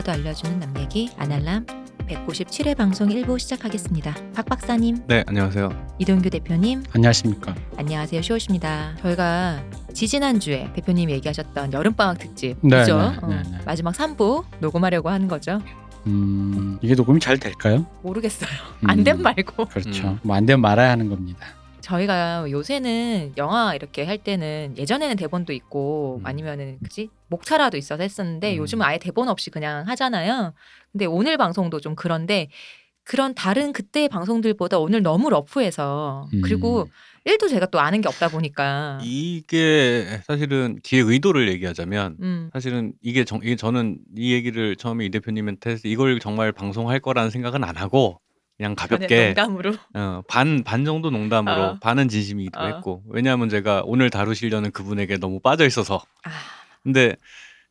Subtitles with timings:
[0.00, 1.66] 안 물어봐도 알려주는 남 얘기 아날람
[2.08, 4.14] 197회 방송 1부 시작하겠습니다.
[4.34, 5.94] 박 박사님, 네, 안녕하세요.
[5.98, 7.54] 이동규 대표님, 안녕하십니까.
[7.76, 8.22] 안녕하세요.
[8.22, 8.96] 쇼우십니다.
[9.02, 12.66] 저희가 지지난주에 대표님이 얘기하셨던 여름방학 특집이죠.
[12.68, 13.58] 네, 네, 어, 네, 네.
[13.64, 15.60] 마지막 3부 녹음하려고 하는 거죠.
[16.06, 17.86] 음, 이게 녹음이 잘 될까요?
[18.02, 18.50] 모르겠어요.
[18.84, 19.66] 음, 안된 말고.
[19.66, 20.08] 그렇죠.
[20.08, 20.18] 음.
[20.22, 21.46] 뭐안 되면 말아야 하는 겁니다.
[21.80, 26.26] 저희가 요새는 영화 이렇게 할 때는 예전에는 대본도 있고 음.
[26.26, 28.58] 아니면은 그지 목차라도 있어서 했었는데 음.
[28.58, 30.52] 요즘은 아예 대본 없이 그냥 하잖아요.
[30.92, 32.48] 근데 오늘 방송도 좀 그런데
[33.04, 36.40] 그런 다른 그때의 방송들보다 오늘 너무 러프해서 음.
[36.42, 36.88] 그리고
[37.24, 42.50] 일도 제가 또 아는 게 없다 보니까 이게 사실은 기획 의도를 얘기하자면 음.
[42.52, 47.30] 사실은 이게 정, 이게 저는 이 얘기를 처음에 이 대표님한테 해서 이걸 정말 방송할 거라는
[47.30, 48.20] 생각은 안 하고
[48.60, 51.78] 그냥 가볍게 농담으로 어, 반, 반 정도 농담으로 어.
[51.80, 52.66] 반은 진심이기도 어.
[52.66, 56.30] 했고 왜냐하면 제가 오늘 다루시려는 그분에게 너무 빠져 있어서 아,
[56.82, 57.16] 근데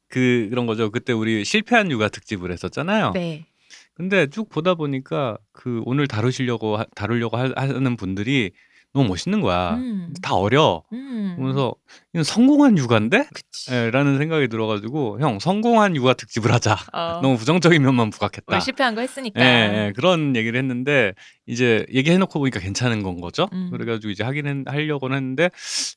[0.07, 3.45] 그 그런 거죠 그때 우리 실패한 육아 특집을 했었잖아요 네.
[3.93, 8.49] 근데 쭉 보다 보니까 그 오늘 다루시려고 하- 다루려고 하- 하는 분들이
[8.93, 10.13] 너무 멋있는 거야 음.
[10.21, 11.33] 다 어려 음.
[11.35, 11.75] 그러면서
[12.13, 13.27] 이건 성공한 육아인데?
[13.71, 16.75] 예, 라는 생각이 들어가지고 형 성공한 육아 특집을 하자.
[16.91, 18.59] 어, 너무 부정적인 면만 부각했다.
[18.59, 19.39] 실패한 거 했으니까.
[19.39, 19.45] 예,
[19.87, 21.13] 예, 그런 얘기를 했는데
[21.45, 23.47] 이제 얘기해놓고 보니까 괜찮은 건 거죠.
[23.53, 23.69] 음.
[23.71, 25.49] 그래가지고 이제 하긴 했- 하려고는 했는데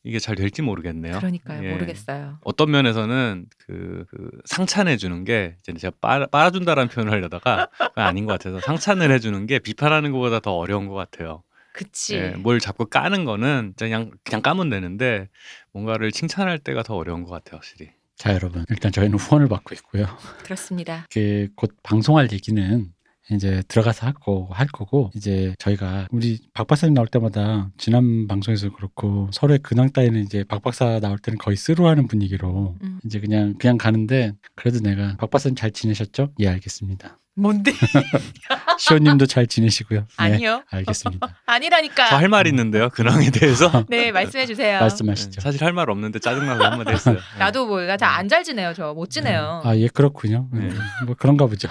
[0.05, 1.17] 이게 잘 될지 모르겠네요.
[1.19, 1.65] 그러니까요.
[1.65, 1.73] 예.
[1.73, 2.39] 모르겠어요.
[2.45, 8.33] 어떤 면에서는 그, 그 상찬해 주는 게 이제 제가 빨아, 빨아준다라는 표현을 하려다가 아닌 것
[8.35, 11.43] 같아서 상찬을 해주는 게 비판하는 것보다 더 어려운 것 같아요.
[11.73, 12.17] 그치.
[12.17, 15.29] 예, 뭘 잡고 까는 거는 그냥 그냥 까면 되는데
[15.73, 17.91] 뭔가를 칭찬할 때가 더 어려운 것 같아요, 확실히.
[18.17, 18.65] 자, 여러분.
[18.71, 20.07] 일단 저희는 후원을 받고 있고요.
[20.45, 21.07] 그렇습니다.
[21.11, 22.93] 그곧 방송할 얘기는
[23.31, 29.29] 이제 들어가서 하고 할 거고 이제 저희가 우리 박 박사님 나올 때마다 지난 방송에서 그렇고
[29.33, 33.01] 서로의 근황 따위는 이제 박 박사 나올 때는 거의 쓰루하는 분위기로 음.
[33.05, 36.33] 이제 그냥 그냥 가는데 그래도 내가 박 박사님 잘 지내셨죠?
[36.41, 37.19] 예 알겠습니다.
[37.35, 37.73] 뭔데?
[38.79, 40.01] 시호님도 잘 지내시고요.
[40.01, 40.63] 네, 아니요.
[40.71, 41.35] 알겠습니다.
[41.47, 42.09] 아니라니까.
[42.09, 43.85] 저 할 말 있는데요, 근황에 대해서.
[43.89, 44.81] 네, 말씀해 주세요.
[44.81, 45.41] 말씀하시죠.
[45.41, 47.19] 사실 할 말 없는데 짜증나서 한마디 했어요.
[47.39, 48.75] 나도 뭐나잘안 잘 지내요.
[48.75, 49.63] 저 못 지내요.
[49.65, 50.49] 아예 그렇군요.
[50.53, 50.61] 네.
[50.69, 51.69] 음, 뭐 그런가 보죠.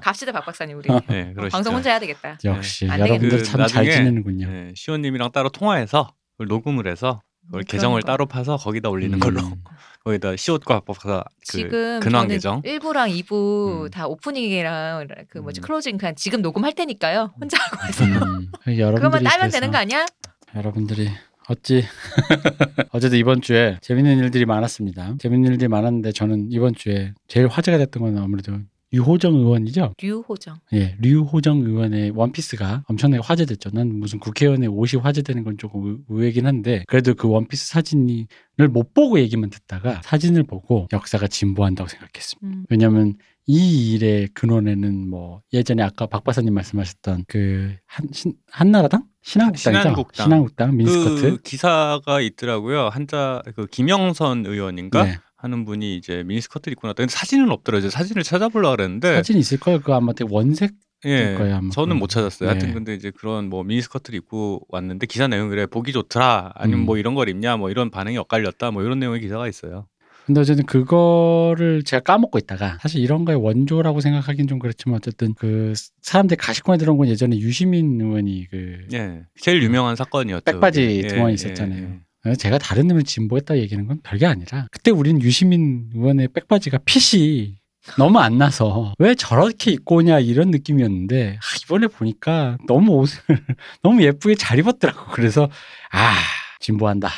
[0.00, 0.88] 갑시다 박 박사님 우리.
[1.08, 1.50] 네, 그러시죠.
[1.56, 2.38] 방송 혼자 해야 되겠다.
[2.44, 3.44] 역시 안 여러분들 되겠네.
[3.44, 4.48] 참잘그 나중에- 지내는군요.
[4.50, 8.06] 네, 시원님이랑 따로 통화해서 그걸 녹음을 해서 그걸 음, 계정을 그러는 거.
[8.12, 9.20] 따로 파서 거기다 올리는 음.
[9.20, 9.40] 걸로.
[10.04, 12.62] 거기다 시옷과 법사 그 지금 근황 계정.
[12.62, 13.90] 1부랑 2부 음.
[13.90, 15.62] 다 오프닝이랑 그 뭐지 음.
[15.62, 17.32] 클로징 그냥 지금 녹음할 테니까요.
[17.40, 18.14] 혼자 하고 하세요.
[18.16, 20.06] 음, 그러면 따면 되는 거 아니야?
[20.54, 21.10] 여러분들이
[21.48, 21.84] 어찌
[22.92, 25.16] 어제도 이번 주에 재밌는 일들이 많았습니다.
[25.18, 28.52] 재밌는 일들이 많았는데 저는 이번 주에 제일 화제가 됐던 건 아무래도
[28.96, 29.94] 유호정 의원이죠.
[30.00, 30.56] 류호정.
[30.72, 33.70] 예, 류호정 의원의 원피스가 엄청나게 화제됐죠.
[33.72, 38.26] 난 무슨 국회의원의 옷이 화제되는 건 조금 의- 의외긴 한데 그래도 그 원피스 사진을
[38.70, 42.46] 못 보고 얘기만 듣다가 사진을 보고 역사가 진보한다고 생각했습니다.
[42.58, 42.64] 음.
[42.70, 43.14] 왜냐하면
[43.48, 49.80] 이 일의 근원에는 뭐 예전에 아까 박 박사님 말씀하셨던 그 한, 신, 한나라당 신한국당이죠.
[49.80, 50.24] 신한국당.
[50.24, 51.20] 신한국당 민스커트.
[51.22, 52.88] 그 기사가 있더라고요.
[52.88, 55.18] 한자 그 김영선 의원인가 네.
[55.36, 57.02] 하는 분이 이제 미니스커트 입고 나왔다.
[57.02, 57.90] 근데 사진은 없더라고요.
[57.90, 59.80] 사진을 찾아보려고 그랬는데 사진 있을 거예요.
[59.80, 60.72] 그거 아마 되게 원색
[61.04, 61.98] 예, 거예요, 아마 저는.
[61.98, 62.48] 못 찾았어요.
[62.48, 62.74] 하여튼 네.
[62.74, 66.52] 근데 이제 그런 뭐 미니스커트를 입고 왔는데 기사 내용 그래 보기 좋더라.
[66.54, 66.86] 아니면 음.
[66.86, 68.70] 뭐 이런 걸 입냐 뭐 이런 반응이 엇갈렸다.
[68.70, 69.86] 뭐 이런 내용의 기사가 있어요.
[70.24, 75.72] 근데 어쨌든 그거를 제가 까먹고 있다가 사실 이런 거의 원조라고 생각하기는 좀 그렇지만 어쨌든 그
[76.02, 80.44] 사람들이 가시권에 들어온 건 예전에 유시민 의원이 그 예, 제일 유명한 사건이었죠.
[80.44, 81.06] 백바지 그게.
[81.08, 82.00] 등원 예, 있었잖아요.
[82.26, 82.34] 예, 예.
[82.34, 87.56] 제가 다른 놈을 진보했다 얘기하는 건 별게 아니라 그때 우린 유시민 의원의 백바지가 핏이
[87.98, 93.20] 너무 안 나서 왜 저렇게 입고 오냐 이런 느낌이었는데 아, 이번에 보니까 너무 옷을
[93.82, 95.48] 너무 예쁘게 잘 입었더라고 그래서
[95.92, 96.14] 아
[96.60, 97.10] 진보한다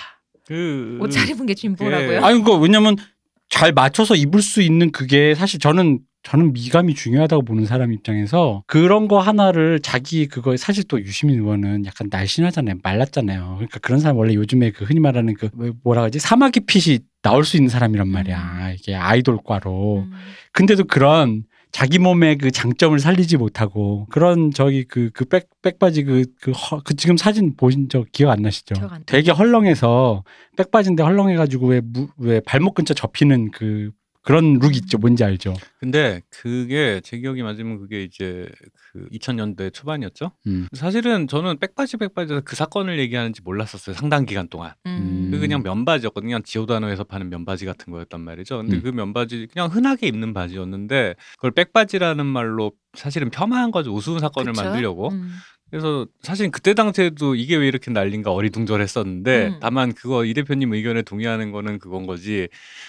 [0.47, 2.13] 그 옷 잘 입은 게 진보라고요?
[2.13, 2.17] 예.
[2.19, 2.97] 아니 그거 왜냐면
[3.51, 9.09] 잘 맞춰서 입을 수 있는 그게 사실 저는 저는 미감이 중요하다고 보는 사람 입장에서 그런
[9.09, 14.35] 거 하나를 자기 그거 사실 또 유시민 의원은 약간 날씬하잖아요 말랐잖아요 그러니까 그런 사람 원래
[14.35, 15.49] 요즘에 그 흔히 말하는 그
[15.85, 20.13] 뭐라 그러지 사마귀 핏이 나올 수 있는 사람이란 말이야 이게 아이돌과로 음.
[20.53, 26.25] 근데도 그런 자기 몸의 그 장점을 살리지 못하고 그런 저기 그 그 백 백바지 그
[26.41, 26.53] 그
[26.85, 28.75] 그 지금 사진 보신 적 기억 안 나시죠?
[28.75, 29.03] 기억 안.
[29.07, 30.25] 되게 헐렁해서
[30.57, 31.73] 백바지인데 헐렁해가지고
[32.19, 33.91] 왜왜 발목 근처 접히는 그
[34.23, 34.99] 그런 룩 있죠.
[34.99, 35.55] 뭔지 알죠?
[35.79, 38.49] 근데 그게 제 기억이 맞으면 그게 이제
[38.93, 40.33] 그 2000년대 초반이었죠.
[40.47, 40.69] 음.
[40.73, 43.95] 사실은 저는 백바지 백바지에서 그 사건을 얘기하는지 몰랐었어요.
[43.95, 44.73] 상당 기간 동안.
[44.87, 45.31] 음.
[45.31, 46.29] 그 그냥 면바지였거든요.
[46.29, 48.59] 그냥 지오다노에서 파는 면바지 같은 거였단 말이죠.
[48.59, 48.83] 근데 음.
[48.83, 53.95] 그 면바지 그냥 흔하게 입는 바지였는데 그걸 백바지라는 말로 사실은 폄하한 거죠.
[53.95, 54.63] 우스운 사건을 그쵸?
[54.63, 55.11] 만들려고.
[55.69, 55.71] 음.
[55.71, 59.59] 그래서 사실 그때 당시에도 이게 왜 이렇게 난린가 어리둥절했었는데 음.
[59.61, 62.49] 다만 그거 이 대표님 의견에 동의하는 거는 그건 거지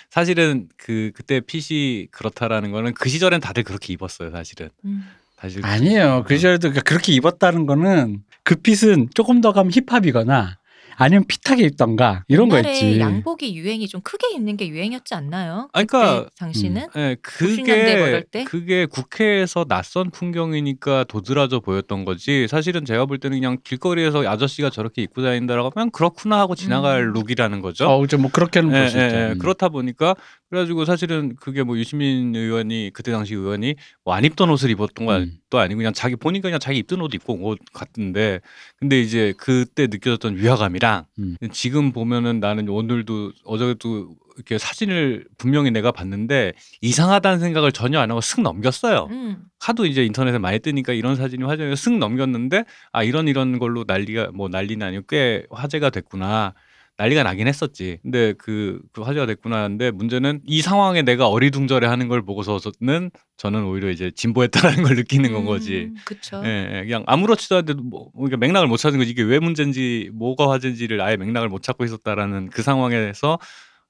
[0.09, 5.05] 사실은 그 그때 핏이 그렇다라는 거는 그 시절엔 다들 그렇게 입었어요 사실은 음.
[5.37, 6.25] 사실 아니에요.
[6.27, 10.58] 그 시절에도 그러니까 그렇게 입었다는 거는 그 핏은 조금 더 가면 힙합이거나
[10.99, 12.99] 아니면 핏하게 입던가 이런 옛날에 거였지.
[12.99, 15.69] 양복이 유행이 좀 크게 입는 게 유행이었지 않나요?
[15.73, 18.43] 아니, 그러니까 그때 당시는 예, 90년대 뭐 그게 때?
[18.43, 22.47] 그게 국회에서 낯선 풍경이니까 도드라져 보였던 거지.
[22.47, 27.13] 사실은 제가 볼 때는 그냥 길거리에서 아저씨가 저렇게 입고 다닌다라고 하면 그렇구나 하고 지나갈 음.
[27.13, 27.87] 룩이라는 거죠.
[27.89, 29.15] 어, 뭐 그렇게는 예, 볼수 예, 있죠.
[29.15, 29.31] 예.
[29.31, 29.37] 음.
[29.39, 30.15] 그렇다 보니까
[30.49, 35.37] 그래가지고 사실은 그게 뭐 유시민 의원이 그때 당시 의원이 뭐 안 입던 옷을 입었던 음.
[35.49, 38.41] 것도 아니고 그냥 자기 보니까 그냥 자기 입던 옷 입고 온 것 같은데
[38.77, 41.38] 근데 이제 그때 느껴졌던 위화감이 랑 음.
[41.51, 48.21] 지금 보면은 나는 오늘도 어제도 이렇게 사진을 분명히 내가 봤는데 이상하다는 생각을 전혀 안 하고
[48.21, 49.07] 슥 넘겼어요.
[49.12, 49.44] 음.
[49.59, 54.31] 하도 이제 인터넷에 많이 뜨니까 이런 사진이 화제가 슥 넘겼는데 아 이런 이런 걸로 난리가
[54.33, 56.53] 뭐 난리는 아니고 꽤 화제가 됐구나.
[56.99, 57.97] 난리가 나긴 했었지.
[58.03, 63.63] 근데 그, 그 화제가 됐구나 하는데 문제는 이 상황에 내가 어리둥절해 하는 걸 보고서는 저는
[63.63, 65.91] 오히려 이제 진보했다라는 걸 느끼는 건 거지.
[65.91, 66.41] 음, 그쵸.
[66.43, 69.11] 예, 예, 그냥 아무렇지도 않은데도 뭐, 그러니까 맥락을 못 찾는 거지.
[69.11, 73.39] 이게 왜 문제인지, 뭐가 화제인지를 아예 맥락을 못 찾고 있었다라는 그 상황에서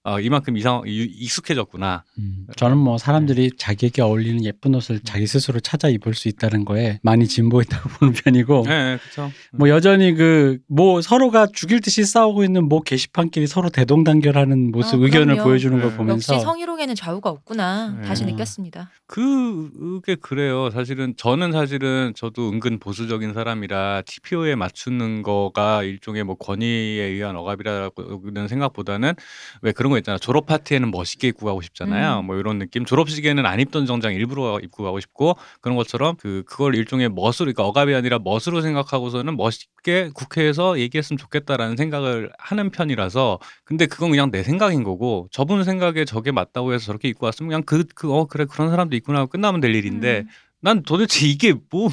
[0.04, 2.04] 아, 이만큼 이상, 이- 익숙해졌구나.
[2.20, 7.00] 음, 저는 뭐 사람들이 자기에게 어울리는 예쁜 옷을 자기 스스로 찾아 입을 수 있다는 거에
[7.04, 9.30] 많이 진보했다고 보는 편이고 예, 예, 그쵸.
[9.54, 15.04] 뭐 여전히 그 뭐 서로가 죽일 듯이 싸우고 있는 뭐 게시판끼리 서로 대동단결하는 모습 아,
[15.04, 15.38] 의견을.
[15.38, 15.98] 보여주는 걸 네.
[15.98, 18.08] 보면서 역시 성희롱에는 좌우가 없구나 네.
[18.08, 18.30] 다시 음.
[18.30, 18.90] 느꼈습니다.
[19.08, 20.70] 그게 그래요.
[20.70, 26.68] 사실은 저는 사실은 저도 은근 보수적인 사람이라 TPO에 맞추는 거가 일종의 뭐 권위에
[27.04, 29.14] 의한 억압이라는 생각보다는
[29.62, 30.18] 왜 그런 거 있잖아.
[30.18, 32.20] 졸업 파티에는 멋있게 입고 가고 싶잖아요.
[32.20, 32.26] 음.
[32.26, 32.86] 뭐 이런 느낌.
[32.86, 37.66] 졸업식에는 안 입던 정장 일부러 입고 가고 싶고 그런 것처럼 그 그걸 일종의 멋으로 그러니까
[37.66, 44.44] 억압이 아니라 멋으로 생각하고서는 멋있게 국회에서 얘기했으면 좋겠다라는 생각을 하는 편이라서 근데 그건 그냥 내
[44.44, 48.46] 생각인 거고 저분 생각에 저게 맞다고 해서 저렇게 입고 왔으면 그냥 그 그 어 그래
[48.50, 50.28] 그런 사람도 있구나 하고 끝나면 될 일인데 음.
[50.62, 51.90] 난 도대체 이게 뭐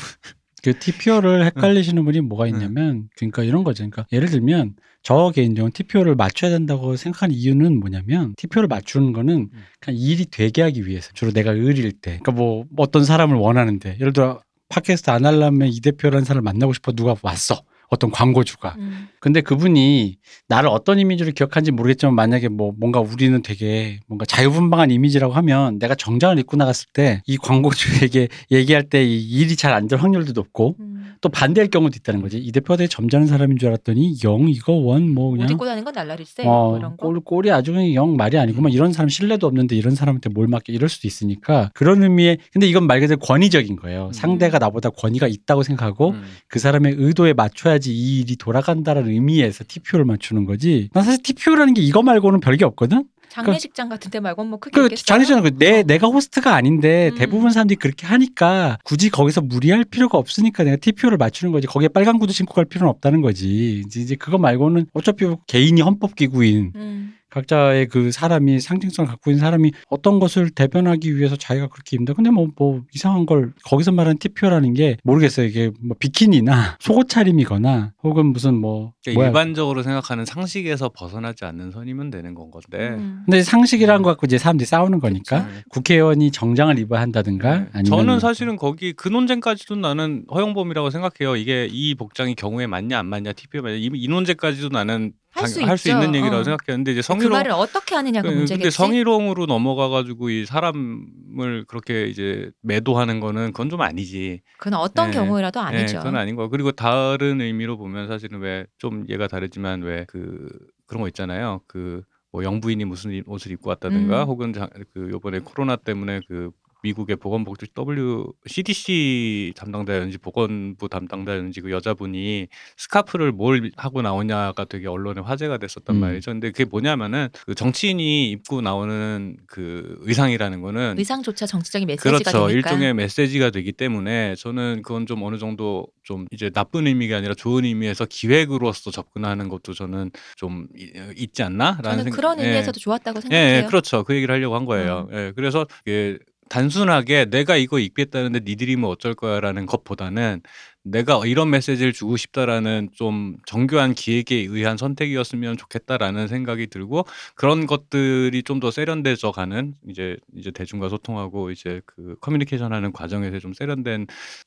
[0.66, 3.84] 그 TPO를 헷갈리시는 분이 뭐가 있냐면 그러니까 이런 거죠.
[3.84, 10.00] 그러니까 예를 들면 저 개인적으로 TPO를 맞춰야 된다고 생각하는 이유는 뭐냐면 TPO를 맞추는 거는 그냥
[10.00, 14.40] 일이 되게 하기 위해서 주로 내가 의리일 때 그러니까 뭐 어떤 사람을 원하는데 예를 들어
[14.68, 19.08] 팟캐스트 안 하려면 이 대표라는 사람을 만나고 싶어 누가 왔어 어떤 광고주가 음.
[19.20, 20.16] 근데 그분이
[20.48, 25.94] 나를 어떤 이미지로 기억하는지 모르겠지만 만약에 뭐 뭔가 우리는 되게 뭔가 자유분방한 이미지라고 하면 내가
[25.94, 30.76] 정장을 입고 나갔을 때 이 광고주에게 얘기할 때 이 일이 잘 안 될 확률도 높고
[30.80, 30.95] 음.
[31.20, 32.38] 또 반대할 경우도 있다는 거지.
[32.38, 36.44] 이 대표가 되게 점잖은 사람인 줄 알았더니 영 이거 원뭐옷 그냥 입고 다니는 건 날라리세
[36.44, 37.06] 뭐 어, 이런 거.
[37.06, 40.72] 꼴, 꼴이 아주 그냥 영 말이 아니구만 이런 사람 신뢰도 없는데 이런 사람한테 뭘 맡겨
[40.72, 44.06] 이럴 수도 있으니까 그런 의미에 근데 이건 말 그대로 권위적인 거예요.
[44.06, 44.12] 음.
[44.12, 46.22] 상대가 나보다 권위가 있다고 생각하고 음.
[46.48, 50.88] 그 사람의 의도에 맞춰야지 이 일이 돌아간다라는 의미에서 TPO를 맞추는 거지.
[50.92, 53.04] 난 사실 TPO라는 게 이거 말고는 별게 없거든.
[53.44, 55.04] 장례식장 같은 데 말고 뭐 크게 그 있겠어요?
[55.04, 57.18] 장례식장 그내 내가 호스트가 아닌데 음.
[57.18, 61.66] 대부분 사람들이 그렇게 하니까 굳이 거기서 무리할 필요가 없으니까 내가 TPO를 맞추는 거지.
[61.66, 63.82] 거기에 빨간 구두 신고 갈 필요는 없다는 거지.
[63.86, 67.15] 이제 이제 그거 말고는 어차피 개인이 헌법 기구인 음.
[67.36, 72.14] 각자의 그 사람이 상징성을 갖고 있는 사람이 어떤 것을 대변하기 위해서 자기가 그렇게 입는다.
[72.14, 75.46] 근데 뭐, 뭐 이상한 걸 거기서 말하는 TPO라는 게 모르겠어요.
[75.46, 79.26] 이게 뭐 비키니나 속옷 차림이거나 혹은 무슨 뭐 그러니까.
[79.26, 83.22] 일반적으로 생각하는 상식에서 벗어나지 않는 선이면 되는 건 건데 음.
[83.26, 85.60] 근데 상식이라는 거 갖고 이제 사람들이 싸우는 거니까 그쵸.
[85.70, 87.66] 국회의원이 정장을 입어야 한다든가 네.
[87.72, 91.36] 아니면 저는 사실은 거기 그 논쟁까지도 나는 허용범위라고 생각해요.
[91.36, 95.12] 이게 이 복장이 경우에 맞냐 안 맞냐 TPO 맞냐 이, 이 논쟁까지도 나는
[95.42, 95.88] 할수 할 수.
[95.90, 96.44] 있는 얘기라고 어.
[96.44, 98.58] 생각했는데 이제 그 성희롱 말을 어떻게 하느냐가 그- 문제겠지.
[98.62, 104.40] 근데 성희롱으로 넘어가가지고 이 사람을 그렇게 이제 매도하는 거는 그건 좀 아니지.
[104.58, 105.16] 그건 어떤 네.
[105.16, 105.98] 경우라도 예, 아니죠.
[105.98, 106.48] 그건 아닌 거.
[106.48, 110.48] 그리고 다른 의미로 보면 사실은 왜 좀 얘가 다르지만 왜 그
[110.86, 111.60] 그런 거 있잖아요.
[111.66, 112.02] 그
[112.32, 114.28] 뭐 영부인이 무슨 이- 옷을 입고 왔다든가 음.
[114.28, 116.50] 혹은 자, 그 요번에 코로나 때문에 그
[116.82, 125.20] 미국의 보건복지 W CDC 담당자였는지 보건부 담당자였는지 그 여자분이 스카프를 뭘 하고 나오냐가 되게 언론에
[125.20, 126.00] 화제가 됐었단 음.
[126.00, 126.30] 말이죠.
[126.32, 132.46] 근데 그게 뭐냐면은 그 정치인이 입고 나오는 그 의상이라는 거는 의상조차 정치적인 메시지가 그렇죠.
[132.46, 132.50] 되니까.
[132.52, 137.64] 일종의 메시지가 되기 때문에 저는 그건 좀 어느 정도 좀 이제 나쁜 의미가 아니라 좋은
[137.64, 142.12] 의미에서 기획으로서 접근하는 것도 저는 좀 이- 있지 않나라는 저는.
[142.12, 142.44] 그런 예.
[142.44, 143.58] 의미에서도 좋았다고 예, 생각해요.
[143.60, 143.64] 음.
[143.64, 144.04] 예, 그렇죠.
[144.04, 145.08] 그 얘기를 하려고 한 거예요.
[145.12, 146.18] 예, 그래서 이게
[146.48, 150.42] 단순하게 내가 이거 입겠다는데 니들이 뭐 어쩔 거야라는 것보다는
[150.84, 158.42] 내가 이런 메시지를 주고 싶다라는 좀 정교한 기획에 의한 선택이었으면 좋겠다라는 생각이 들고 그런 것들이
[158.42, 164.06] 좀 더 세련돼져 가는 이제 이제 대중과 소통하고 이제 그 커뮤니케이션 하는 과정에서 좀 세련된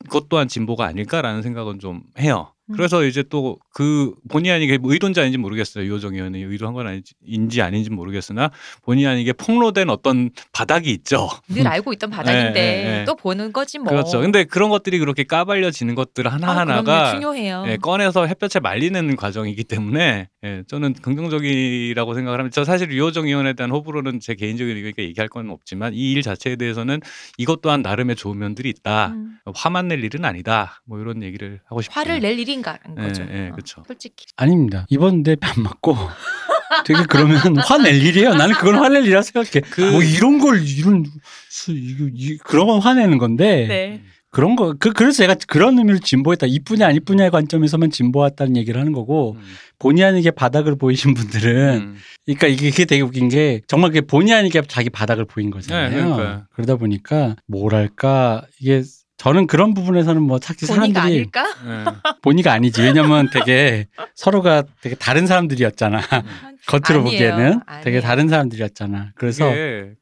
[0.10, 2.54] 것 또한 진보가 아닐까라는 생각은 좀 해요.
[2.70, 2.76] 음.
[2.76, 5.86] 그래서 이제 또 그 본의 아니게 뭐 의도인지 아닌지 모르겠어요.
[5.86, 8.52] 유호정 의원이 의도한 건 아닌지 아닌지 모르겠으나
[8.84, 11.30] 본의 아니게 폭로된 어떤 바닥이 있죠.
[11.48, 13.06] 늘 알고 있던 바닥인데 예, 예, 예.
[13.06, 13.88] 또 보는 거지 뭐.
[13.90, 14.20] 그렇죠.
[14.20, 17.12] 근데 그런 것들이 그렇게 까발려지는 것들 아, 하나하나가 그럼요.
[17.14, 17.64] 중요해요.
[17.68, 20.94] 예, 꺼내서 햇볕에 말리는 과정이기 때문에 예, 저는
[21.40, 22.54] 긍정적이라고 생각을 합니다.
[22.54, 26.56] 저 사실 유호정 의원에 대한 호불호는 제 개인적인 의견이니까 얘기할 건 없지만 이 일 자체에
[26.56, 27.00] 대해서는
[27.38, 29.10] 이것 또한 나름의 좋은 면들이 있다.
[29.16, 29.38] 음.
[29.54, 30.82] 화만 낼 일은 아니다.
[30.86, 31.96] 뭐 이런 얘기를 하고 싶어요.
[32.02, 33.26] 화를 낼 일 인가라는 예, 거죠.
[33.32, 33.84] 예, 어, 그쵸.
[33.88, 34.26] 솔직히.
[34.38, 34.86] 아닙니다.
[34.90, 35.96] 이번 대표 안 맞고
[36.86, 38.36] 되게 그러면 화낼 일이에요.
[38.36, 39.62] 나는 그건 화낼 일이라 생각해.
[39.72, 41.06] 그- 뭐 이런 걸 이런
[41.50, 44.02] 수 이거 이, 그런 건 화내는 건데 네.
[44.32, 46.46] 그런 거 그 그래서 제가 그런 의미로 진보했다.
[46.46, 49.42] 이쁘냐 안 이쁘냐의 관점에서만 진보했다는 얘기를 하는 거고 음,
[49.80, 51.96] 본의 아니게 바닥을 보이신 분들은 음.
[52.28, 55.90] 그러니까 이게, 이게 되게 웃긴 게 정말 그게 본의 아니게 자기 바닥을 보인 거잖아요.
[55.90, 56.44] 네, 그러니까요.
[56.54, 58.84] 그러다 보니까 뭐랄까 이게
[59.20, 61.44] 저는 그런 부분에서는 뭐 사실 본의가 사람들이 아닐까?
[61.68, 61.86] 예.
[62.22, 62.82] 본의가 아니지.
[62.82, 66.00] 왜냐면 되게 서로가 되게 다른 사람들이었잖아.
[66.68, 67.04] 겉으로 아니에요.
[67.04, 67.84] 보기에는 아니에요.
[67.84, 69.12] 되게 다른 사람들이었잖아.
[69.16, 69.46] 그래서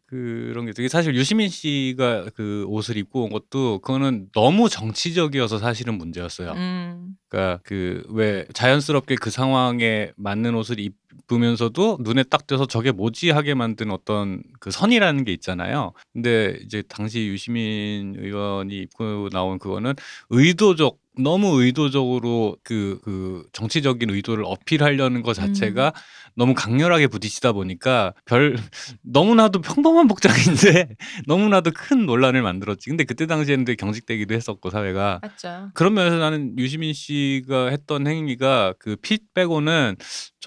[0.08, 5.98] 그런 게 되게 사실 유시민 씨가 그 옷을 입고 온 것도 그거는 너무 정치적이어서 사실은
[5.98, 6.52] 문제였어요.
[6.54, 7.16] 음.
[7.30, 13.54] 그러니까 그 왜 자연스럽게 그 상황에 맞는 옷을 입으면서도 눈에 딱 띄어서 저게 뭐지 하게
[13.54, 15.94] 만든 어떤 그 선이라는 게 있잖아요.
[16.14, 19.94] 근데 이제 당시 유시민 의원이 입고 나온 그거는
[20.30, 25.94] 의도적 너무 의도적으로 그, 그 정치적인 의도를 어필하려는 것 자체가
[26.36, 28.58] 너무 강렬하게 부딪히다 보니까 별
[29.02, 30.90] 너무나도 평범한 복장인데
[31.26, 32.90] 너무나도 큰 논란을 만들었지.
[32.90, 35.72] 근데 그때 당시에는 되게 경직되기도 했었고 사회가 맞죠.
[35.74, 39.96] 그런 면에서 나는 유시민 씨가 했던 행위가 그 핏 빼고는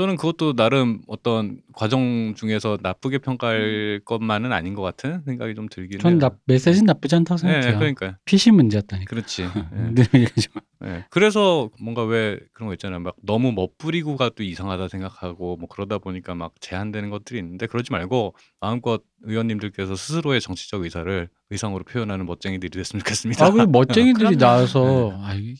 [0.00, 5.98] 저는 그것도 나름 어떤 과정 중에서 나쁘게 평가할 것만은 아닌 것 같은 생각이 좀 들긴
[5.98, 6.18] 전 해요.
[6.18, 7.78] 나, 메시지는 나쁘지 않다고 네, 생각해요.
[7.78, 9.10] 그러니까 핏이 문제였다니까.
[9.10, 9.42] 그렇지.
[10.14, 10.62] 얘기하지만.
[10.86, 11.04] 예.
[11.10, 13.00] 그래서 뭔가 왜 그런 거 있잖아요.
[13.00, 18.34] 막 너무 멋부리고가 또 이상하다 생각하고 뭐 그러다 보니까 막 제한되는 것들이 있는데 그러지 말고
[18.58, 23.44] 마음껏 의원님들께서 스스로의 정치적 의사를 의상으로 표현하는 멋쟁이들이 됐으면 좋겠습니다.
[23.44, 24.38] 아, 그 멋쟁이들이 그럼요.
[24.38, 25.56] 나와서 아, 이게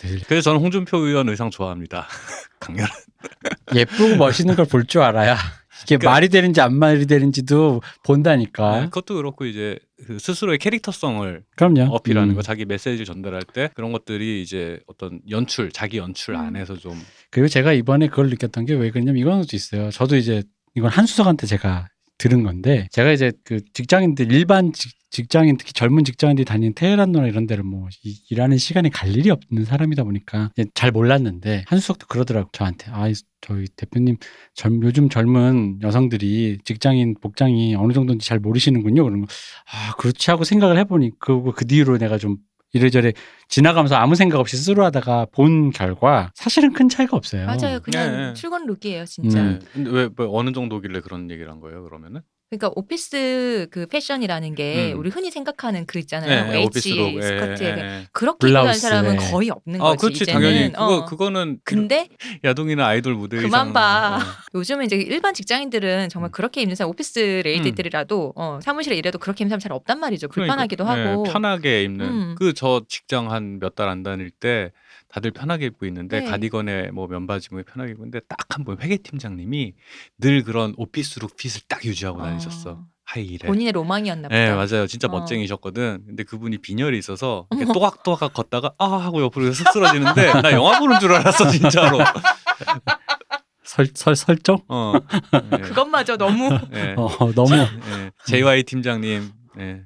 [0.00, 2.06] 늘 그래서 저는 홍준표 의원 의상 좋아합니다.
[2.60, 2.86] 강렬.
[3.74, 5.34] 예쁘고 멋있는 걸 볼 줄 알아야
[5.84, 8.80] 이게 그러니까- 말이 되는지 안 말이 되는지도 본다니까.
[8.80, 11.92] 네, 그것도 그렇고 이제 그 스스로의 캐릭터성을 그럼요.
[11.94, 12.34] 어필하는 음.
[12.34, 16.40] 거, 자기 메시지를 전달할 때 그런 것들이 이제 어떤 연출, 자기 연출 음.
[16.40, 19.90] 안에서 좀 그리고 제가 이번에 그걸 느꼈던 게 왜 그러냐면 이건 것도 있어요.
[19.90, 20.42] 저도 이제
[20.74, 21.88] 이건 한수석한테 제가
[22.20, 27.46] 들은 건데 제가 이제 그 직장인들 일반 직, 직장인 특히 젊은 직장인들이 다니는 테헤란로나 이런
[27.46, 32.90] 데를 뭐 이- 일하는 시간에 갈 일이 없는 사람이다 보니까 잘 몰랐는데 한수석도 그러더라고 저한테.
[32.92, 34.18] 아 이- 저희 대표님
[34.54, 39.02] 젊, 요즘 젊은 여성들이 직장인 복장이 어느 정도인지 잘 모르시는군요.
[39.02, 42.36] 그런 거아 그렇지 하고 생각을 해보니 그, 그 뒤로 내가 좀
[42.72, 43.12] 이래저래
[43.48, 47.46] 지나가면서 아무 생각 없이 through하다가 본 결과 사실은 큰 차이가 없어요.
[47.46, 47.80] 맞아요.
[47.80, 48.34] 그냥 네, 네.
[48.34, 49.40] 출근 룩이에요, 진짜.
[49.40, 49.58] 음.
[49.58, 49.66] 네.
[49.72, 51.82] 근데 왜, 왜 어느 정도길래 그런 얘기를 한 거예요?
[51.82, 52.22] 그러면은?
[52.50, 54.98] 그러니까 office 그 패션이라는 게 음.
[54.98, 56.50] 우리 흔히 생각하는 그 있잖아요.
[56.50, 57.14] 네, H office look.
[57.14, 58.06] 예, 스커트에 예, 그- 예.
[58.12, 59.30] 그렇게 입는 사람은 네.
[59.30, 60.00] 거의 없는 아, 거지.
[60.00, 60.40] 그렇지 이제는.
[60.40, 61.04] 당연히 그거 어.
[61.04, 62.08] 그거는 근데
[62.42, 64.18] 야동이나 아이돌 무대 그만 봐.
[64.18, 64.58] 어.
[64.58, 66.32] 요즘은 이제 일반 직장인들은 정말 음.
[66.32, 70.26] 그렇게 입는 사람 office lady들이라도 어, 사무실에 일해도 그렇게 입는 사람 잘 없단 말이죠.
[70.26, 71.24] 불편하기도 그러니까, 하고.
[71.28, 72.34] 예, 편하게 입는 음.
[72.36, 74.72] 그저 직장 한 몇 달 안 다닐 때
[75.12, 76.26] 다들 편하게 입고 있는데 네.
[76.26, 79.74] 가디건에 뭐 면바지 뭐 편하게 입는데 딱 한 번 회계 팀장님이
[80.18, 83.46] 늘 그런 오피스룩 핏을 딱 유지하고 다니셨어 어, 하이힐에.
[83.46, 84.34] 본인의 로망이었나 보다.
[84.34, 85.10] 네 맞아요 진짜 어.
[85.12, 87.72] 멋쟁이셨거든 근데 그분이 빈혈이 있어서 이렇게.
[87.72, 91.98] 또각또각 걷다가 아 하고 옆으로 쓱 쓰러지는데 나 영화 보는 줄 알았어 진짜로
[93.64, 94.58] 설, 설, 설정?
[94.68, 94.94] 어,
[95.50, 95.58] 네.
[95.58, 96.94] 그것마저 너무 네.
[96.98, 98.10] 어, 너무 네.
[98.26, 99.82] JY 팀장님 네.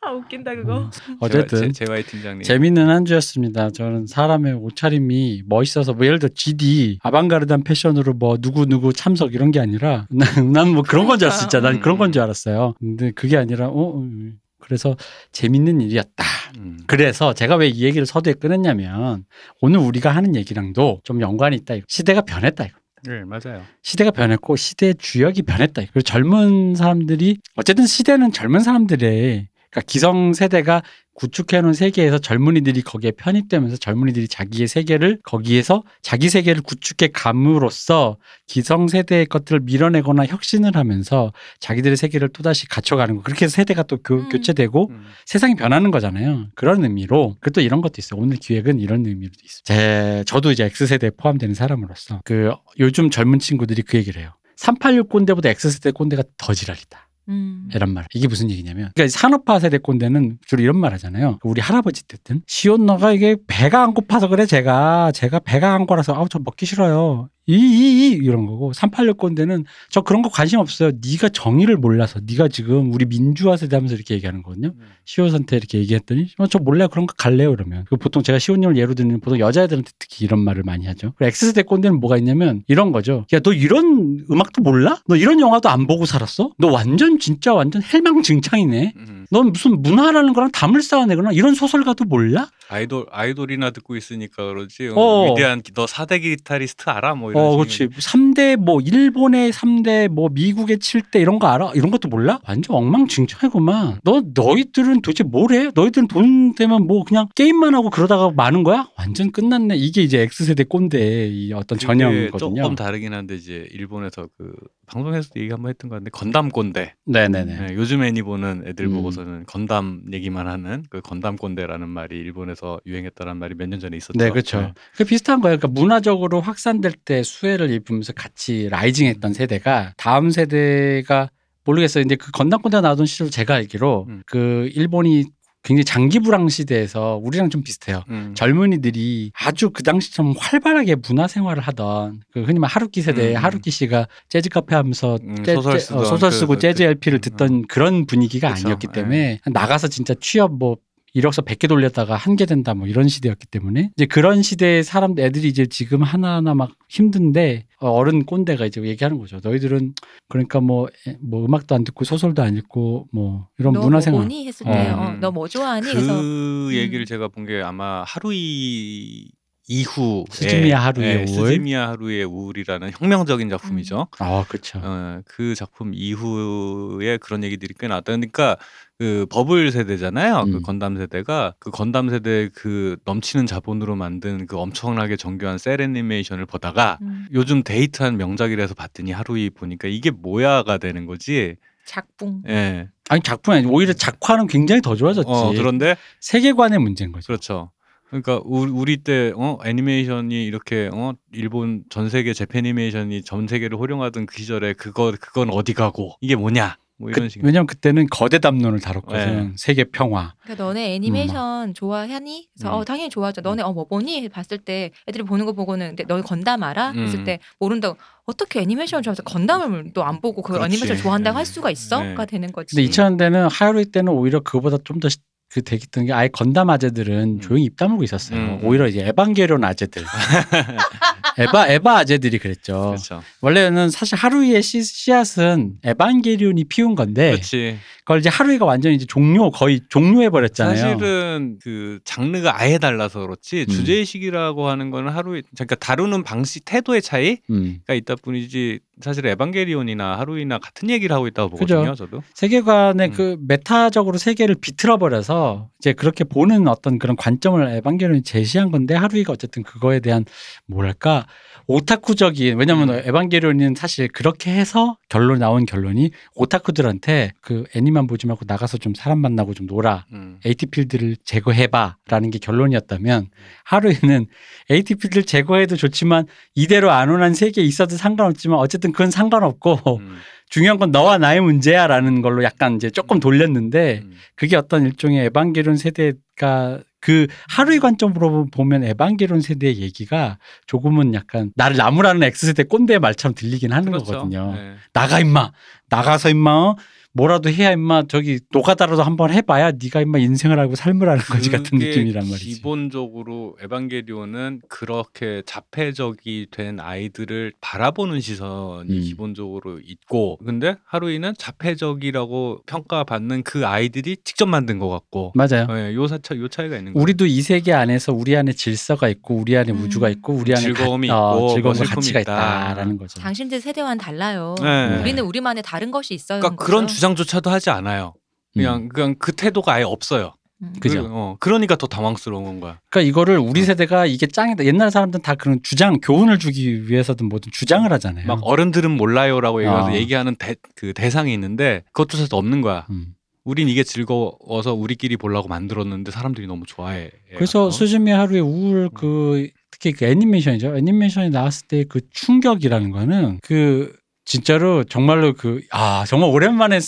[0.00, 0.90] 아 웃긴다 그거.
[1.20, 3.70] 어쨌든 제, JY 팀장님 재밌는 한 주였습니다.
[3.70, 9.50] 저는 사람의 옷차림이 멋있어서 뭐 예를 들어 GD 아방가르드한 패션으로 뭐 누구 누구 참석 이런
[9.52, 10.06] 게 아니라
[10.52, 12.74] 난 뭐 그런 건 줄 알았어 진짜 난 그런 건 줄 알았어요.
[12.80, 14.96] 근데 그게 아니라 어 음, 그래서
[15.32, 16.24] 재밌는 일이었다.
[16.58, 16.78] 음.
[16.86, 19.24] 그래서 제가 왜 이 얘기를 서두에 꺼냈냐면
[19.60, 21.74] 오늘 우리가 하는 얘기랑도 좀 연관이 있다.
[21.74, 21.84] 이거.
[21.88, 22.64] 시대가 변했다.
[22.64, 22.76] 이거.
[23.04, 25.82] 네 맞아요 시대가 변했고 시대의 주역이 변했다.
[25.82, 30.82] 그리고 젊은 사람들이 어쨌든 시대는 젊은 사람들의 그러니까 기성 세대가
[31.14, 39.26] 구축해놓은 세계에서 젊은이들이 거기에 편입되면서 젊은이들이 자기의 세계를 거기에서 자기 세계를 구축해 감으로써 기성 세대의
[39.26, 43.22] 것들을 밀어내거나 혁신을 하면서 자기들의 세계를 또다시 갖춰가는 거.
[43.22, 44.28] 그렇게 해서 세대가 또 교, 음.
[44.30, 45.06] 교체되고 음.
[45.26, 46.46] 세상이 변하는 거잖아요.
[46.54, 48.20] 그런 의미로 그리고 또 이런 것도 있어요.
[48.20, 49.62] 오늘 기획은 이런 의미로도 있어요.
[49.64, 54.32] 제 저도 이제 X 세대에 포함되는 사람으로서 그 요즘 젊은 친구들이 그 얘기를 해요.
[54.56, 57.08] 386 꼰대보다 X 세대 꼰대가 더 지랄이다.
[57.28, 57.68] 음.
[57.74, 58.04] 이런 말.
[58.14, 61.38] 이게 무슨 얘기냐면, 그러니까 산업화 세대 꼰대는 주로 이런 말 하잖아요.
[61.44, 66.28] 우리 할아버지 때든 시온너가 이게 배가 안 고파서 그래 제가 제가 배가 안 고라서 아우
[66.28, 67.28] 저 먹기 싫어요.
[67.46, 70.90] 이이이 이런 거고 386 꼰대는 저 그런 거 관심 없어요.
[71.04, 74.72] 네가 정의를 몰라서 네가 지금 우리 민주화 세대 하면서 이렇게 얘기하는 거거든요.
[75.04, 78.94] 시온한테 이렇게 얘기했더니 어, 저 몰라요 그런 거 갈래요 그러면 그 보통 제가 시온님을 예로
[78.94, 83.26] 드는 보통 여자애들한테 특히 이런 말을 많이 하죠 그리고 X세대 꼰대는 뭐가 있냐면 이런 거죠
[83.32, 85.02] 야 너 이런 음악도 몰라?
[85.08, 86.52] 너 이런 영화도 안 보고 살았어?
[86.58, 89.21] 너 완전 진짜 완전 헬망증창이네 음.
[89.32, 92.50] 넌 무슨 문화라는 거랑 담을 쌓아내거나 이런 소설가도 몰라?
[92.68, 94.88] 아이돌 아이돌이나 듣고 있으니까 그러지.
[94.88, 95.30] 어, 어.
[95.32, 97.14] 위대한 기- 너 사대 기타리스트 알아?
[97.14, 97.88] 뭐 이런 어, 그렇지.
[97.88, 101.72] 3대 뭐 일본의 3대 뭐 미국의 7대 이런 거 알아?
[101.74, 102.40] 이런 것도 몰라?
[102.46, 104.00] 완전 엉망진창이구만.
[104.04, 105.70] 너 너희들은 도대체 뭘 해?
[105.74, 108.88] 너희들은 돈 되면 뭐 그냥 게임만 하고 그러다가 마는 거야?
[108.98, 109.76] 완전 끝났네.
[109.76, 112.62] 이게 이제 X세대 꼰대의 이 어떤 전형이거든요.
[112.62, 114.52] 조금 다르긴 한데 이제 일본에서 그
[114.92, 116.94] 방송에서도 얘기 한번 했던 것 같은데 건담 꼰대.
[117.06, 117.66] 네네네.
[117.68, 118.94] 네, 요즘 애니 보는 애들 음.
[118.94, 124.18] 보고서는 건담 얘기만 하는 그 건담 꼰대라는 말이 일본에서 유행했다는 말이 몇 년 전에 있었죠.
[124.18, 124.72] 네, 그렇죠.
[124.96, 125.56] 그 비슷한 거예요.
[125.58, 131.30] 그러니까 문화적으로 확산될 때 수혜를 입으면서 같이 라이징했던 세대가 다음 세대가
[131.64, 132.04] 모르겠어요.
[132.04, 134.22] 근데 그 건담 꼰대가 나오던 시절 제가 알기로 음.
[134.26, 135.24] 그 일본이
[135.62, 138.02] 굉장히 장기 불황 시대에서 우리랑 좀 비슷해요.
[138.10, 138.32] 음.
[138.34, 143.42] 젊은이들이 아주 그 당시처럼 활발하게 문화 생활을 하던 그 흔히 말 하루키 세대의 음.
[143.42, 146.82] 하루키 씨가 재즈 카페 하면서 음, 재- 소설 재- 어, 소설 그- 쓰고 그- 재즈
[146.82, 148.66] LP를 음, 듣던 그런 분위기가 그쵸.
[148.66, 148.92] 아니었기 예.
[148.92, 150.76] 때문에 나가서 진짜 취업 뭐
[151.14, 155.48] 이력서 100개 돌렸다가 한 개 된다 뭐 이런 시대였기 때문에 이제 그런 시대의 사람 애들이
[155.48, 159.38] 이제 지금 하나하나 막 힘든데 어, 어른 꼰대가 이제 얘기하는 거죠.
[159.42, 159.94] 너희들은
[160.28, 164.46] 그러니까 뭐뭐 음악도 안 듣고 소설도 안 읽고 뭐 이런 너 문화 뭐 생활 보니
[164.46, 164.72] 했을 어.
[164.72, 165.20] 때, 어, 음.
[165.20, 165.86] 너뭐 좋아하니?
[165.86, 167.06] 그 그래서 얘기를 음.
[167.06, 169.28] 제가 본 게 아마 하루이
[169.68, 171.28] 이후 스즈미야 하루이의 우울.
[171.50, 174.08] 스즈미야 하루의 우울이라는 혁명적인 작품이죠.
[174.18, 174.80] 아 그렇죠.
[174.82, 178.06] 어, 그 작품 이후에 그런 얘기들이 꽤 나왔다.
[178.12, 178.56] 그러니까
[179.02, 180.44] 그 버블 세대잖아요.
[180.44, 180.62] 그 음.
[180.62, 186.98] 건담 세대가 그 건담 세대 그 넘치는 자본으로 만든 그 엄청나게 정교한 셀 애니메이션을 보다가
[187.02, 191.56] 음, 요즘 데이트한 명작이라서 봤더니 하루이 보니까 이게 뭐야가 되는 거지.
[191.84, 192.42] 작붕.
[192.46, 192.90] 예.
[193.08, 195.28] 아니 작품이 아니고 오히려 작화는 굉장히 더 좋아졌지.
[195.28, 197.26] 어, 그런데 세계관의 문제인 거죠.
[197.26, 197.72] 그렇죠.
[198.08, 204.26] 그러니까 우리, 우리 때 어, 애니메이션이 이렇게 어, 일본 전 세계 재패니메이션이 전 세계를 호령하던
[204.26, 207.44] 그 시절에 그거 그건 어디 가고 이게 뭐냐 뭐 이런 그, 식.
[207.44, 209.48] 왜냐면 그때는 거대 담론을 다뤘거든.
[209.48, 209.52] 네.
[209.56, 210.32] 세계 평화.
[210.42, 212.48] 그러니까 너네 애니메이션 좋아하니?
[212.54, 212.80] 그래서 음.
[212.80, 213.40] 어 당연히 좋아하죠.
[213.42, 214.28] 너네 어 뭐 보니?
[214.28, 216.92] 봤을 때 애들이 보는 거 보고는 근데 너희 건담 알아?
[216.92, 217.04] 음.
[217.04, 220.66] 했을 때 모른다고 어떻게 애니메이션을 좋아해서 건담을 또 안 보고 그 그렇지.
[220.66, 221.52] 애니메이션 좋아한다고 할 네.
[221.52, 222.26] 수가 있어?가 네.
[222.26, 222.76] 되는 거지.
[222.76, 225.08] 근데 2000년대는 하루이 때는 오히려 그거보다 좀더
[225.50, 227.40] 그 되겠던 게 아예 건담 아재들은 음.
[227.40, 228.38] 조용히 입 다물고 있었어요.
[228.38, 228.60] 음.
[228.64, 230.02] 오히려 이제 에반게리온 아재들.
[231.38, 232.90] 에바 에바 아재들이 그랬죠.
[232.90, 233.22] 그렇죠.
[233.40, 237.78] 원래는 사실 하루이의 씨, 씨앗은 에반게리온이 피운 건데 그렇지.
[238.00, 240.76] 그걸 이제 하루이가 완전히 이제 종료 거의 종료해 버렸잖아요.
[240.76, 243.72] 사실은 그 장르가 아예 달라서 그렇지 음.
[243.72, 247.80] 주제의식이라고 하는 거는 하루에 그러니까 다루는 방식 태도의 차이가 음.
[247.88, 251.92] 있다 뿐이지 사실 에반게리온이나 하루이나 같은 얘기를 하고 있다고 보거든요.
[251.92, 251.94] 그죠.
[251.94, 252.22] 저도.
[252.34, 253.12] 세계관의 음.
[253.12, 259.32] 그 메타적으로 세계를 비틀어 버려서 이제 그렇게 보는 어떤 그런 관점을 에반게리온이 제시한 건데 하루이가
[259.32, 260.24] 어쨌든 그거에 대한
[260.66, 261.26] 뭐랄까
[261.66, 263.02] 오타쿠적인 왜냐면 음.
[263.04, 269.20] 에반게리온은 사실 그렇게 해서 결론 나온 결론이 오타쿠들한테 그 애니만 보지 말고 나가서 좀 사람
[269.20, 270.38] 만나고 좀 놀아 음.
[270.44, 273.28] AT필드를 제거해봐라는 게 결론이었다면
[273.64, 274.26] 하루이는
[274.70, 280.16] AT필드를 제거해도 좋지만 이대로 안 온한 세계에 있어도 상관없지만 어쨌든 그건 상관없고 음.
[280.48, 284.12] 중요한 건 너와 나의 문제야라는 걸로 약간 이제 조금 돌렸는데 음.
[284.34, 291.76] 그게 어떤 일종의 에반게론 세대가 그 하루의 관점으로 보면 에반게론 세대의 얘기가 조금은 약간 나를
[291.76, 294.12] 나무라는 X세대 꼰대의 말처럼 들리긴 하는 그렇죠.
[294.12, 294.52] 거거든요.
[294.54, 294.74] 네.
[294.92, 295.52] 나가 임마
[295.88, 296.76] 나가서 임마 어?
[297.14, 301.78] 뭐라도 해야 임마 저기 노가다라도 한번 해봐야 네가 임마 인생을 알고 삶을 하는 거지 같은
[301.78, 302.46] 느낌이란 말이지.
[302.46, 309.00] 기본적으로 에반게리온은 그렇게 자폐적이 된 아이들을 바라보는 시선이 음.
[309.02, 315.66] 기본적으로 있고 근데 하루이는 자폐적이라고 평가받는 그 아이들이 직접 만든 것 같고 맞아요.
[315.66, 317.02] 네, 요 사차 요 차이가 있는 거예요.
[317.02, 319.82] 우리도 이 세계 안에서 우리 안에 질서가 있고 우리 안에 음.
[319.82, 322.70] 우주가 있고 우리 안에 즐거움이 가, 어, 있고 즐거움과 뭐 슬픔이 가치가 있다.
[322.72, 323.20] 있다라는 거죠.
[323.20, 324.54] 당신들 세대와는 달라요.
[324.62, 324.98] 네.
[325.00, 326.40] 우리는 우리만의 다른 것이 있어요.
[326.40, 328.14] 그러니까 그런 주 장조차도 하지 않아요.
[328.54, 330.34] 그냥 그냥 그 태도가 아예 없어요.
[330.62, 330.72] 음.
[330.80, 331.02] 그죠.
[331.02, 332.78] 그, 어, 그러니까 더 당황스러운 건 거야.
[332.88, 333.64] 그러니까 이거를 우리 어.
[333.64, 334.64] 세대가 이게 짱이다.
[334.64, 338.26] 옛날 사람들은 다 그런 주장, 교훈을 주기 위해서든 뭐든 주장을 하잖아요.
[338.26, 339.92] 막 어른들은 몰라요라고 어.
[339.92, 342.86] 얘기하는 대, 그 대상이 있는데 그것도 사실 없는 거야.
[342.90, 343.14] 음.
[343.44, 347.10] 우린 이게 즐거워서 우리끼리 보려고 만들었는데 사람들이 너무 좋아해.
[347.34, 347.70] 그래서 어?
[347.70, 350.76] 수즈미 하루의 우울 그 특히 그 애니메이션이죠.
[350.76, 353.92] 애니메이션이 나왔을 때 그 충격이라는 거는 그
[354.32, 356.80] 진짜로 정말로 그 아 정말 오랜만에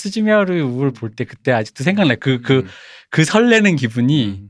[0.62, 2.14] 우울 볼때 그때 아직도 생각나.
[2.14, 2.64] 그 그그
[3.20, 3.24] 음.
[3.24, 4.48] 설레는 기분이 음.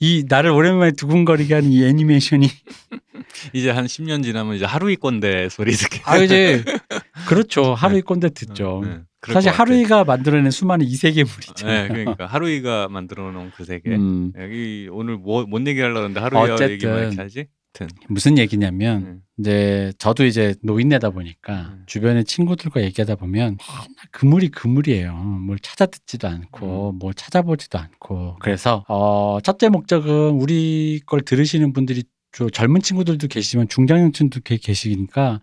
[0.00, 2.48] 이 나를 오랜만에 두근거리게 하는 이 애니메이션이
[3.54, 6.00] 이제 한 10년 지나면 이제 하루이 꼰대 소리 듣게.
[6.06, 6.64] 아 이제
[7.28, 7.74] 그렇죠.
[7.74, 8.82] 하루이 꼰대 듣죠.
[8.84, 9.50] 네, 그럴 사실.
[9.50, 11.82] 하루이가 만들어낸 수많은 이 세계물이잖아요.
[11.82, 13.90] 네, 그러니까 하루이가 만들어 놓은 그 세계.
[13.94, 15.88] 음, 여기 오늘 뭐, 뭔 얘기를
[16.20, 16.72] 하루이와 어쨌든.
[16.74, 17.46] 얘기만 이렇게 하지?
[17.84, 17.88] 하여튼.
[18.08, 19.22] 무슨 얘기냐면 음.
[19.38, 21.82] 이제 저도 이제 노인네다 보니까 음.
[21.86, 25.14] 주변의 친구들과 얘기하다 보면 맨날 그물이 그물이에요.
[25.14, 26.98] 뭘 찾아 듣지도 않고 음.
[26.98, 33.68] 뭘 찾아보지도 않고 그래서 어 첫째 목적은 우리 걸 들으시는 분들이 주 젊은 친구들도 계시지만
[33.68, 35.40] 중장년층도 계- 계시니까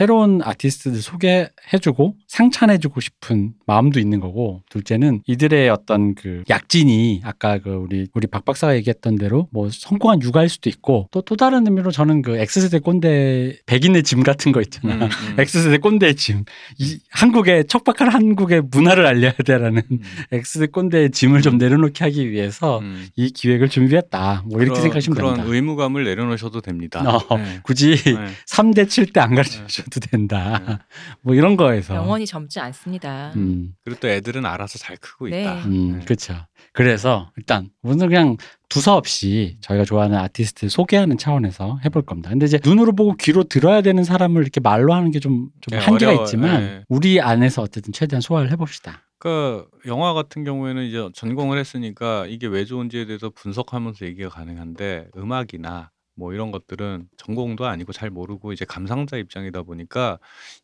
[0.00, 7.70] 새로운 아티스트들 소개해주고 상찬해주고 싶은 마음도 있는 거고 둘째는 이들의 어떤 그 약진이 아까 그
[7.70, 11.90] 우리 우리 박 박사가 얘기했던 대로 뭐 성공한 육아일 수도 있고 또 또 다른 의미로
[11.90, 15.08] 저는 그 X세대 꼰대 백인의 짐 같은 거 있잖아 음, 음.
[15.40, 16.44] X세대 꼰대의 짐
[16.78, 20.00] 이 한국의 척박한 한국의 문화를 알려야 돼라는 음.
[20.30, 23.06] X세대 꼰대의 짐을 좀 내려놓게 하기 위해서 음.
[23.16, 27.00] 이 기획을 준비했다 뭐 이렇게 그런- 생각하시면 그런 됩니다 의무감을 내려놓으셔도 됩니다.
[27.28, 27.60] 어, 네.
[27.64, 28.26] 굳이 네.
[28.48, 30.62] 3대 7대 안 가르쳐 줘도 된다.
[30.66, 30.76] 네.
[31.22, 31.94] 뭐 이런 거에서.
[31.94, 33.32] 영원히 젊지 않습니다.
[33.36, 35.42] 음, 그리고 또 애들은 알아서 잘 크고 네.
[35.42, 35.64] 있다.
[35.66, 36.04] 음, 네.
[36.04, 36.34] 그렇죠.
[36.72, 38.36] 그래서 일단 오늘 그냥
[38.68, 42.30] 두서없이 저희가 좋아하는 아티스트 소개하는 차원에서 해볼 겁니다.
[42.30, 46.10] 근데 이제 눈으로 보고 귀로 들어야 되는 사람을 이렇게 말로 하는 게좀 좀 네, 한계가
[46.10, 46.24] 어려워요.
[46.24, 46.84] 있지만 네.
[46.88, 49.02] 우리 안에서 어쨌든 최대한 소화를 해봅시다.
[49.18, 55.90] 그러니까 영화 같은 경우에는 이제 전공을 했으니까 이게 왜 좋은지에 대해서 분석하면서 얘기가 가능한데 음악이나
[56.16, 60.18] 뭐 이런 것들은 전공도 아니고 잘 모르고 이제 감상자 입장이다 보니까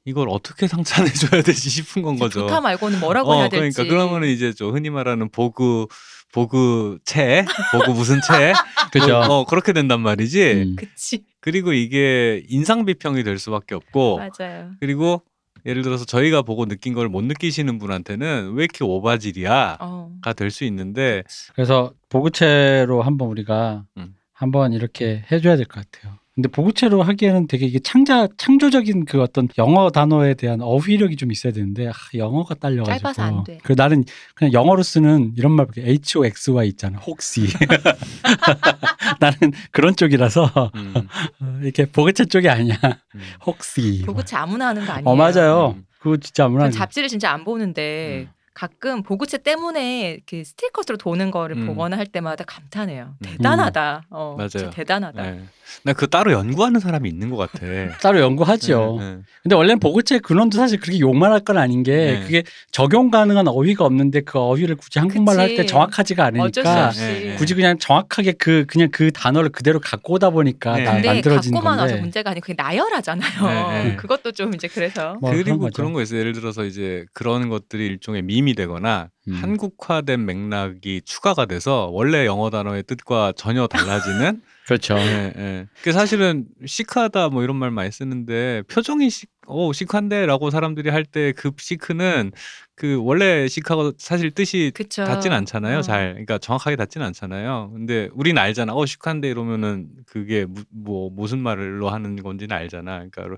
[0.05, 0.67] 이걸 어떻게
[1.07, 2.41] 상찬해 줘야 되지 싶은 건 거죠.
[2.41, 3.77] 좋다 말고는 뭐라고 어, 해야 될지.
[3.77, 5.87] 그러니까 그러면은 이제 저 흔히 말하는 보그
[6.33, 8.55] 보그 채, 보그 무슨 채,
[8.91, 9.17] 그죠?
[9.19, 10.53] 어, 어, 그렇게 된단 말이지.
[10.53, 10.77] 음.
[10.77, 14.71] 그치 그리고 이게 인상 비평이 될 수밖에 없고 맞아요.
[14.81, 15.23] 그리고
[15.67, 19.77] 예를 들어서 저희가 보고 느낀 걸 못 느끼시는 분한테는 왜 이렇게 오바질이야?
[19.81, 20.11] 어.
[20.23, 21.23] 가될수 있는데
[21.55, 24.15] 그래서 보그체로 한번 우리가 음.
[24.43, 26.19] 한번 이렇게 해줘야 될 것 같아요.
[26.35, 31.53] 근데 보그체로 하기에는 되게 이게 창자 창조적인 그 어떤 영어 단어에 대한 어휘력이 좀 있어야
[31.53, 33.59] 되는데 아, 영어가 딸려가지고 짧아서 안 돼.
[33.63, 34.03] 그 나는
[34.35, 37.43] 그냥 영어로 쓰는 이런 말 H O X Y 있잖아 혹시
[39.21, 39.37] 나는
[39.71, 40.95] 그런 쪽이라서 음,
[41.41, 42.79] 어, 이렇게 보그체 쪽이 아니야
[43.15, 43.21] 음.
[43.47, 45.09] 혹시 보그체 아무나 하는 거 아니에요.
[45.09, 45.85] 어 맞아요 음.
[46.01, 48.42] 그거 진짜 아무나 전 잡지를 진짜 안 보는데 음.
[48.55, 51.67] 가끔 보그체 때문에 그 스티커스로 도는 거를 음.
[51.67, 53.15] 보거나 할 때마다 감탄해요.
[53.19, 53.27] 음.
[53.27, 54.03] 대단하다.
[54.11, 54.49] 어, 맞아요.
[54.49, 55.23] 진짜 대단하다.
[55.23, 55.41] 네.
[55.85, 57.65] 나그 따로 연구하는 사람이 있는 것 같아.
[58.03, 58.97] 따로 연구하죠.
[59.01, 59.19] 네, 네.
[59.43, 62.21] 근데 원래는 보그체 근원도 사실 그렇게 욕만 할 건 아닌 게 네.
[62.21, 65.67] 그게 적용 가능한 어휘가 없는데 그 어휘를 굳이 한국말로 할 때.
[65.67, 67.01] 정확하지가 어쩔 수 않으니까 없이.
[67.01, 67.35] 네, 네.
[67.37, 70.85] 굳이 그냥 정확하게 그 그냥 그 단어를 그대로 갖고 오다 보니까 네.
[70.85, 71.97] 나 근데 만들어진 갖고만 와서.
[71.97, 73.71] 문제가 아니고 그게 나열하잖아요.
[73.73, 73.97] 네, 네.
[73.97, 75.73] 그것도 좀 이제 그래서 뭐 그런 그리고 거죠.
[75.75, 76.21] 그런 거 있어요.
[76.21, 79.35] 예를 들어서 이제 그런 것들이 일종의 밈이 되거나 음.
[79.35, 84.95] 한국화된 맥락이 추가가 돼서 원래 영어 단어의 뜻과 전혀 달라지는 그렇죠.
[84.97, 85.67] 예, 예.
[85.83, 92.31] 그 사실은 시크하다 뭐 이런 말 많이 쓰는데 표정이 시, 오 시크한데라고 사람들이 할때그 시크는
[92.77, 95.05] 그 원래 시크하고 사실 뜻이 그쵸.
[95.05, 95.79] 닿진 않잖아요.
[95.79, 95.83] 어.
[95.83, 97.73] 잘 그러니까 정확하게 닿진 않잖아요.
[97.75, 98.73] 근데 우리는 알잖아.
[98.75, 103.05] 어 시크한데 이러면은 그게 무, 뭐 무슨 말로 하는 건지는 알잖아.
[103.11, 103.37] 그러니까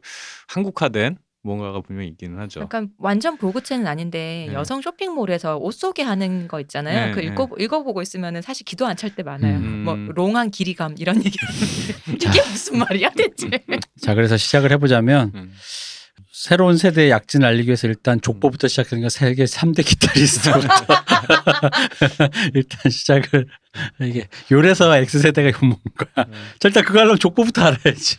[0.48, 2.60] 한국화된 뭔가가 분명히 있기는 하죠.
[2.60, 4.54] 약간 완전 보그체는 아닌데 네.
[4.54, 7.06] 여성 쇼핑몰에서 옷 소개하는 거 있잖아요.
[7.06, 7.26] 네, 그 네.
[7.26, 9.58] 읽어 읽어보고 있으면은 사실 기도 안 찰 때 많아요.
[9.58, 9.84] 음.
[9.84, 11.36] 뭐 롱한 길이감 이런 얘기
[12.18, 12.32] 자.
[12.32, 13.48] 이게 무슨 말이야 대체?
[14.00, 15.52] 자 그래서 시작을 해보자면 음.
[16.30, 20.68] 새로운 세대의 약진을 알리기 위해서 일단 족보부터 시작하니까 세계 3대 기타리스트부터
[22.54, 23.46] 일단 시작을
[24.00, 26.26] 이게 요래서 X세대가 욕먹는 거야.
[26.58, 28.16] 자, 일단 그거 하려면 족보부터 알아야지.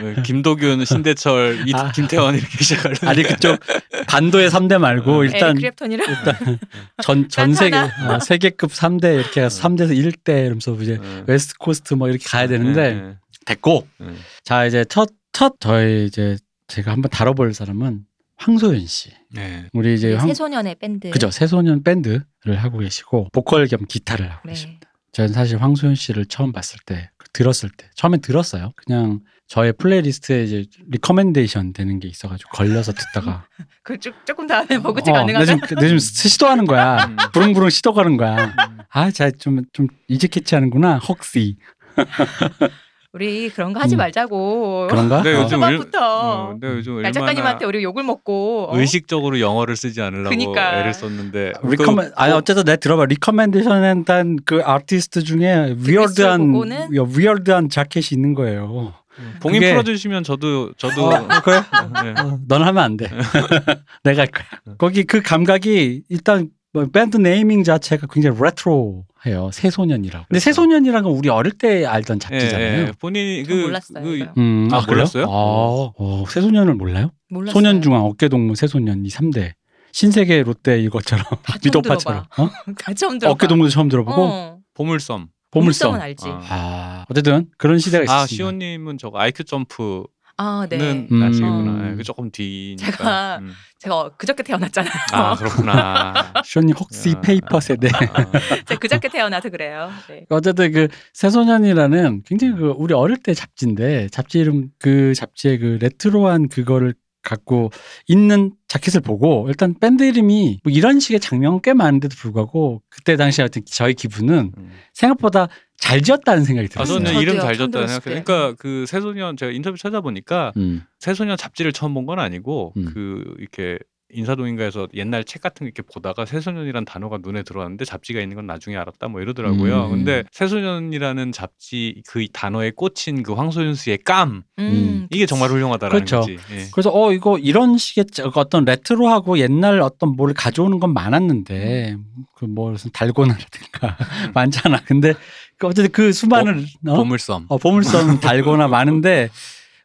[0.00, 1.90] 어, 김도균, 신대철, 이, 아.
[1.92, 3.58] 김태원 이렇게 시작하려면 아니 그쪽
[4.06, 6.58] 반도의 3대 말고 일단 에릭 클랩튼이랑 일단
[7.02, 11.24] 전, 전 세계 어, 세계급 3대 이렇게 해서 3대에서 1대 이러면서 이제 어.
[11.26, 13.14] West Coast 뭐 이렇게 가야 되는데 네,
[13.46, 14.14] 됐고 네, 네.
[14.44, 16.36] 자 이제 첫 첫 저희 이제
[16.72, 18.06] 제가 한번 다뤄볼 사람은
[18.36, 19.10] 황소윤 씨.
[19.30, 19.66] 네.
[19.74, 21.10] 우리 이제 황 새소년의 밴드.
[21.10, 22.24] 그죠 새소년 밴드를
[22.56, 24.54] 하고 계시고 보컬 겸 기타를 하고 네.
[24.54, 24.90] 계십니다.
[25.12, 28.72] 저는 사실 황소윤 씨를 처음 봤을 때 들었을 때 처음엔 들었어요.
[28.74, 33.46] 그냥 저의 playlist에 이제 recommendation 되는 게 있어가지고 걸려서 듣다가
[33.84, 37.04] 그 조, 조금 다음에 보고치 어, 나 가능하면 지금, 나 지금 시도하는 거야.
[37.04, 37.16] 음.
[37.34, 38.54] 부릉부릉 시도 가는 거야.
[38.88, 41.00] 아, 자 좀좀 이제 캐치하는구나.
[41.00, 41.58] 혹시
[43.14, 43.98] 우리 그런 거 하지 음.
[43.98, 44.86] 말자고.
[44.90, 45.22] 그런가?
[45.22, 45.40] 네, 어.
[45.42, 48.78] 요즘 초반부터 어, 근데 요즘 날 작가님한테 우리 욕을 먹고 어?
[48.78, 50.78] 의식적으로 영어를 쓰지 않으려고 그니까.
[50.80, 56.52] 애를 썼는데 리커멘 그- 아니 어, 어쨌든 내가 들어봐 recommendation에 대한 그 아티스트 중에 weird한
[56.52, 56.88] 보고는?
[56.90, 58.94] weird한 자켓이 있는 거예요.
[59.40, 61.60] 봉인 그게- 풀어주시면 저도 저도 어, 그래?
[62.02, 62.14] 네.
[62.18, 63.10] 어, 넌 하면 안 돼.
[64.04, 64.46] 내가 할 거야.
[64.78, 66.48] 거기 그 감각이 일단 뭐
[66.92, 69.50] 밴드 네이밍 자체가 굉장히 레트로해요.
[69.52, 70.26] 새소년이라고.
[70.28, 70.40] 근데.
[70.40, 72.82] 새소년이라는 건 우리 어릴 때 알던 예, 잡지잖아요.
[72.82, 72.92] 예.
[72.98, 74.28] 본인이 전 그, 몰랐어요, 그.
[74.38, 74.96] 음, 아, 그래요?
[74.96, 75.24] 몰랐어요?
[75.24, 77.10] 아, 어, 새소년을 몰라요?
[77.28, 77.52] 몰랐어요.
[77.52, 79.52] 소년중앙, 어깨동무, 새소년 이 3대.
[79.92, 81.24] 신세계 롯데 이것처럼
[81.62, 82.24] 미도파처럼.
[82.38, 82.48] 어?
[82.78, 83.32] 다 처음 들어봐.
[83.34, 84.58] 어깨동무도 처음 들어보고 어.
[84.72, 85.28] 보물섬.
[85.50, 85.90] 보물섬.
[85.90, 86.24] 보물섬은 알지.
[86.28, 86.40] 아.
[86.48, 88.34] 아, 어쨌든 그런 시대가 아 있었습니다.
[88.34, 90.04] 시온님은 저거 아이큐 점프는
[90.36, 91.06] 아, 네.
[91.10, 91.22] 음.
[91.22, 91.90] 아시구나.
[91.90, 92.90] 예, 그 조금 뒤니까.
[92.90, 93.52] 제가 음.
[93.78, 94.92] 제가 그저께 태어났잖아요.
[95.12, 96.32] 아 그렇구나.
[96.44, 97.20] 시온님 혹시 야.
[97.20, 97.88] 페이퍼 세대.
[97.88, 97.98] 아,
[98.66, 99.90] 제가 그저께 태어나서 그래요.
[100.08, 100.24] 네.
[100.30, 106.48] 어쨌든 그 새소년이라는 굉장히 그 우리 어릴 때 잡지인데 잡지 이름 그 잡지의 그 레트로한
[106.48, 107.70] 그거를 갖고
[108.08, 113.40] 있는 자켓을 보고 일단 밴드 이름이 뭐 이런 식의 장면 꽤 많은데도 불구하고 그때 당시
[113.40, 114.70] 하여튼 저희 기분은 음.
[114.92, 116.98] 생각보다 잘 지었다는 생각이 아 들었어요.
[117.04, 117.98] 저는 이름 잘 생각해요.
[117.98, 118.22] 때.
[118.22, 120.82] 그러니까 그 새소년 제가 인터뷰 찾아보니까 음.
[120.98, 122.90] 새소년 잡지를 처음 본 건 아니고 음.
[122.92, 123.78] 그 이렇게
[124.12, 128.76] 인사동인가에서 옛날 책 같은 거 이렇게 보다가 새소년이란 단어가 눈에 들어왔는데 잡지가 있는 건 나중에
[128.76, 129.86] 알았다 뭐 이러더라고요.
[129.86, 129.90] 음.
[129.90, 135.06] 근데 새소년이라는 잡지 그 단어에 꽂힌 그 황소윤 씨의 감 음.
[135.10, 136.20] 이게 정말 훌륭하다라는 그렇죠.
[136.20, 136.32] 거지.
[136.54, 136.66] 예.
[136.72, 141.96] 그래서 어 이거 이런 식의 짜- 어떤 레트로하고 옛날 어떤 뭘 가져오는 건 많았는데
[142.36, 143.96] 그뭐 무슨 달고나라든가
[144.34, 144.80] 많잖아.
[144.84, 145.14] 근데
[145.58, 146.96] 그 어쨌든 그 수많은 어?
[146.96, 147.46] 보물섬.
[147.48, 149.30] 어, 보물섬 달고나 많은데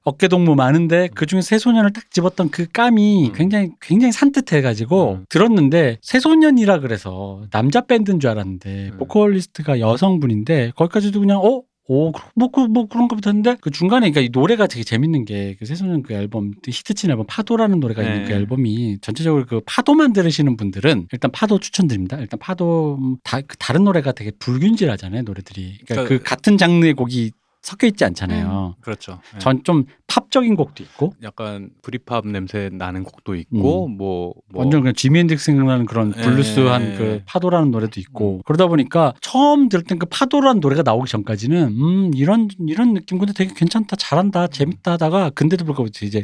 [0.08, 3.34] 어깨동무 많은데 그 중에 새소년을 딱 집었던 그 감이 음.
[3.34, 5.26] 굉장히 굉장히 산뜻해가지고 음.
[5.28, 8.98] 들었는데 새소년이라 그래서 남자 밴드인 줄 알았는데 음.
[9.00, 11.64] 보컬리스트가 여성분인데 거기까지도 그냥 어.
[11.90, 15.56] 오, 뭐, 그, 뭐, 그런가 보다 했는데, 그 중간에, 그니까 이 노래가 되게 재밌는 게,
[15.58, 18.28] 그 새소년 그 앨범, 히트친 앨범, 파도라는 노래가 있는 네.
[18.28, 22.18] 그 앨범이, 전체적으로 그 파도만 들으시는 분들은, 일단 파도 추천드립니다.
[22.18, 25.78] 일단 파도, 음, 다, 그 다른 노래가 되게 불균질하잖아요, 노래들이.
[25.86, 27.32] 그러니까 그러니까- 그 같은 장르의 곡이
[27.68, 28.76] 섞여 있지 않잖아요.
[28.80, 29.20] 그렇죠.
[29.36, 29.40] 예.
[29.40, 35.22] 전좀 팝적인 곡도 있고 약간 브리팝 냄새 나는 곡도 있고 뭐, 뭐 완전 그냥 지미
[35.22, 37.24] 헨드릭스 생각나는 그런 예, 블루스한 예, 그 예.
[37.26, 38.42] 파도라는 노래도 있고 음.
[38.46, 43.34] 그러다 보니까 처음 들을 땐 그 파도라는 노래가 나오기 전까지는 음 이런 이런 느낌 근데
[43.34, 46.22] 되게 괜찮다 잘한다 재밌다 하다가 근데도 불구하고 이제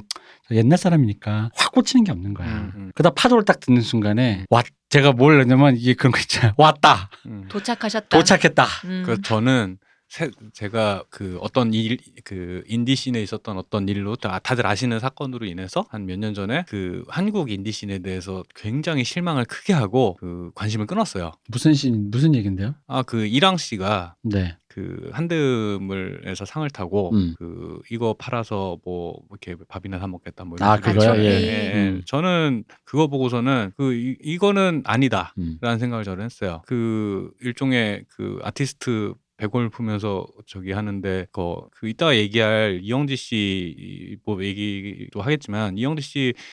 [0.47, 2.47] 저 옛날 사람이니까 확 꽂히는 게 없는 거야.
[2.47, 2.91] 음, 음.
[2.93, 6.53] 그러다 파도를 딱 듣는 순간에 와 제가 뭘 했냐면 이게 그런 거 있잖아요.
[6.55, 7.47] 왔다 음.
[7.49, 8.15] 도착하셨다.
[8.17, 8.65] 도착했다.
[8.85, 9.03] 음.
[9.05, 9.79] 그 저는
[10.13, 15.45] 세- 제가 그 어떤 일 그 인디 씬에 있었던 어떤 일로 다, 다들 아시는 사건으로
[15.47, 20.51] 인해서 한 몇 년 전에 그 한국 인디 씬에 대해서 굉장히 실망을 크게 하고 그
[20.53, 21.31] 관심을 끊었어요.
[21.49, 22.75] 무슨 시 무슨 얘긴데요?
[22.87, 24.55] 아 그 이랑 씨가 네.
[24.67, 27.33] 그 한드물에서 상을 타고 음.
[27.37, 31.09] 그 이거 팔아서 뭐 이렇게 밥이나 사 먹겠다 뭐 아, 식으로 그거요?
[31.11, 31.23] 했죠.
[31.23, 31.41] 예.
[31.41, 31.73] 예.
[31.89, 32.01] 음.
[32.05, 35.33] 저는 그거 보고서는 그 이, 이거는 아니다.
[35.39, 35.57] 음.
[35.61, 36.61] 라는 생각을 저는 했어요.
[36.67, 44.41] 그 일종의 그 아티스트 백골 풀면서 저기 하는데 그, 그 이따가 얘기할 이영지 씨 뭐
[44.43, 46.01] 얘기도 하겠지만 이영지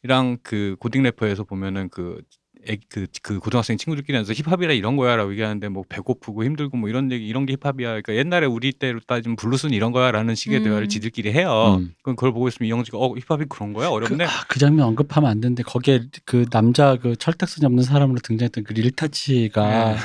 [0.02, 2.20] 씨랑 그 고딩 래퍼에서 보면은 그
[2.68, 6.88] 애- 그, 그 고등학생 친구들끼리 앉아서 힙합이라 이런 거야 라고 얘기하는데 뭐 배고프고 힘들고 뭐
[6.90, 7.88] 이런 얘기 이런 게 힙합이야.
[7.88, 10.64] 그러니까 옛날에 우리 때로 따지면 블루스는 이런 거야 라는 식의 음.
[10.64, 11.76] 대화를 지들끼리 해요.
[11.78, 11.94] 음.
[12.02, 14.24] 그럼 그걸 보고 있으면 이영지가 어 힙합이 그런 거야 그, 어렵네.
[14.24, 18.72] 아, 그 장면 언급하면 안 되는데 거기에 그 남자 그 철딱서니 없는 사람으로 등장했던 그
[18.74, 19.96] 릴타치가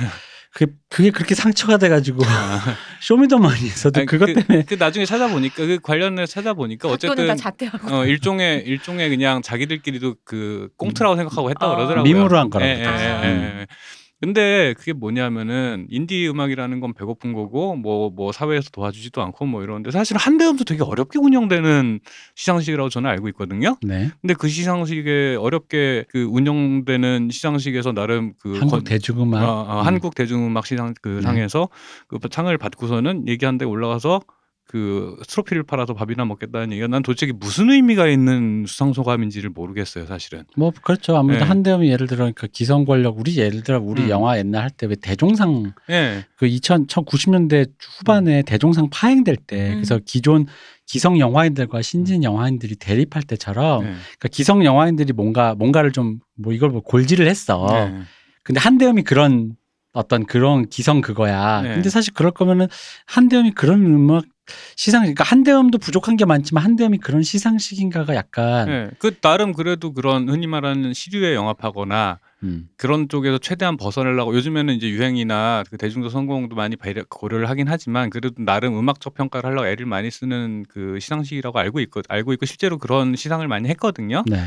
[0.59, 0.65] 네.
[0.65, 2.19] 그 그게 그렇게 상처가 돼가지고
[3.01, 7.93] 쇼미더머니에서도 아니, 그것 그- 때문에 그 나중에 찾아보니까 그 관련해서 찾아보니까 어쨌든 다 자퇴하고.
[7.93, 11.69] 어 일종의 일종의 그냥 자기들끼리도 그 꽁트라고 생각하고 했다 아.
[11.69, 12.13] 고 그러더라고요.
[12.13, 12.83] 밈으로 한 거라고 예, 예.
[12.85, 13.67] 예, 예, 예.
[14.25, 19.91] 근데 그게 뭐냐면은 인디 음악이라는 건 배고픈 거고 뭐 뭐 사회에서 도와주지도 않고 뭐 이러는데
[19.91, 21.99] 사실 한대음도 되게 어렵게 운영되는
[22.35, 23.77] 시상식이라고 저는 알고 있거든요.
[23.83, 29.81] 네 근데 그 시상식에 어렵게 그 운영되는 시상식에서 나름 그 한국 건- 대중음악 어, 어,
[29.81, 29.85] 음.
[29.87, 31.21] 한국 대중음악 시상 그 네.
[31.21, 31.69] 상에서
[32.07, 34.21] 그 상을 받고서는 얘기한 데 올라가서
[34.67, 40.43] 그 트로피를 팔아서 밥이나 먹겠다는 얘기가 난 도대체 무슨 의미가 있는 수상 소감인지를 모르겠어요 사실은.
[40.57, 41.47] 뭐 그렇죠 아무래도 네.
[41.49, 44.09] 한대음이 예를 들어 그러니까 기성 권력 우리 예를 들어 우리 음.
[44.09, 46.25] 영화 옛날 할 때 왜 대종상 예.
[46.35, 49.73] 그 2000, 1990년대 후반에 대종상 파행될 때 음.
[49.75, 50.47] 그래서 기존
[50.87, 53.87] 기성 영화인들과 신진 영화인들이 대립할 때처럼 예.
[53.87, 57.67] 그러니까 기성 영화인들이 뭔가 뭔가를 좀 뭐 이걸 뭐 골지를 했어.
[57.71, 58.01] 예.
[58.43, 59.55] 근데 한대음이 그런
[59.93, 61.61] 어떤 그런 기성 그거야.
[61.61, 61.73] 네.
[61.75, 62.67] 근데 사실 그럴 거면은
[63.05, 64.25] 한대음이 그런 음악
[64.75, 68.89] 시상 그러니까 한 대음도 부족한 게 많지만 한 대음이 그런 시상식인가가 약간 예.
[68.99, 72.67] 그 나름 그래도 그런 흔히 말하는 시류에 영합하거나 음.
[72.77, 78.09] 그런 쪽에서 최대한 벗어나려고 요즘에는 이제 유행이나 그 대중적 성공도 많이 배려- 고려를 하긴 하지만
[78.09, 82.77] 그래도 나름 음악적 평가를 하려고 애를 많이 쓰는 그 시상식이라고 알고 있고 알고 있고 실제로
[82.77, 84.23] 그런 시상을 많이 했거든요.
[84.27, 84.37] 네.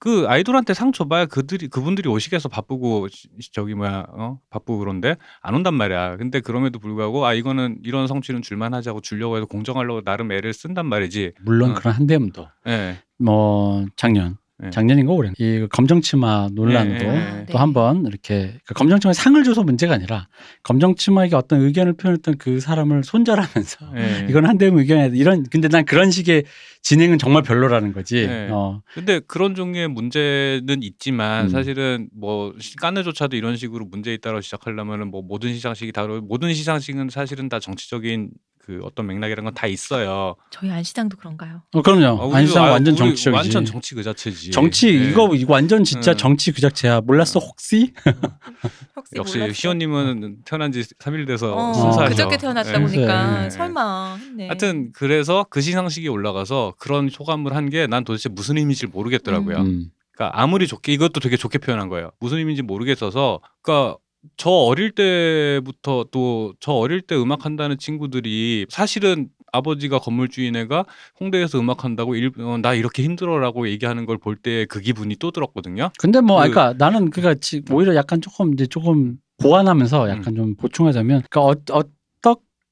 [0.00, 5.54] 그 아이돌한테 상 줘봐야 그들이 그분들이 오시겠어 바쁘고 시- 저기 뭐야 어 바쁘고 그런데 안
[5.54, 6.16] 온단 말이야.
[6.16, 10.86] 근데 그럼에도 불구하고 아 이거는 이런 성취는 줄만 하자고 주려고 해서 공정하려고 나름 애를 쓴단
[10.86, 11.34] 말이지.
[11.42, 11.74] 물론 어.
[11.74, 12.98] 그런 한대음도 예.
[13.18, 14.70] 뭐 작년 네.
[14.70, 17.46] 작년인가 올해 이 검정치마 논란으로 네, 네, 네.
[17.50, 20.28] 또 한번 이렇게 그 검정치마 상을 줘서 문제가 아니라
[20.64, 24.26] 검정치마에게 어떤 의견을 표현했던 그 사람을 손절하면서 예.
[24.28, 26.44] 이건 한대음 의견이 이런 근데 난 그런 식의
[26.82, 28.26] 진행은 정말 별로라는 거지.
[28.26, 28.48] 네.
[28.50, 28.82] 어.
[28.94, 31.48] 근데 그런 종류의 문제는 있지만 음.
[31.48, 37.10] 사실은 뭐 시- 까느조차도 이런 식으로 문제 있다고 시작하려면은 뭐 모든 시상식이 다 모든 시상식은
[37.10, 38.30] 사실은 다 정치적인
[38.62, 40.36] 그 어떤 맥락이라는 건다 있어요.
[40.50, 41.62] 저희 안시장도 그런가요?
[41.72, 42.04] 어, 그럼요.
[42.22, 43.36] 아, 우리도- 안시장 아, 완전 우리 정치적이지.
[43.36, 44.50] 완전 정치 그 자체지.
[44.50, 44.92] 정치 예.
[45.10, 46.16] 이거 이거 완전 진짜 음.
[46.16, 47.00] 정치 그 자체야.
[47.00, 47.92] 몰랐어 혹시?
[48.96, 49.52] 혹시 역시 몰랐어?
[49.54, 52.10] 시호님은 태어난 지 3일 돼서 어, 순수하죠.
[52.10, 52.80] 그저께 태어났다 예.
[52.82, 53.50] 보니까 네.
[53.50, 54.46] 설마 했네.
[54.48, 59.56] 하여튼 그래서 그 시상식에 올라가서 그런 소감을 한 게 난 도대체 무슨 의미인지 모르겠더라고요.
[59.58, 59.86] 음.
[60.12, 62.10] 그러니까 아무리 좋게 이것도 되게 좋게 표현한 거예요.
[62.20, 63.96] 무슨 의미인지 모르겠어서 그러니까
[64.36, 70.84] 저 어릴 때부터 또 저 어릴 때 음악 한다는 친구들이 사실은 아버지가 건물주인 애가
[71.18, 75.30] 홍대에서 음악 한다고 일, 어, 나 이렇게 힘들어라고 얘기하는 걸 볼 때 그 기분이 또
[75.32, 75.90] 들었거든요.
[75.98, 80.10] 근데 뭐 그- 그러니까 나는 그가 지- 오히려 약간 조금 이제 조금 보완하면서 음.
[80.10, 81.82] 약간 좀 보충하자면 그러니까 어,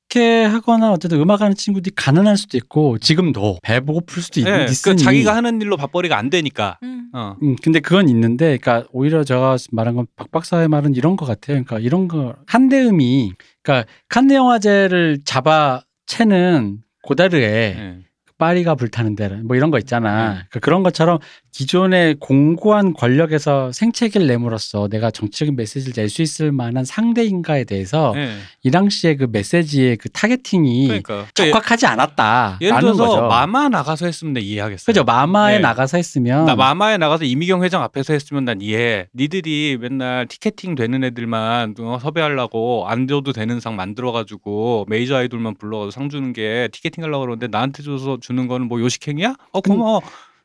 [0.09, 5.03] 어떻게 하거나 어쨌든 음악하는 친구들이 가난할 수도 있고 지금도 배고플 수도 있, 네, 있으니 그
[5.03, 6.79] 자기가 하는 일로 밥벌이가 안 되니까.
[6.83, 7.11] 음.
[7.12, 7.37] 어.
[7.42, 11.62] 음, 근데 그건 있는데, 그러니까 오히려 제가 말한 건 박 박사의 말은 이런 것 같아요.
[11.62, 17.99] 그러니까 이런 거 한대음이, 그러니까 칸네 영화제를 잡아 채는 고다르에 네.
[18.38, 20.29] 파리가 불타는 데, 뭐 이런 거 있잖아.
[20.29, 20.35] 네.
[20.48, 21.18] 그러니까 그런 것처럼
[21.53, 28.35] 기존의 공고한 권력에서 생채기를 내므로써 내가 정치적인 메시지를 낼 수 있을 만한 상대인가에 대해서 네.
[28.62, 32.59] 이 당시에 그 메시지의 그 targeting이 그러니까 적확하지 않았다.
[32.62, 33.27] 예를 들어서 거죠.
[33.27, 34.85] 마마 나가서 했으면 내 이해하겠어.
[34.87, 35.05] 그죠.
[35.05, 35.61] 마마에 네.
[35.61, 39.07] 나가서 했으면 나 마마에 나가서 이미경 회장 앞에서 했으면 난 이해해.
[39.14, 45.90] 니들이 맨날 티켓팅 되는 애들만 어, 섭외하려고 안 줘도 되는 상 만들어가지고 메이저 아이돌만 불러서
[45.90, 49.35] 상 주는 게 티켓팅 하려고 그러는데 나한테 줘서 주는 거는 뭐 요식행위야?
[49.53, 50.03] 어 고마워.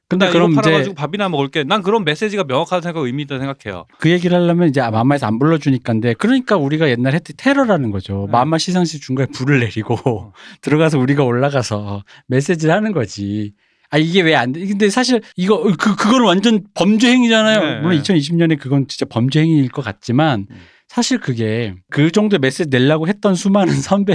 [0.07, 1.63] 근데 나 그럼 이거 이제 팔아가지고 밥이나 먹을게.
[1.65, 3.85] 난 그런 메시지가 명확하다 생각 의미 있다 생각해요.
[3.99, 8.25] 그 얘기를 하려면 이제 마마에서 안 불러주니까인데 그러니까 우리가 옛날에 했던 테러라는 거죠.
[8.27, 8.31] 네.
[8.31, 10.31] 마마 시상식 중간에 불을 내리고 어.
[10.61, 13.53] 들어가서 우리가 올라가서 메시지를 하는 거지.
[13.89, 14.65] 아 이게 왜 안 돼?
[14.65, 17.59] 근데 사실 이거 그 그거는 완전 범죄 행위잖아요.
[17.59, 17.79] 네.
[17.81, 20.55] 물론 2020년에 그건 진짜 범죄 행위일 것 같지만 음.
[20.93, 24.13] 사실 그게 그 정도 메시지 내려고 했던 수많은 선배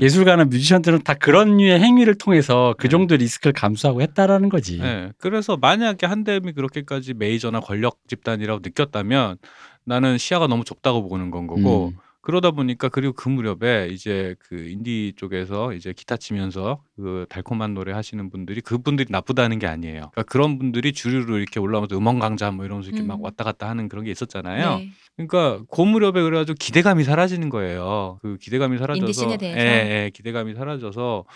[0.00, 2.88] 예술가나 뮤지션들은 다 그런 류의 행위를 통해서 그 네.
[2.88, 4.78] 정도 리스크를 감수하고 했다라는 거지.
[4.78, 5.10] 네.
[5.18, 9.36] 그래서 만약에 한대음이 그렇게까지 메이저나 권력 집단이라고 느꼈다면
[9.84, 11.98] 나는 시야가 너무 좁다고 보는 건 거고 음.
[12.24, 17.92] 그러다 보니까 그리고 그 무렵에 이제 그 인디 쪽에서 이제 기타 치면서 그 달콤한 노래
[17.92, 20.10] 하시는 분들이 그분들이 나쁘다는 게 아니에요.
[20.12, 23.24] 그러니까 그런 분들이 주류로 이렇게 올라오면서 음원 강자 뭐 이러면서 이렇게 막 음.
[23.24, 24.78] 왔다 갔다 하는 그런 게 있었잖아요.
[24.78, 24.90] 네.
[25.16, 28.18] 그러니까 그 무렵에 그래가지고 기대감이 사라지는 거예요.
[28.22, 29.60] 그 기대감이 사라져서 인디씬에 대해서?
[29.60, 31.26] 예, 예, 기대감이 사라져서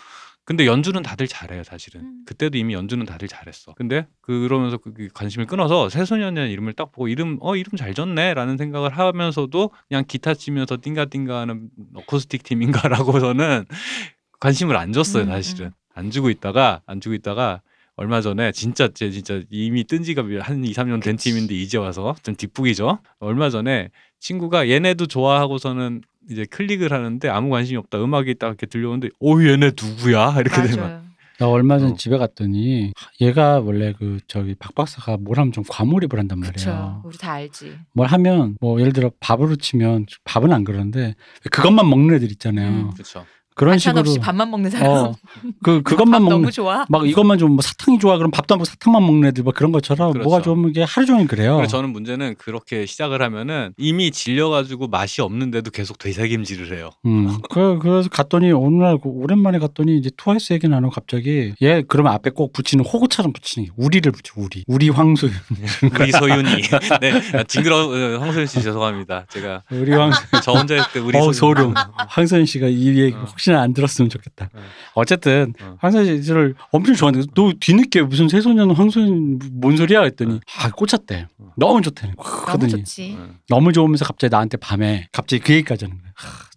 [0.49, 2.01] 근데 연주는 다들 잘해요, 사실은.
[2.01, 2.23] 음.
[2.25, 3.75] 그때도 이미 연주는 다들 잘했어.
[3.75, 8.89] 근데 그러면서 그 관심을 끊어서 새소년이라는 이름을 딱 보고 이름 어 이름 잘 졌네라는 생각을
[8.97, 13.65] 하면서도 그냥 기타 치면서 띵가띵가하는 어쿠스틱 팀인가라고서는
[14.39, 15.67] 관심을 안 줬어요, 음, 사실은.
[15.67, 15.71] 음.
[15.93, 17.61] 안 주고 있다가 안 주고 있다가
[17.95, 21.15] 얼마 전에 진짜 제 진짜 이미 뜬 지가 한 2, 3년 된.
[21.15, 22.97] 팀인데 이제 와서 좀 뒷북이죠.
[23.19, 28.01] 얼마 전에 친구가 얘네도 좋아하고서는 이제 클릭을 하는데 아무 관심이 없다.
[28.03, 30.35] 음악이 딱 이렇게 들려오는데 오 얘네 누구야?
[30.39, 31.09] 이렇게 되면 맞아요.
[31.39, 31.95] 나 얼마 전 어.
[31.95, 36.53] 집에 갔더니 얘가 원래 그 저기 박 박사가 뭘 하면 좀 과몰입을 한단 말이에요.
[36.53, 37.01] 그쵸.
[37.05, 37.77] 우리 다 알지.
[37.93, 41.15] 뭘 하면 뭐 예를 들어 밥으로 치면 밥은 안 그러는데
[41.49, 42.67] 그것만 먹는 애들 있잖아요.
[42.69, 42.91] 음.
[42.91, 43.25] 그렇죠.
[43.59, 44.87] 그런 반찬 식으로 없이 밥만 먹는 사람.
[44.89, 45.15] 어,
[45.61, 46.85] 그 그것만 밥 먹는 너무 좋아.
[46.87, 49.71] 막 이것만 좀 뭐 사탕이 좋아 그럼 밥도 안 먹고 사탕만 먹는 애들 막 그런
[49.73, 50.29] 것처럼 그렇죠.
[50.29, 51.57] 뭐가 좀 이게 하루 종일 그래요.
[51.57, 56.91] 그래서 저는 문제는 그렇게 시작을 하면은 이미 질려가지고 맛이 없는데도 계속 되새김질을 해요.
[57.05, 62.13] 음, 그, 그래서 갔더니 어느 날그 오랜만에 갔더니 이제 트와이스 얘기 나누고 갑자기 얘 그러면
[62.13, 65.33] 앞에 꼭 붙이는 호구처럼 붙이는 게 우리를 붙여 우리 우리 황소윤
[65.99, 66.61] 우리 소윤이.
[67.01, 69.25] 네, 징그러 어, 황소윤 씨 죄송합니다.
[69.29, 71.33] 제가 우리 황소 저 혼자 했을 때 우리 어우, 소윤.
[71.33, 71.73] 소름.
[72.07, 73.25] 황소연 씨가 이 얘기 어.
[73.27, 74.49] 혹시 나안 들었으면 좋겠다.
[74.53, 74.59] 어.
[74.95, 75.75] 어쨌든 어.
[75.79, 81.27] 황소연 씨를 엄청 좋아하는데 너 뒤늦게 무슨 새소년 황소연 뭔 소리야 했더니 아 꽂혔대.
[81.37, 81.53] 어.
[81.55, 82.13] 너무 좋대.
[82.47, 83.15] 너무 좋지.
[83.17, 83.37] 응.
[83.47, 86.11] 너무 좋으면서 갑자기 나한테 밤에 갑자기 그 얘기까지 하는 거야.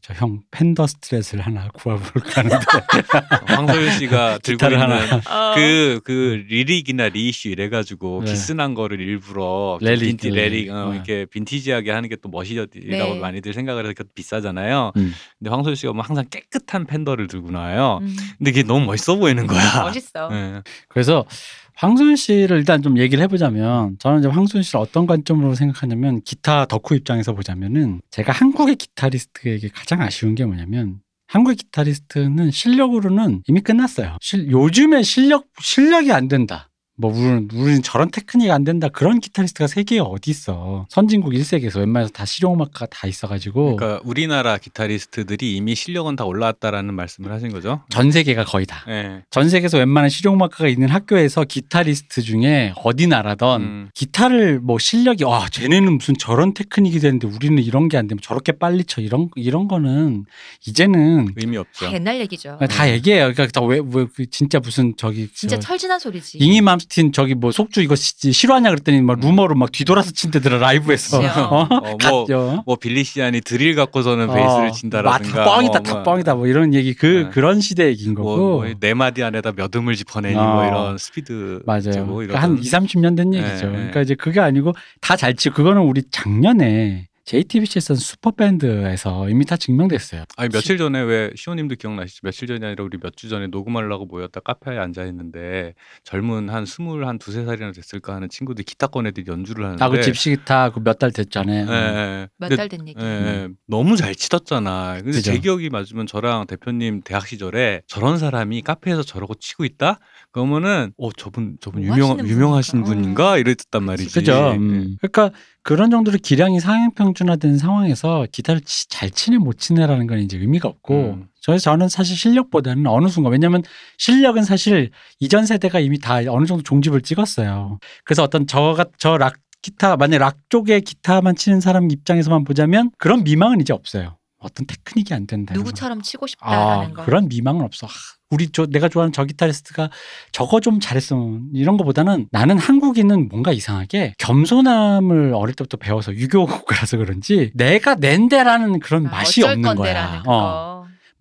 [0.08, 2.58] 하, 저 형 펜더 스트랫을 하나 구해볼까 하는데
[3.46, 5.54] 황소윤 씨가 들고 있는 하나 어.
[5.54, 8.30] 그, 그, relic이나 reissue 이래가지고 네.
[8.32, 10.94] 기스난 거를 일부러 좀 relic, 빈티, relic, 어, 네.
[10.96, 13.18] 이렇게 빈티지하게 하는 게 또 멋이라고 네.
[13.18, 14.92] 많이들 생각을 해서 비싸잖아요.
[14.96, 15.12] 음.
[15.38, 17.98] 근데 황소윤 씨가 뭐 항상 깨끗한 팬더를 들고 나와요.
[18.00, 19.82] 음, 근데 그게 너무 멋있어 보이는 거야.
[19.82, 20.28] 멋있어.
[20.30, 20.62] 네.
[20.88, 21.26] 그래서
[21.74, 26.94] 황소연 씨를 일단 좀 얘기를 해보자면 저는 이제 황소연 씨를 어떤 관점으로 생각하냐면 기타 덕후
[26.96, 34.16] 입장에서 보자면은 제가 한국의 기타리스트에게 가장 아쉬운 게 뭐냐면 한국의 기타리스트는 실력으로는 이미 끝났어요.
[34.20, 36.68] 실- 요즘에 실력 실력이 안 된다.
[36.96, 42.12] 뭐 우리는, 우리는 저런 테크닉 안 된다 그런 기타리스트가 세계에 어디 있어 선진국 1세계에서 웬만해서
[42.12, 47.80] 다 실용음악가 다 있어가지고 그러니까 우리나라 기타리스트들이 이미 실력은 다 올라왔다라는 말씀을 하신 거죠.
[47.88, 49.22] 전 세계가 거의 다 네.
[49.30, 53.88] 전 세계에서 웬만한 실용음악가가 있는 학교에서 기타리스트 중에 어디 나라던 음.
[53.94, 58.52] 기타를 뭐 실력이 와 쟤네는 무슨 저런 테크닉이 되는데 우리는 이런 게 안 되면 저렇게
[58.52, 60.24] 빨리 쳐 이런 이런 거는
[60.66, 61.86] 이제는 의미 없죠.
[61.86, 62.58] 다 옛날 얘기죠.
[62.68, 63.32] 다 얘기해요.
[63.32, 66.38] 그러니까 다 왜 왜 진짜 무슨 저기 진짜 저 철진한 소리지.
[66.38, 70.58] 잉이 맘 스틴 저기 뭐 속주 이거 시- 싫어하냐 그랬더니 막 루머로 막 뒤돌아서 친대더라
[70.58, 71.42] 라이브에서 그치요.
[71.44, 71.62] 어?
[71.62, 72.62] 어, 뭐, 갔죠.
[72.66, 75.44] 뭐 빌리 시안이 드릴 갖고서는 베이스를 어, 친다라든가.
[75.44, 77.30] 다 뻥이다 뭐, 다 뭐, 뻥이다 뭐 이런 얘기 그 네.
[77.30, 80.44] 그런 시대 얘기인 뭐, 거고 뭐, 네 마디 안에다 몇 음을 짚어내니 어.
[80.54, 81.62] 뭐 이런 스피드.
[81.64, 82.04] 맞아요.
[82.04, 83.54] 뭐 그러니까 한 2, 30년 된 얘기죠.
[83.54, 83.72] 네, 네.
[83.76, 90.24] 그러니까 이제 그게 아니고 다 잘 치고 그거는 우리 작년에 JTBC에서 슈퍼밴드에서 이미 다 증명됐어요.
[90.36, 92.20] 아니 며칠 전에 왜 시호님도 기억나시죠?
[92.24, 97.06] 며칠 전이 아니라 우리 몇 주 전에 녹음하려고 모였다 카페에 앉아 있는데 젊은 한 스물
[97.06, 99.84] 한 두세 살이나 됐을까 하는 친구들이 기타 꺼내들 연주를 하는데.
[99.84, 101.66] 아그 집시 기타 그 몇 달 됐잖아요.
[101.68, 102.28] 예, 예.
[102.38, 103.00] 몇 근데 달된 얘기.
[103.00, 103.48] 예, 예.
[103.68, 104.94] 너무 잘 치렀잖아.
[104.98, 105.32] 근데 그죠.
[105.32, 109.98] 제 기억이 맞으면 저랑 대표님 대학 시절에 저런 사람이 카페에서 저러고 치고 있다?
[110.32, 113.36] 그러면은 어 저분 저분 뭐 유명 유명하신 분인가?
[113.38, 114.14] 이랬단 말이지.
[114.14, 114.32] 그죠.
[114.32, 114.56] 예.
[114.56, 114.96] 음.
[115.00, 115.30] 그러니까
[115.62, 120.68] 그런 정도로 기량이 상향 평준화된 상황에서 기타를 치- 잘 치네 못 치네라는 건 이제 의미가
[120.68, 121.26] 없고 음.
[121.42, 123.62] 저에서 저는 사실 실력보다는 어느 순간 왜냐하면
[123.98, 127.78] 실력은 사실 이전 세대가 이미 다 어느 정도 종집을 찍었어요.
[128.04, 133.22] 그래서 어떤 저가 저 락 기타 만약 락 쪽의 기타만 치는 사람 입장에서만 보자면 그런
[133.22, 134.16] 미망은 이제 없어요.
[134.42, 135.54] 어떤 테크닉이 안 된다.
[135.54, 137.04] 누구처럼 치고 아, 싶다라는 거.
[137.04, 137.86] 그런 미망은 없어.
[137.86, 137.90] 아,
[138.30, 139.90] 우리 저 내가 좋아하는 저 기타리스트가
[140.32, 146.96] 저거 좀 잘했으면 이런 거보다는 나는 한국인은 뭔가 이상하게 겸손함을 어릴 때부터 배워서 유교 국가라서
[146.96, 150.22] 그런지 내가 낸데라는 그런 아, 맛이 없는 거야.
[150.24, 150.32] 거.
[150.32, 150.71] 어.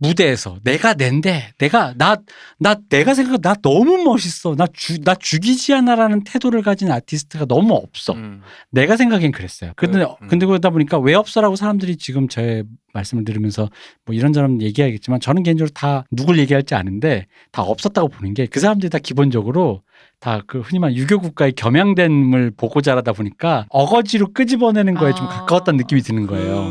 [0.01, 2.17] 무대에서 내가 낸데 내가 나
[2.59, 7.73] 나 내가 생각 나 너무 멋있어 나 주 나 죽이지 않아라는 태도를 가진 아티스트가 너무
[7.75, 8.41] 없어 음.
[8.71, 9.71] 내가 생각엔 그랬어요.
[9.75, 10.27] 근데 그, 음.
[10.27, 13.69] 근데 그러다 보니까 왜 없어라고 사람들이 지금 제 말씀을 들으면서
[14.05, 18.89] 뭐 이런저런 얘기하겠지만 저는 개인적으로 다 누굴 얘기할지 아는데 다 없었다고 보는 게 그 사람들이
[18.89, 19.81] 다 기본적으로
[20.19, 25.29] 다 그 흔히 말하는 유교 국가의 겸양됨을 보고 자라다 보니까 어거지로 끄집어내는 거에 좀 아.
[25.29, 26.67] 가까웠다는 느낌이 드는 거예요.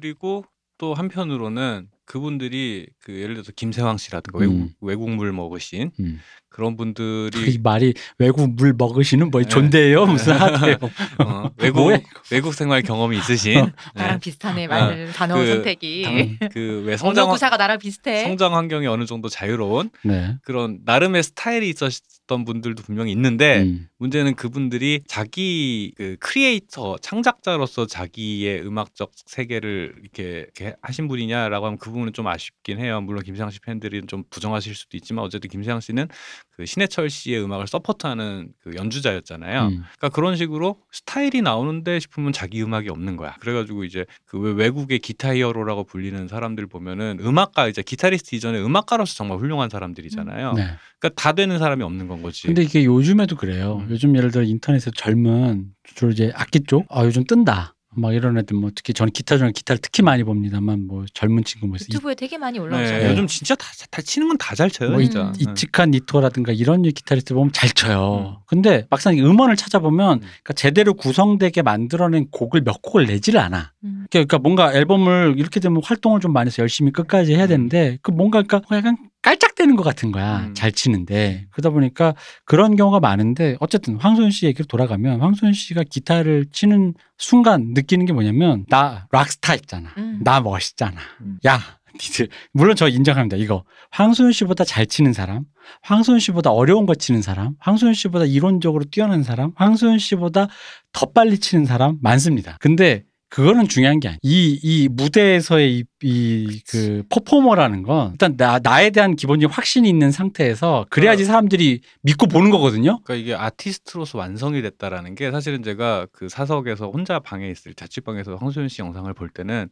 [0.00, 0.44] 그리고
[0.78, 4.42] 또 한편으로는 그분들이 그 예를 들어서 김세황 씨라든가 음.
[4.42, 6.20] 외국 외국물 먹으신 음.
[6.50, 9.48] 그런 이 분들이 말이 외국 물 먹으시는 뭐 네.
[9.48, 10.76] 존대예요 무슨 하대요.
[11.24, 11.92] 어, 외국
[12.30, 14.18] 외국 생활 경험이 있으신 나랑 네.
[14.20, 16.38] 비슷하네 아, 말 단어 그 선택이.
[16.52, 18.22] 그왜 성장 구사가 나랑 비슷해.
[18.22, 20.36] 성장 환경이 어느 정도 자유로운 네.
[20.42, 23.88] 그런 나름의 스타일이 있었던 분들도 분명히 있는데 음.
[23.98, 31.90] 문제는 그분들이 자기 그 크리에이터 창작자로서 자기의 음악적 세계를 이렇게, 이렇게 하신 분이냐라고 하면 그
[31.90, 33.00] 부분은 좀 아쉽긴 해요.
[33.00, 36.08] 물론 김세향 씨 팬들이 좀 부정하실 수도 있지만 어쨌든 김세향 씨는
[36.56, 39.62] 그 신해철 씨의 음악을 서포트하는 그 연주자였잖아요.
[39.66, 39.84] 음.
[39.96, 43.36] 그러니까 그런 식으로 스타일이 나오는데 싶으면 자기 음악이 없는 거야.
[43.38, 49.38] 그래가지고 이제 그왜 외국의 기타 히어로라고 불리는 사람들 보면은 음악가 이제 기타리스트 이전에 음악가로서 정말
[49.38, 50.52] 훌륭한 사람들이잖아요.
[50.54, 50.62] 네.
[50.98, 52.48] 그러니까 다 되는 사람이 없는 건 거지.
[52.48, 53.84] 근데 이게 요즘에도 그래요.
[53.84, 53.90] 음.
[53.90, 57.74] 요즘 예를 들어 인터넷에 젊은 주로 이제 악기 쪽, 아 요즘 뜬다.
[57.96, 61.66] 막 이런 애들 뭐 특히 저는 기타 중에 기타를 특히 많이 봅니다만 뭐 젊은 친구
[61.66, 63.10] 뭐 있- 유튜브에 되게 많이 네, 올라오잖아요.
[63.10, 64.90] 요즘 진짜 다, 다 치는 건 다 잘 쳐요.
[64.90, 65.32] 뭐 진짜.
[65.38, 68.36] 이- 이측한 니토라든가 이런 기타리스트 보면 잘 쳐요.
[68.40, 68.42] 음.
[68.46, 70.20] 근데 막상 이 음원을 찾아보면 음.
[70.20, 73.72] 그러니까 제대로 구성되게 만들어낸 곡을 몇 곡을 내지를 않아.
[73.84, 74.06] 음.
[74.10, 77.48] 그러니까 뭔가 앨범을 이렇게 되면 활동을 좀 많이 해서 열심히 끝까지 해야 음.
[77.48, 78.96] 되는데 그 뭔가 그러니까 약간
[79.28, 80.46] 깔짝대는 것 같은 거야.
[80.46, 80.54] 음.
[80.54, 81.46] 잘 치는데.
[81.50, 82.14] 그러다 보니까
[82.46, 88.14] 그런 경우가 많은데 어쨌든 황소연 씨 얘기로 돌아가면 황소연 씨가 기타를 치는 순간 느끼는 게
[88.14, 89.90] 뭐냐면 나 락스타 있잖아.
[89.98, 90.20] 음.
[90.24, 90.98] 나 멋있잖아.
[91.20, 91.38] 음.
[91.44, 91.60] 야,
[91.94, 93.36] 니들 물론 저 인정합니다.
[93.36, 95.44] 이거 황소연 씨보다 잘 치는 사람,
[95.82, 100.48] 황소연 씨보다 어려운 거 치는 사람, 황소연 씨보다 이론적으로 뛰어난 사람, 황소연 씨보다
[100.92, 102.56] 더 빨리 치는 사람 많습니다.
[102.60, 104.18] 근데 그거는 중요한 게 아니야.
[104.22, 110.10] 이, 이 무대에서의 이, 이, 그, 퍼포머라는 건 일단 나, 나에 대한 기본적인 확신이 있는
[110.10, 113.00] 상태에서 그래야지 사람들이 믿고 보는 거거든요.
[113.04, 118.68] 그러니까 이게 아티스트로서 완성이 됐다라는 게 사실은 제가 그 사석에서 혼자 방에 있을 자취방에서 황소연
[118.68, 119.68] 씨 영상을 볼 때는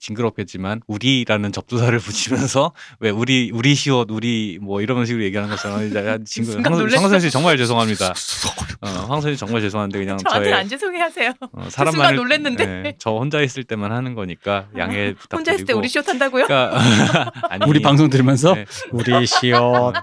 [0.00, 6.62] 징그럽겠지만 우리라는 접두사를 붙이면서 왜 우리 우리 시옷 우리 뭐 이런 식으로 얘기하는 것처럼 징그
[6.62, 6.74] 황-.
[6.74, 8.12] 황선 씨 정말 죄송합니다.
[8.80, 11.30] 어, 황선 씨 정말 죄송한데 그냥 저한테 저의 안 죄송해하세요.
[11.40, 12.82] 어, 순간 사람만을 놀랬는데.
[12.86, 16.46] 예, 저 혼자 있을 때만 하는 거니까 양해 부탁드리고 혼자 있을 때 우리 쇼 탄다고요?
[16.46, 18.64] 그러니까 아니 우리 방송 들으면서 네.
[18.92, 19.94] 우리 시옷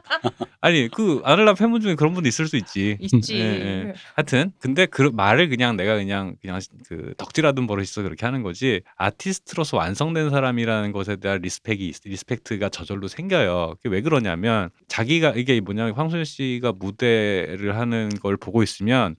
[0.62, 2.98] 아니 그 아들라 팬분 중에 그런 분도 있을 수 있지.
[3.00, 3.36] 있지.
[3.36, 3.94] 예, 예.
[4.16, 8.82] 하여튼 근데 그 말을 그냥 내가 그냥 그냥 그 덕질하던 버릇이 있어 그렇게 하는 거지
[8.96, 13.76] 아티스트로서 완성된 사람이라는 것에 대한 respect이 respect가 저절로 생겨요.
[13.78, 19.16] 그게 왜 그러냐면 자기가 이게 뭐냐면 황소윤 씨가 무대를 하는 걸 보고 있으면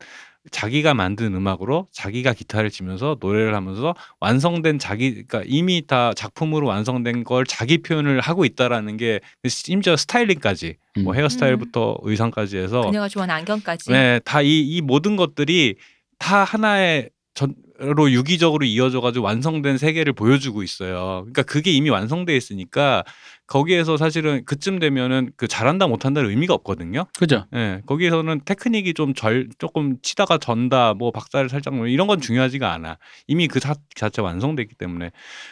[0.50, 7.24] 자기가 만든 음악으로 자기가 기타를 치면서 노래를 하면서 완성된 자기 그러니까 이미 다 작품으로 완성된
[7.24, 11.18] 걸 자기 표현을 하고 있다라는 게 심지어 스타일링까지 뭐 음.
[11.18, 13.90] 헤어스타일부터 의상까지 해서 그녀가 좋아하는 안경까지.
[13.90, 15.76] 네, 다이이 모든 것들이
[16.18, 21.20] 다 하나의 전로 유기적으로 이어져 가지고 완성된 세계를 보여주고 있어요.
[21.22, 23.04] 그러니까 그게 이미 완성돼 있으니까
[23.48, 27.06] 거기에서 사실은 그쯤 되면은 그 잘한다 못한다는 의미가 없거든요.
[27.18, 27.46] 그죠?
[27.54, 27.82] 예.
[27.86, 32.98] 거기에서는 테크닉이 좀 절 조금 치다가 전다 뭐 박자를 살짝 뭐 이런 건 중요하지가 않아.
[33.26, 35.10] 이미 그 자, 자체 완성돼 있기 때문에.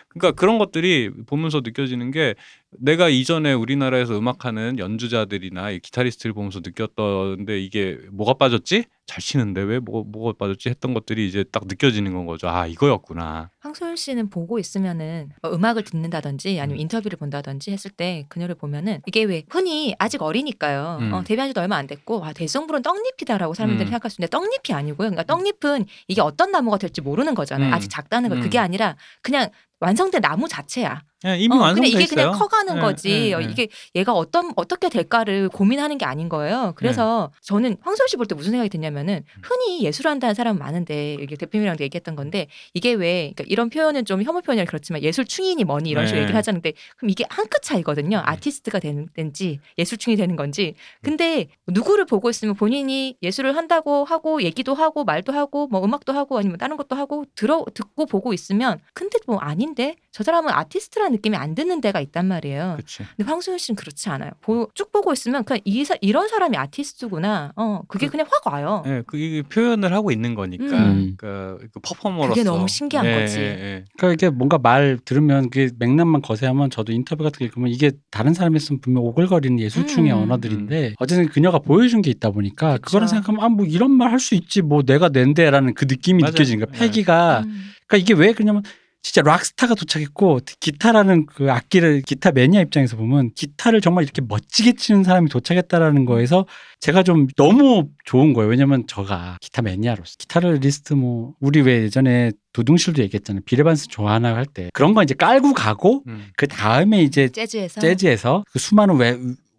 [0.09, 2.35] 그러니까 그런 것들이 보면서 느껴지는 게
[2.79, 8.85] 내가 이전에 우리나라에서 음악하는 연주자들이나 이 기타리스트를 보면서 느꼈던데 이게 뭐가 빠졌지?
[9.07, 12.49] 잘 치는데 왜 뭐, 뭐가 빠졌지 했던 것들이 이제 딱 느껴지는 건 거죠.
[12.49, 13.51] 아 이거였구나.
[13.61, 16.81] 황소연 씨는 보고 있으면은 뭐 음악을 듣는다든지 아니면 음.
[16.81, 20.99] 인터뷰를 본다든지 했을 때 그녀를 보면은 이게 왜 흔히 아직 어리니까요.
[21.01, 21.13] 음.
[21.13, 23.91] 어, 데뷔한 지도 얼마 안 됐고 와 대성불은 떡잎이다라고 사람들이 음.
[23.91, 25.11] 생각할 수 있는데 떡잎이 아니고요.
[25.11, 27.71] 그러니까 떡잎은 이게 어떤 나무가 될지 모르는 거잖아요.
[27.71, 27.75] 음.
[27.75, 28.65] 아직 작다는 거 그게 음.
[28.65, 31.03] 아니라 그냥 완성된 나무 자체야.
[31.27, 32.15] 예, 이미 어, 완성돼 근데 이게 있어요.
[32.31, 33.33] 그냥 커가는 예, 거지.
[33.33, 33.43] 예.
[33.43, 36.73] 이게 얘가 어떤 어떻게 될까를 고민하는 게 아닌 거예요.
[36.77, 37.39] 그래서 네.
[37.43, 39.41] 저는 황소연 씨볼 때 무슨 생각이 드냐면은 음.
[39.43, 44.43] 흔히 예술한다는 사람은 많은데 이게 대표님이랑도 얘기했던 건데 이게 왜 그러니까 이런 표현은 좀 혐오
[44.43, 46.23] 표현이 그렇지만 예술 충인이 뭐니 이런 식으로 네.
[46.25, 48.23] 얘기를 하자는데 그럼 이게 한 끗 차이거든요.
[48.25, 50.75] 아티스트가 되는 지 예술 충이 되는 건지.
[51.03, 56.39] 근데 누구를 보고 있으면 본인이 예술을 한다고 하고 얘기도 하고 말도 하고 뭐 음악도 하고
[56.39, 61.13] 아니면 다른 것도 하고 들어 듣고 보고 있으면 근데 뭐 아 닌데 저 사람은 아티스트라는
[61.13, 62.75] 느낌이 안 드는 데가 있단 말이에요.
[62.79, 63.03] 그치.
[63.17, 64.31] 근데 황소연 씨는 그렇지 않아요.
[64.41, 67.53] 보- 쭉 보고 있으면 그냥 이 사, 이런 사람이 아티스트구나.
[67.57, 68.83] 어, 그게 그- 그냥 확 와요.
[68.87, 71.15] 예, 그 이게 표현을 하고 있는 거니까 음.
[71.19, 73.39] 그, 그 퍼포머로서 그게 너무 신기한 예, 거지.
[73.41, 73.85] 예, 예.
[73.99, 78.33] 그러니까 이게 뭔가 말 들으면 그 맥락만 거세하면 저도 인터뷰 같은 게 읽으면 이게 다른
[78.33, 80.19] 사람이 했으면 분명 오글거리는 예술충의 음.
[80.23, 82.83] 언어들인데 어쨌든 그녀가 보여준 게 있다 보니까 그쵸.
[82.87, 86.33] 그거를 생각하면 아 뭐 이런 말 할 수 있지 뭐 내가 낸데라는 그 느낌이 맞아요.
[86.33, 86.79] 느껴지는 거야 네.
[86.79, 87.63] 패기가 음.
[87.87, 88.63] 그러니까 이게 왜 그러냐면
[89.07, 95.05] 진짜 락스타가 도착했고 기타라는 그 악기를 기타 매니아 입장에서 보면 기타를 정말 이렇게 멋지게 치는
[95.05, 96.45] 사람이 도착했다라는 거에서
[96.81, 98.51] 제가 좀 너무 좋은 거예요.
[98.51, 103.43] 왜냐면 저가 기타 매니아로서 기타를 리스트 뭐 우리 왜 예전에 두둥실도 얘기했잖아요.
[103.45, 106.27] 빌 에반스 좋아하나 할 때 그런 거 이제 깔고 가고 음.
[106.37, 109.17] 그 다음에 이제 재즈에서 재즈에서 그 수많은 왜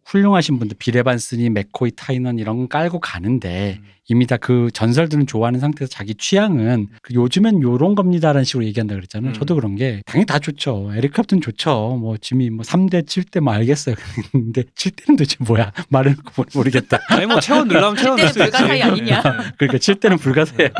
[0.07, 3.85] 훌륭하신 분들 빌 에반스니 맥코이 타이너 이런 거 깔고 가는데 음.
[4.09, 9.31] 이미 다 그 전설들은 좋아하는 상태에서 자기 취향은 그 요즘엔 요런 겁니다라는 식으로 얘기한다 그랬잖아요.
[9.31, 9.33] 음.
[9.33, 10.91] 저도 그런 게 당연히 다 좋죠.
[10.95, 11.97] 에릭 클랩튼 좋죠.
[11.99, 13.95] 뭐 지미 뭐 3대 7대 뭐 알겠어요.
[14.31, 15.73] 근데 7대는 도대체 뭐야?
[15.89, 16.15] 말을
[16.53, 16.99] 모르겠다.
[17.09, 18.57] 아니 뭐 채워 넣으려면 채워 넣을 수 그때는 있지.
[18.57, 19.21] 불가사의 아니냐.
[19.57, 20.71] 그러니까 7대는 불가사의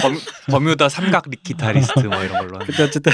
[0.00, 0.14] 범,
[0.50, 2.58] 버뮤다 삼각 기타리스트 뭐 이런 걸로.
[2.64, 3.12] 근데 어쨌든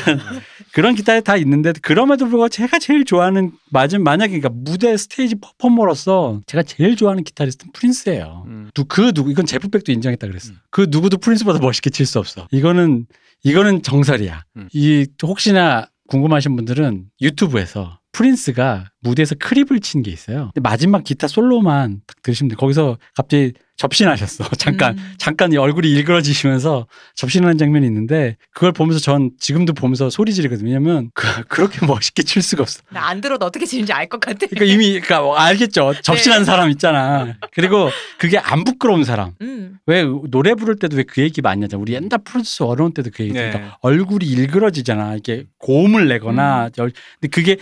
[0.73, 6.41] 그런 기타에 다 있는데 그럼에도 불구하고 제가 제일 좋아하는 맞은 만약에 그러니까 무대 스테이지 퍼포머로서
[6.47, 8.45] 제가 제일 좋아하는 기타리스트는 프린스예요.
[8.47, 8.71] 음.
[8.75, 10.51] 누- 그 누구 이건 제프 벡도 인정했다 그랬어.
[10.53, 10.59] 음.
[10.71, 12.47] 그 누구도 프린스보다 멋있게 칠 수 없어.
[12.51, 13.07] 이거는
[13.45, 14.45] 이거는 정설이야.
[14.57, 14.69] 음.
[14.73, 20.51] 이 혹시나 궁금하신 분들은 유튜브에서 프린스가 무대에서 Creep을 친 게 있어요.
[20.63, 22.57] 마지막 기타 솔로만 딱 들으시면 돼.
[22.57, 24.45] 거기서 갑자기 접신하셨어.
[24.59, 25.13] 잠깐 음.
[25.19, 30.69] 잠깐 이 얼굴이 일그러지시면서 접신하는 장면이 있는데 그걸 보면서 전 지금도 보면서 소리 지르거든요.
[30.69, 32.81] 왜냐면 그, 그렇게 멋있게 칠 수가 없어.
[32.91, 34.47] 나 안 들어도 어떻게 지는지 알 것 같아.
[34.49, 35.95] 그러니까 이미 그러니까 알겠죠.
[36.03, 36.45] 접신한 네.
[36.45, 37.35] 사람 있잖아.
[37.53, 39.33] 그리고 그게 안 부끄러운 사람.
[39.41, 39.79] 음.
[39.87, 41.81] 왜 노래 부를 때도 왜 그 얘기 많이 하잖아.
[41.81, 43.33] 우리 옛날 프로듀스 어려운 때도 그 얘기.
[43.33, 43.51] 네.
[43.51, 45.15] 그러니까 얼굴이 일그러지잖아.
[45.17, 46.71] 이게 고음을 내거나.
[46.79, 47.57] 열- 근데 그게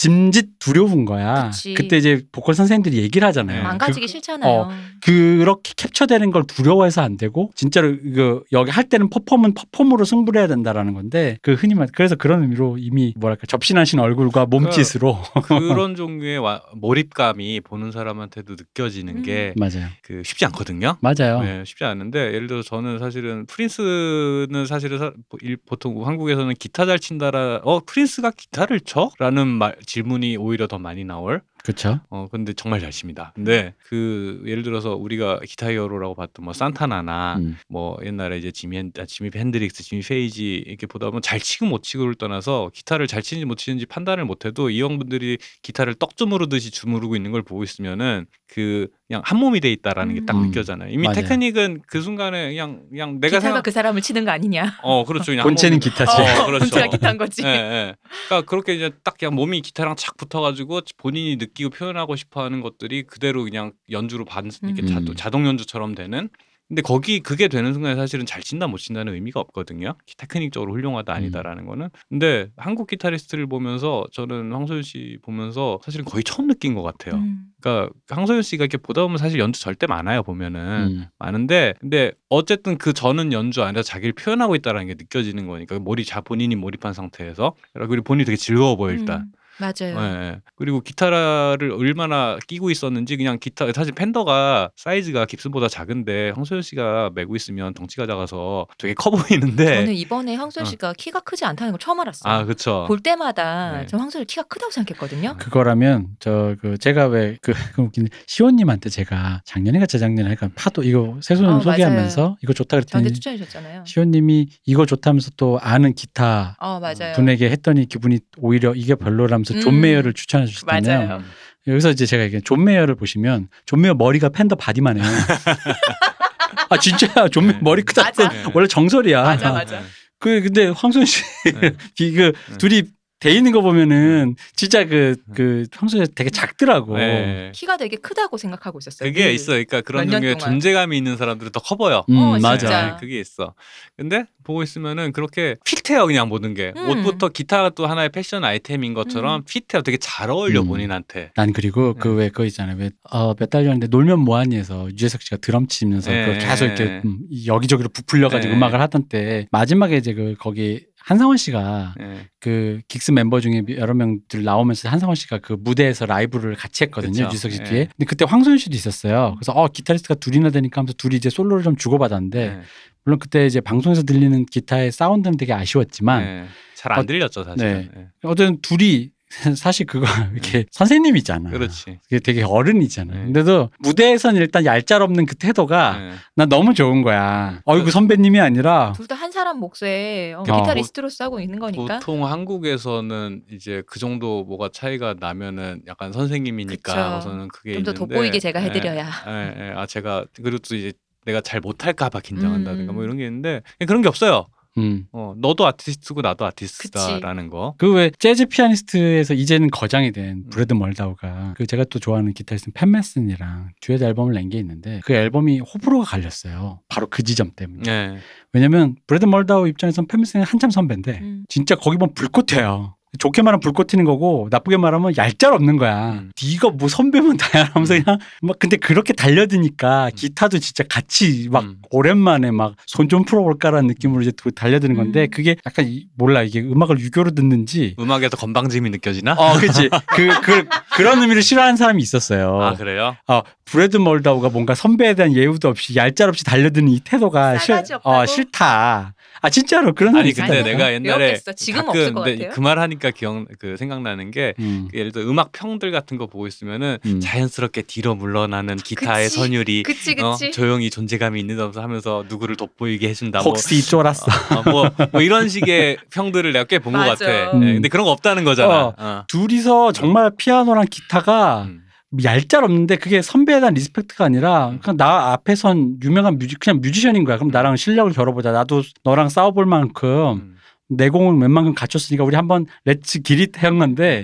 [0.00, 1.50] 짐짓 두려운 거야.
[1.50, 1.74] 그치.
[1.74, 3.58] 그때 이제 보컬 선생님들이 얘기를 하잖아요.
[3.58, 3.62] 네.
[3.62, 4.50] 망가지기 그, 싫잖아요.
[4.50, 4.70] 어,
[5.02, 10.48] 그렇게 캡처되는 걸 두려워해서 안 되고 진짜로 이거 여기 할 때는 퍼폼은 퍼폼으로 승부를 해야
[10.48, 16.38] 된다라는 건데 그 흔히 말 그래서 그런 의미로 이미 뭐랄까 접신하신 얼굴과 몸짓으로 그런 종류의
[16.38, 19.22] 와- 몰입감이 보는 사람한테도 느껴지는 음.
[19.22, 19.86] 게 맞아요.
[20.02, 20.96] 그 쉽지 않거든요.
[21.02, 21.42] 맞아요.
[21.42, 26.98] 네, 쉽지 않은데 예를 들어서 저는 사실은 프린스는 사실은 사- 일- 보통 한국에서는 기타 잘
[26.98, 29.10] 친다라 어 프린스가 기타를 쳐?
[29.18, 32.00] 라는 말 질문이 오히려 더 많이 나올 그렇죠.
[32.10, 33.32] 어 근데 정말 잘 칩니다.
[33.34, 37.58] 근데 그 예를 들어서 우리가 기타 히어로라고 봤던 뭐 산타나나 음.
[37.68, 41.66] 뭐 옛날에 이제 지미 헨, 아, 지미 헨드릭스, 지미 페이지 이렇게 보다 보면 잘 치고
[41.66, 46.16] 못 치고를 떠나서 기타를 잘 치는지 못 치는지 판단을 못 해도 이 형분들이 기타를 떡
[46.16, 50.46] 주무르듯이 주무르고 있는 걸 보고 있으면은 그 그냥 한 몸이 돼 있다라는 게딱 음.
[50.48, 50.90] 느껴잖아요.
[50.92, 51.16] 이미 맞아요.
[51.22, 54.78] 테크닉은 그 순간에 그냥 그냥 내가 기타가 생각 그 사람을 치는 거 아니냐.
[54.82, 55.26] 어 그렇죠.
[55.32, 56.12] 그냥 한 본체는 몸이- 기타지.
[56.12, 56.58] 어, 그렇죠.
[56.64, 57.42] 본체가 기타인 거지.
[57.44, 57.94] 예, 예.
[58.28, 63.04] 그러니까 그렇게 이제 딱 그냥 몸이 기타랑 착 붙어가지고 본인이 느 끼고 표현하고 싶어하는 것들이
[63.04, 64.86] 그대로 그냥 연주로 반 이렇게 음.
[64.86, 66.28] 자동, 자동 연주처럼 되는.
[66.70, 69.96] 근데 거기 그게 되는 순간에 사실은 잘 친다 못 친다는 의미가 없거든요.
[70.16, 71.88] 테크닉적으로 훌륭하다 아니다라는 거는.
[72.08, 77.16] 근데 한국 기타리스트를 보면서 저는 황소연 씨 보면서 사실은 거의 처음 느낀 것 같아요.
[77.16, 77.42] 음.
[77.60, 81.06] 그러니까 황소연 씨가 이렇게 보다 보면 사실 연주 절대 많아요 보면은 음.
[81.18, 86.20] 많은데 근데 어쨌든 그 저는 연주 안에서 자기를 표현하고 있다는 게 느껴지는 거니까 몰입 자
[86.20, 89.96] 본인이 몰입한 상태에서 그리고 본인이 되게 즐거워 보여 일단 음, 맞아요.
[89.98, 90.40] 예, 예.
[90.56, 97.36] 그리고 기타를 얼마나 끼고 있었는지 그냥 기타 사실 팬더가 사이즈가 깁슨보다 작은데 황소윤 씨가 메고
[97.36, 100.70] 있으면 덩치가 작아서 되게 커 보이는데 저는 이번에 황소윤 어.
[100.70, 102.32] 씨가 키가 크지 않다는 걸 처음 알았어요.
[102.32, 103.86] 아 그쵸 볼 때마다 네.
[103.86, 105.36] 저 황소윤 키가 크다고 생각했거든요.
[105.38, 107.52] 그거라면 저 그 제가 왜그 그
[107.82, 113.14] 웃긴 시온님한테 제가 작년인가 재작년에 약간 파도 이거 새소년 어, 소개하면서 이거 좋다 저한테 그랬더니
[113.14, 113.84] 추천해 주셨잖아요.
[113.86, 117.14] 시온님이 이거 좋다면서 또 아는 기타 어 맞아요.
[117.14, 119.80] 분에게 했더니 기분이 오히려 이게 별로라면서 존 음.
[119.80, 121.08] 메이어를 추천해 주셨잖아요.
[121.08, 121.24] 맞아요.
[121.66, 125.04] 여기서 이제 제가 얘기한 존 메이어를 보시면 존 메이어 머리가 팬더 바디만 해요.
[126.70, 127.60] 아 진짜 존 메이어 네.
[127.62, 128.10] 머리 크다.
[128.54, 129.22] 원래 정설이야.
[129.22, 129.82] 맞아, 맞아.
[130.18, 131.22] 그 근데 황소윤 씨
[131.60, 131.72] 네.
[131.98, 132.58] 이그 네.
[132.58, 132.82] 둘이
[133.20, 136.96] 돼 있는 거 보면은 진짜 그그 황소윤 씨 되게 작더라고.
[136.96, 137.52] 네.
[137.54, 139.08] 키가 되게 크다고 생각하고 있었어요.
[139.10, 139.34] 그게 늘.
[139.34, 139.52] 있어.
[139.52, 140.50] 그러니까 그런 몇년 종류의 동안.
[140.54, 142.04] 존재감이 있는 사람들은 더 커 보여.
[142.08, 142.56] 음, 어, 맞아.
[142.58, 142.86] 진짜.
[142.86, 143.54] 네, 그게 있어.
[143.96, 146.88] 근데 보고 있으면은 그렇게 fit해요 그냥 모든 게 음.
[146.88, 149.44] 옷부터 기타가 또 하나의 패션 아이템인 것처럼 음.
[149.46, 149.82] fit해요.
[149.82, 150.68] 되게 잘 어울려 음.
[150.68, 151.32] 본인한테.
[151.36, 152.00] 난 그리고 네.
[152.00, 152.76] 그왜 그거 있잖아요.
[152.78, 156.24] 왜몇 달 전에 놀면 뭐하니에서 유재석 씨가 드럼 치면서 네.
[156.38, 158.56] 그 계속 이렇게 음, 이 여기저기로 부풀려가지고 네.
[158.56, 162.28] 음악을 하던 때 마지막에 이제 그 거기 한상원 씨가 예.
[162.38, 167.24] 그 긱스 멤버 중에 여러 명들 나오면서 한상원 씨가 그 무대에서 라이브를 같이 했거든요.
[167.24, 167.64] 유재석 씨 예.
[167.64, 167.88] 뒤에.
[167.96, 169.34] 근데 그때 황소연 씨도 있었어요.
[169.38, 172.60] 그래서 어 기타리스트가 둘이나 되니까 하면서 둘이 이제 솔로를 좀 주고받았는데 예.
[173.04, 176.44] 물론 그때 이제 방송에서 들리는 기타의 사운드는 되게 아쉬웠지만 예.
[176.76, 177.90] 잘안 어, 들렸죠 사실은.
[177.96, 178.08] 예.
[178.22, 179.10] 어쨌든 둘이
[179.56, 181.50] 사실 그거 이렇게 선생님이잖아.
[181.50, 182.00] 그렇지.
[182.02, 183.14] 그게 되게 어른이잖아.
[183.14, 183.24] 네.
[183.26, 186.12] 근데도 무대에선 일단 얄짤없는 그 태도가 예.
[186.34, 187.60] 난 너무 좋은 거야.
[187.64, 190.42] 어이구 선배님이 아니라 둘 다 한 사람 몫에 어, 어.
[190.42, 191.98] 기타리스트로서 하고 있는 거니까.
[192.00, 197.18] 보통 한국에서는 이제 그 정도 뭐가 차이가 나면은 약간 선생님이니까.
[197.18, 199.08] 우선은 그게 좀더 있는데 돋보이게 제가 예, 해드려야.
[199.28, 199.72] 예, 예.
[199.76, 200.92] 아 제가 그리고 또 이제
[201.26, 202.94] 내가 잘 못할까봐 긴장한다든가 음.
[202.94, 204.46] 뭐 이런 게 있는데 그런 게 없어요.
[204.78, 205.06] 음.
[205.12, 207.74] 어 너도 아티스트고 나도 아티스트다라는 거.
[207.78, 212.90] 그 왜 재즈 피아니스트에서 이제는 거장이 된 브래드 멜다우가 그 제가 또 좋아하는 기타리스트 팻
[212.92, 216.80] 메스니랑 듀엣 앨범을 낸 게 있는데 그 앨범이 호불호가 갈렸어요.
[216.88, 217.82] 바로 그 지점 때문에.
[217.90, 218.18] 예.
[218.52, 221.44] 왜냐면 브래드 멜다우 입장에선 팻 메스니 한참 선배인데 음.
[221.48, 222.96] 진짜 거기 보면 불꽃해요.
[223.18, 226.12] 좋게 말하면 불꽃 튀는 거고 나쁘게 말하면 얄짤 없는 거야.
[226.12, 226.30] 음.
[226.40, 231.76] 네가 뭐 선배면 다야 하면서 그냥 막 근데 그렇게 달려드니까 기타도 진짜 같이 막 음.
[231.90, 235.30] 오랜만에 막 손 좀 풀어볼까라는 느낌으로 이제 또 달려드는 건데 음.
[235.32, 239.32] 그게 약간 이- 몰라 이게 음악을 유교로 듣는지 음악에서 건방짐이 느껴지나?
[239.32, 242.60] 어 그치 그, 그 그런 의미를 싫어하는 사람이 있었어요.
[242.62, 243.16] 아 그래요?
[243.26, 248.08] 어, 브래드 멀다우가 뭔가 선배에 대한 예우도 없이 얄짤 없이 달려드는 이 태도가 없다고?
[248.08, 249.14] 어, 싫다.
[249.42, 250.70] 아 진짜로 그런 아니 사람이 근데.
[250.72, 251.52] 내가 옛날에 배웠겠어.
[251.54, 252.50] 지금 없을 것 같아요.
[252.50, 254.88] 그말 하니 까 기억 그 생각나는 게 음.
[254.92, 257.20] 예를 들어 음악 평들 같은 거 보고 있으면은 음.
[257.20, 259.36] 자연스럽게 뒤로 물러나는 기타의 그치.
[259.38, 260.50] 선율이 그치 어, 그치.
[260.52, 263.38] 조용히 존재감이 있는다면서 하면서 누구를 돋보이게 해준다.
[263.42, 264.26] 뭐, 혹시 쫄았어.
[264.58, 266.98] 어, 뭐, 뭐 이런 식의 평들을 내가 꽤 본 것.
[267.00, 267.52] 같아.
[267.52, 267.62] 음.
[267.66, 268.84] 예, 근데 그런 거 없다는 거잖아.
[268.86, 268.94] 어.
[268.98, 269.24] 어.
[269.28, 271.82] 둘이서 정말 피아노랑 기타가 음.
[272.24, 277.36] 얄짤 없는데 그게 선배에 대한 respect가 아니라 그냥 나 앞에선 유명한 뮤지 그냥 뮤지션인 거야.
[277.36, 278.50] 그럼 나랑 실력을 겨뤄보자.
[278.52, 280.56] 나도 너랑 싸워볼 만큼 음.
[280.90, 283.62] 내 공을 웬만큼 갖췄으니까 우리 한번 let's get it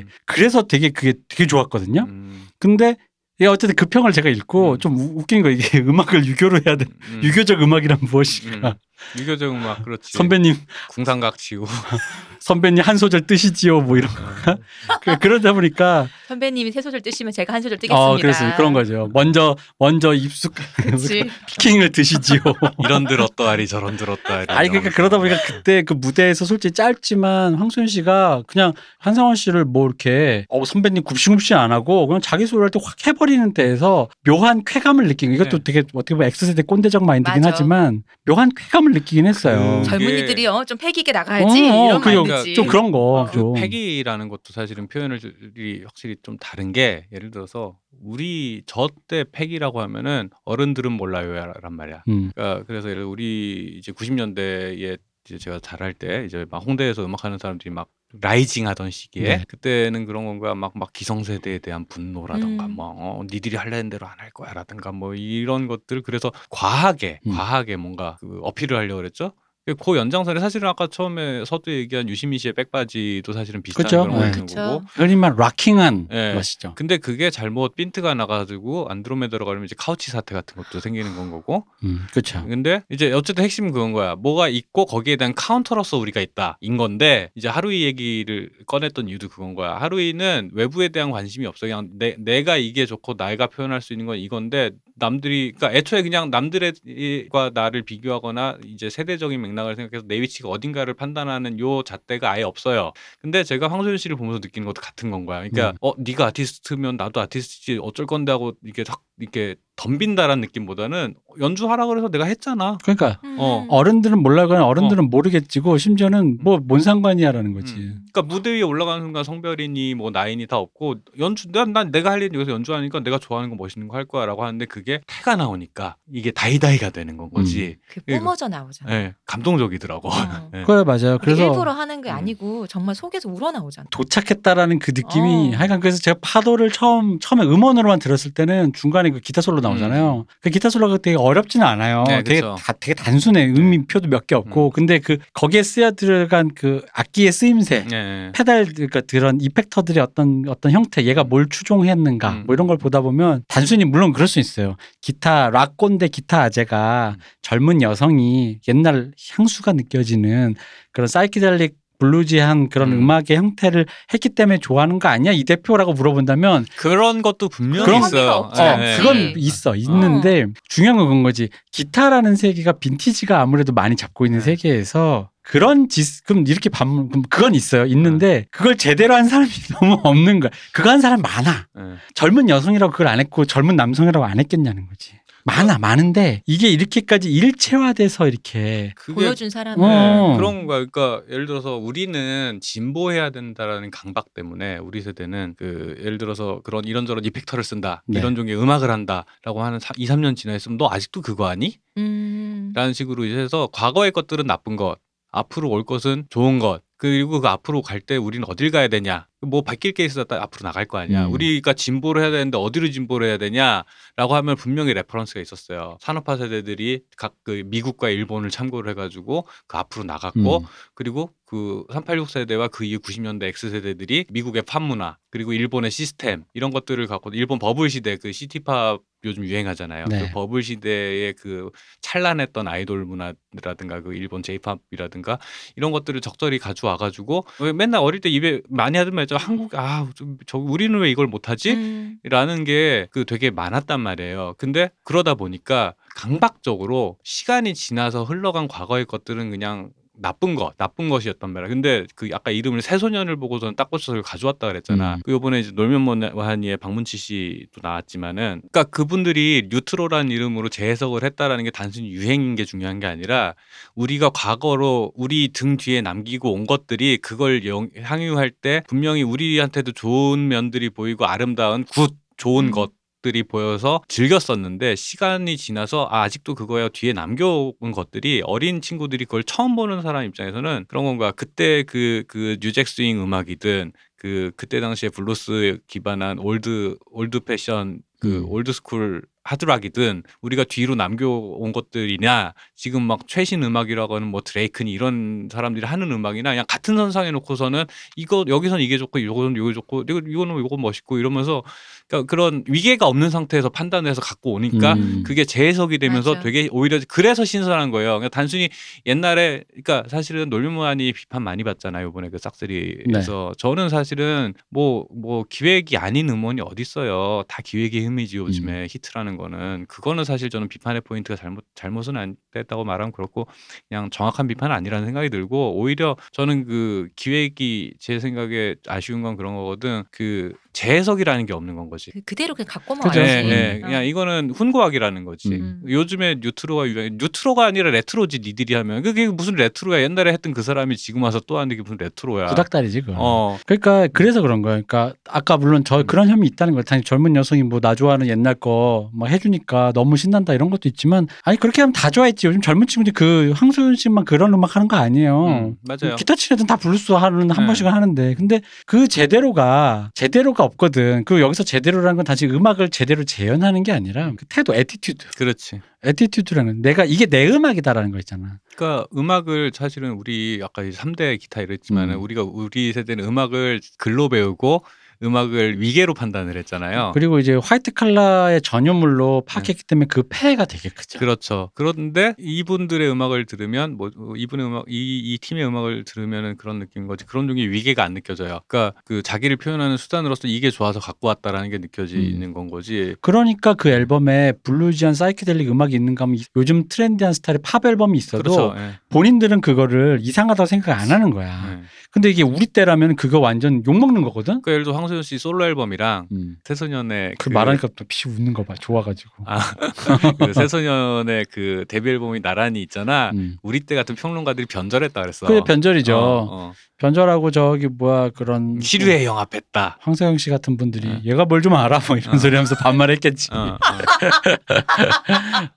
[0.04, 0.08] 음.
[0.26, 2.04] 그래서 되게 그게 되게 좋았거든요.
[2.08, 2.46] 음.
[2.58, 2.96] 근데
[3.40, 4.78] 예, 어쨌든 그 평을 제가 읽고 음.
[4.78, 6.86] 좀 우- 웃긴 거 이게 음악을 유교로 해야 돼.
[7.10, 7.20] 음.
[7.22, 8.76] 유교적 음악이란 무엇일까?
[9.16, 9.20] 음.
[9.20, 10.12] 유교적 음악 그렇지.
[10.12, 10.54] 선배님
[10.90, 11.66] 궁상각 치고.
[12.40, 14.56] 선배님 한 소절 뜨시지요 뭐 이런 거.
[15.02, 18.00] 그- 그러다 보니까 선배님이 세 소절 뜨시면 제가 한 소절 뜨겠습니다.
[18.00, 19.10] 어 그래서 그런 거죠.
[19.12, 20.54] 먼저 먼저 입숙.
[21.48, 22.38] 피킹을 드시지요.
[22.84, 24.46] 이런 들었다리 저런 들었다리.
[24.48, 29.86] 아니 그러니까 그러다 보니까 그때 그 무대에서 솔직히 짧지만 황소연 씨가 그냥 한상원 씨를 뭐
[29.86, 35.08] 이렇게 어 선배님 굽신굽신 안 하고 그냥 자기 소리 할때 확 해버리는 데에서 묘한 쾌감을
[35.08, 35.34] 느낀 거.
[35.36, 35.64] 이것도 네.
[35.64, 37.50] 되게 어떻게 보면 X세대 꼰대적 마인드긴 맞아.
[37.52, 39.80] 하지만 묘한 쾌감 을 쾌감을 느끼긴 했어요.
[39.82, 42.24] 그- 젊은이들이 어, 좀 패기게 나가야지 어, 이런 그죠.
[42.24, 42.54] 마인드지.
[42.54, 43.26] 좀 그런 거.
[43.30, 43.52] 그 좀.
[43.54, 50.30] 패기라는 것도 사실은 표현을이 확실히 좀 다른 게 예를 들어서 우리 저 때 패기라고 하면은
[50.44, 52.02] 어른들은 몰라요란 말이야.
[52.08, 52.30] 음.
[52.34, 57.38] 그러니까 그래서 예를 들어 우리 이제 90년대에 이제 제가 잘할 때 이제 막 홍대에서 음악하는
[57.38, 57.88] 사람들이 막
[58.20, 59.44] 라이징 하던 시기에 네.
[59.48, 62.70] 그때는 그런 건가 막 막 기성세대에 대한 분노라던가 음.
[62.72, 67.32] 뭐 어, 니들이 할래는 대로 안 할 거야라든가 뭐 이런 것들 그래서 과하게 음.
[67.32, 69.32] 과하게 뭔가 그 어필을 하려고 그랬죠.
[69.74, 74.02] 그 연장선에 사실은 아까 처음에 서두 얘기한 유시민 씨의 백바지도 사실은 비슷한 그쵸?
[74.04, 74.30] 그런 거 네.
[74.30, 74.46] 있는.
[74.46, 74.84] 거고.
[74.94, 76.34] 흔히 말 rocking한 네.
[76.34, 76.74] 것이죠.
[76.76, 81.66] 근데 그게 잘못 삔트가 나가지고 안드로메다로 가면 이제 카우치 사태 같은 것도 생기는 건 거고.
[81.82, 82.46] 음, 그렇죠.
[82.46, 84.14] 근데 이제 어쨌든 핵심은 그건 거야.
[84.14, 86.58] 뭐가 있고 거기에 대한 카운터로서 우리가 있다.
[86.60, 89.74] 인 건데 이제 하루이 얘기를 꺼냈던 이유도 그건 거야.
[89.78, 91.66] 하루이는 외부에 대한 관심이 없어.
[91.66, 96.30] 그냥 내, 내가 이게 좋고 내가 표현할 수 있는 건 이건데 남들이 그러니까 애초에 그냥
[96.30, 102.42] 남들과 나를 비교하거나 이제 세대적인 맥락 을 생각해서 내 위치가 어딘가를 판단하는 요 잣대가 아예
[102.42, 102.92] 없어요.
[103.20, 105.38] 근데 제가 황소연 씨를 보면서 느끼는 것도 같은 건 거야.
[105.38, 105.76] 그러니까 음.
[105.80, 112.08] 어 네가 아티스트면 나도 아티스트지 어쩔 건데 하고 이게 탁 이렇게 덤빈다라는 느낌보다는 연주하라 그래서
[112.08, 112.78] 내가 했잖아.
[112.82, 113.36] 그러니까 음.
[113.38, 113.66] 어.
[113.68, 117.74] 어른들은 몰라거나 어른들은 모르겠지고 심지어는 뭐 뭔 상관이야라는 거지.
[117.74, 118.06] 음.
[118.12, 122.22] 그러니까 무대 위에 올라가는 순간 성별이니 뭐 나이니 다 없고 연주 난, 난 내가 할
[122.22, 126.30] 일은 여기서 연주하니까 내가 좋아하는 거 멋있는 거 할 거야라고 하는데 그게 태가 나오니까 이게
[126.30, 127.76] 다이다이가 되는 건 거지.
[127.88, 128.92] 그 뿜어져 나오잖아.
[128.94, 130.08] 예, 감동적이더라고.
[130.08, 130.12] 어.
[130.54, 130.62] 예.
[130.64, 131.18] 그래 맞아요.
[131.18, 132.16] 그게 그래서 일부러 하는 게 음.
[132.16, 133.86] 아니고 정말 속에서 우러 나오잖아.
[133.90, 135.58] 도착했다라는 그 느낌이 어.
[135.58, 140.26] 하여간 그래서 제가 파도를 처음 처음에 음원으로만 들었을 때는 중간에 그 기타 솔로 나오잖아요.
[140.42, 142.04] 그 기타 솔로가 되게 어렵지는 않아요.
[142.06, 142.40] 네, 되게.
[142.40, 143.46] 다, 되게 단순해.
[143.46, 144.66] 음미표도 몇 개 없고.
[144.66, 144.70] 음.
[144.72, 148.32] 근데 그 거기에 쓰여 들어간 그 악기의 쓰임새 예, 예.
[148.34, 152.42] 페달 그러니까 그런 이펙터들의 어떤 어떤 형태 얘가 뭘 추종했는가 음.
[152.46, 157.14] 뭐 이런 걸 보다 보면 단순히 물론 그럴 수 있어요 기타 락 꼰대 기타 아재가
[157.16, 157.20] 음.
[157.42, 160.54] 젊은 여성이 옛날 향수가 느껴지는
[160.92, 162.98] 그런 사이키델릭 블루지한 그런 음.
[163.02, 163.10] 음.
[163.10, 168.30] 악의 형태를 했기 때문에 좋아하는 거 아니야 이 대표라고 물어본다면 그런 것도 분명히 그런 있어요.
[168.30, 168.82] 어, 예, 않지.
[168.82, 168.96] 예.
[168.96, 174.44] 그건 있어 있는데 중요한 건 그건 거지 기타라는 세계가 빈티지가 아무래도 많이 잡고 있는 네.
[174.44, 178.46] 세계에서 그런 짓 그럼 이렇게 반문 그럼 그건 있어요 있는데 네.
[178.50, 181.82] 그걸 제대로 한 사람이 너무 없는 거야 그거 한 사람 많아 예.
[182.14, 185.12] 젊은 여성이라고 그걸 안 했고 젊은 남성이라고 안 했겠냐는 거지
[185.46, 189.88] 많아 많은데 이게 이렇게까지 일체화돼서 이렇게 보여준 사람은 어.
[190.32, 190.84] 네, 그런 거야.
[190.84, 197.24] 그러니까 예를 들어서 우리는 진보해야 된다라는 강박 때문에 우리 세대는 그 예를 들어서 그런 이런저런
[197.24, 198.02] effector를 쓴다.
[198.06, 198.18] 네.
[198.18, 201.76] 이런 종류의 음악을 한다라고 하는 2, 3년 지나 있으면 너 아직도 그거 아니?
[201.96, 202.72] 음.
[202.74, 204.96] 라는 식으로 이제 해서 과거의 것들은 나쁜 것,
[205.30, 206.82] 앞으로 올 것은 좋은 것.
[206.98, 209.26] 그리고 그 앞으로 갈 때 우리는 어딜 가야 되냐?
[209.40, 211.26] 뭐 바뀔 게 있었다 앞으로 나갈 거 아니야.
[211.26, 211.32] 음.
[211.32, 215.98] 우리가 진보를 해야 되는데 어디로 진보를 해야 되냐라고 하면 분명히 reference가 있었어요.
[216.00, 220.64] 산업화 세대들이 각 그 미국과 일본을 참고를 해가지고 그 앞으로 나갔고 음.
[220.94, 226.42] 그리고 그 386 세대와 그 이후 90년대 X 세대들이 미국의 팝 문화 그리고 일본의 시스템
[226.54, 230.06] 이런 것들을 갖고 일본 버블 시대 그 시티팝 요즘 유행하잖아요.
[230.06, 230.20] 네.
[230.20, 231.70] 그 버블 시대의 그
[232.00, 235.38] 찬란했던 아이돌 문화라든가 그 일본 J-팝이라든가
[235.76, 237.44] 이런 것들을 적절히 가져와 가지고
[237.76, 239.36] 맨날 어릴 때 입에 많이 하던 말 이죠.
[239.36, 240.06] 한국 아
[240.46, 241.72] 저 우리는 왜 이걸 못 하지?
[241.74, 242.18] 음.
[242.24, 244.54] 라는 게 그 되게 많았단 말이에요.
[244.58, 251.68] 근데 그러다 보니까 강박적으로 시간이 지나서 흘러간 과거의 것들은 그냥 나쁜 것, 나쁜 것이었단 말이야.
[251.68, 255.16] 근데 그 아까 이름을 새소년을 보고서는 딱 꽂혀서 가져왔다 그랬잖아.
[255.16, 255.20] 음.
[255.24, 261.70] 그 요번에 이제 놀면 뭐하니의 박문치 씨도 나왔지만은, 그러니까 그분들이 뉴트로라는 이름으로 재해석을 했다라는 게
[261.70, 263.54] 단순히 유행인 게 중요한 게 아니라
[263.94, 270.48] 우리가 과거로 우리 등 뒤에 남기고 온 것들이 그걸 영- 향유할 때 분명히 우리한테도 좋은
[270.48, 272.70] 면들이 보이고 아름다운 것 좋은 음.
[272.70, 272.90] 것.
[273.22, 279.76] 들이 보여서 즐겼었는데 시간이 지나서 아, 아직도 그거야 뒤에 남겨온 것들이 어린 친구들이 그걸 처음
[279.76, 281.32] 보는 사람 입장에서는 그런 건가?
[281.32, 288.38] 그때 그그 new jack swing 음악이든 그 그때 당시에 블루스 기반한 old old fashion 그
[288.38, 288.48] 음.
[288.48, 294.90] old school hard rock이든 우리가 뒤로 남겨온 것들이냐 지금 막 최신 음악이라고 하는 뭐 드레이크니
[294.90, 297.84] 이런 사람들이 하는 음악이나 그냥 같은 선상에 놓고서는
[298.16, 301.62] 이거 여기선 이게 좋고 이거는 이거 좋고 이거 이거는 이거 멋있고 이러면서
[302.08, 305.22] 그러니까 그런 위계가 없는 상태에서 판단해서 갖고 오니까 음.
[305.24, 306.42] 그게 재해석이 되면서 맞아.
[306.42, 308.10] 되게 오히려 그래서 신선한 거예요.
[308.10, 308.68] 그러니까 단순히
[309.06, 312.08] 옛날에 그러니까 사실은 놀면 뭐하니 비판 많이 받잖아요.
[312.08, 317.44] 이번에 그 싹쓰리에서 저는 사실은 뭐뭐 기획이 아닌 음원이 어디 있어요.
[317.46, 318.86] 다 기획의 힘 이지 요즘에 음.
[318.88, 323.46] 히트라는 거는 그거는 사실 저는 비판의 포인트가 잘못 잘못은 안 됐다고 말하면 그렇고
[323.88, 329.54] 그냥 정확한 비판은 아니라는 생각이 들고 오히려 저는 그 기획이 제 생각에 아쉬운 건 그런
[329.54, 330.04] 거거든.
[330.10, 332.10] 그 재해석이라는 게 없는 건 거지.
[332.10, 333.10] 그- 그대로 그냥 갖고만.
[333.16, 333.48] 예, 와야지.
[333.48, 333.80] 예.
[333.82, 333.86] 어.
[333.86, 335.48] 그냥 이거는 훈고학이라는 거지.
[335.54, 335.80] 음.
[335.88, 337.16] 요즘에 뉴트로가 유행.
[337.18, 340.02] 뉴트로가 아니라 레트로지 니들이 하면 그게 무슨 레트로야?
[340.02, 342.46] 옛날에 했던 그 사람이 지금 와서 또 하는 게 무슨 레트로야?
[342.48, 343.12] 구닥다리지 그.
[343.16, 344.72] 어, 그러니까 그래서 그런 거야.
[344.74, 346.06] 그러니까 아까 물론 저 음.
[346.06, 346.82] 그런 혐의 있다는 거예요.
[346.82, 351.26] 당연히 젊은 여성이 뭐 나 좋아하는 옛날 거 막 해주니까 너무 신난다 이런 것도 있지만
[351.44, 352.46] 아니 그렇게 하면 다 좋아했지.
[352.48, 355.46] 요즘 젊은 친구들이 그 황소윤 씨만 그런 음악 하는 거 아니에요.
[355.46, 356.16] 음, 맞아요.
[356.16, 357.66] 기타 애들은 다 블루스 하는 한 네.
[357.66, 361.24] 번씩은 하는데 근데 그 제대로가 제대로가 없거든.
[361.24, 365.80] 그리고 여기서 제대로라는 건 단지 음악을 제대로 재현하는 게 아니라 그 태도, attitude, 그렇지.
[366.04, 368.58] attitude라는 내가 이게 내 음악이다라는 거 있잖아.
[368.74, 372.22] 그러니까 음악을 사실은 우리 아까 3대 기타 이랬지만 은 음.
[372.22, 374.84] 우리가 우리 세대는 음악을 글로 배우고
[375.22, 377.12] 음악을 위계로 판단을 했잖아요.
[377.14, 381.18] 그리고 이제 화이트 칼라의 전유물로 파악했기 때문에 그 폐해가 되게 크죠.
[381.18, 381.70] 그렇죠.
[381.74, 387.24] 그런데 이분들의 음악을 들으면 뭐 이분의 음악 이, 이 팀의 음악을 들으면은 그런 느낌인 거지.
[387.24, 388.60] 그런 종류의 위계가 안 느껴져요.
[388.66, 393.14] 그러니까 그 자기를 표현하는 수단으로서 이게 좋아서 갖고 왔다라는 게 느껴지는 건 거지.
[393.20, 398.74] 그러니까 그 앨범에 bluesy한 사이키델릭 음악이 있는가 하면 요즘 trendy한 스타일의 팝 앨범이 있어도 그렇죠.
[398.76, 398.98] 예.
[399.08, 401.78] 본인들은 그거를 이상하다고 생각 안 하는 거야.
[401.80, 401.82] 예.
[402.10, 404.62] 근데 이게 우리 때라면 그거 완전 욕 먹는 거거든?
[404.62, 406.56] 그러니까 예를 들어 황소윤 씨 솔로 앨범이랑 음.
[406.64, 408.74] 새소년의 그 말하니까 또피 웃는 거 봐.
[408.80, 409.44] 좋아가지고.
[409.46, 409.58] 아,
[410.38, 413.30] 그 새소년의 그 데뷔 앨범이 나란히 있잖아.
[413.34, 413.56] 음.
[413.62, 415.46] 우리 때 같은 평론가들이 변절했다 그랬어.
[415.46, 416.16] 그게 변절이죠.
[416.16, 416.72] 어, 어.
[416.98, 419.98] 변절하고 저기 뭐야 그런 시류에 영합했다.
[420.00, 421.20] 황세영 씨 같은 분들이 어.
[421.24, 422.38] 얘가 뭘 좀 알아 뭐 이런 어.
[422.38, 423.48] 소리 하면서 반말했겠지.
[423.52, 423.78] 어, 어.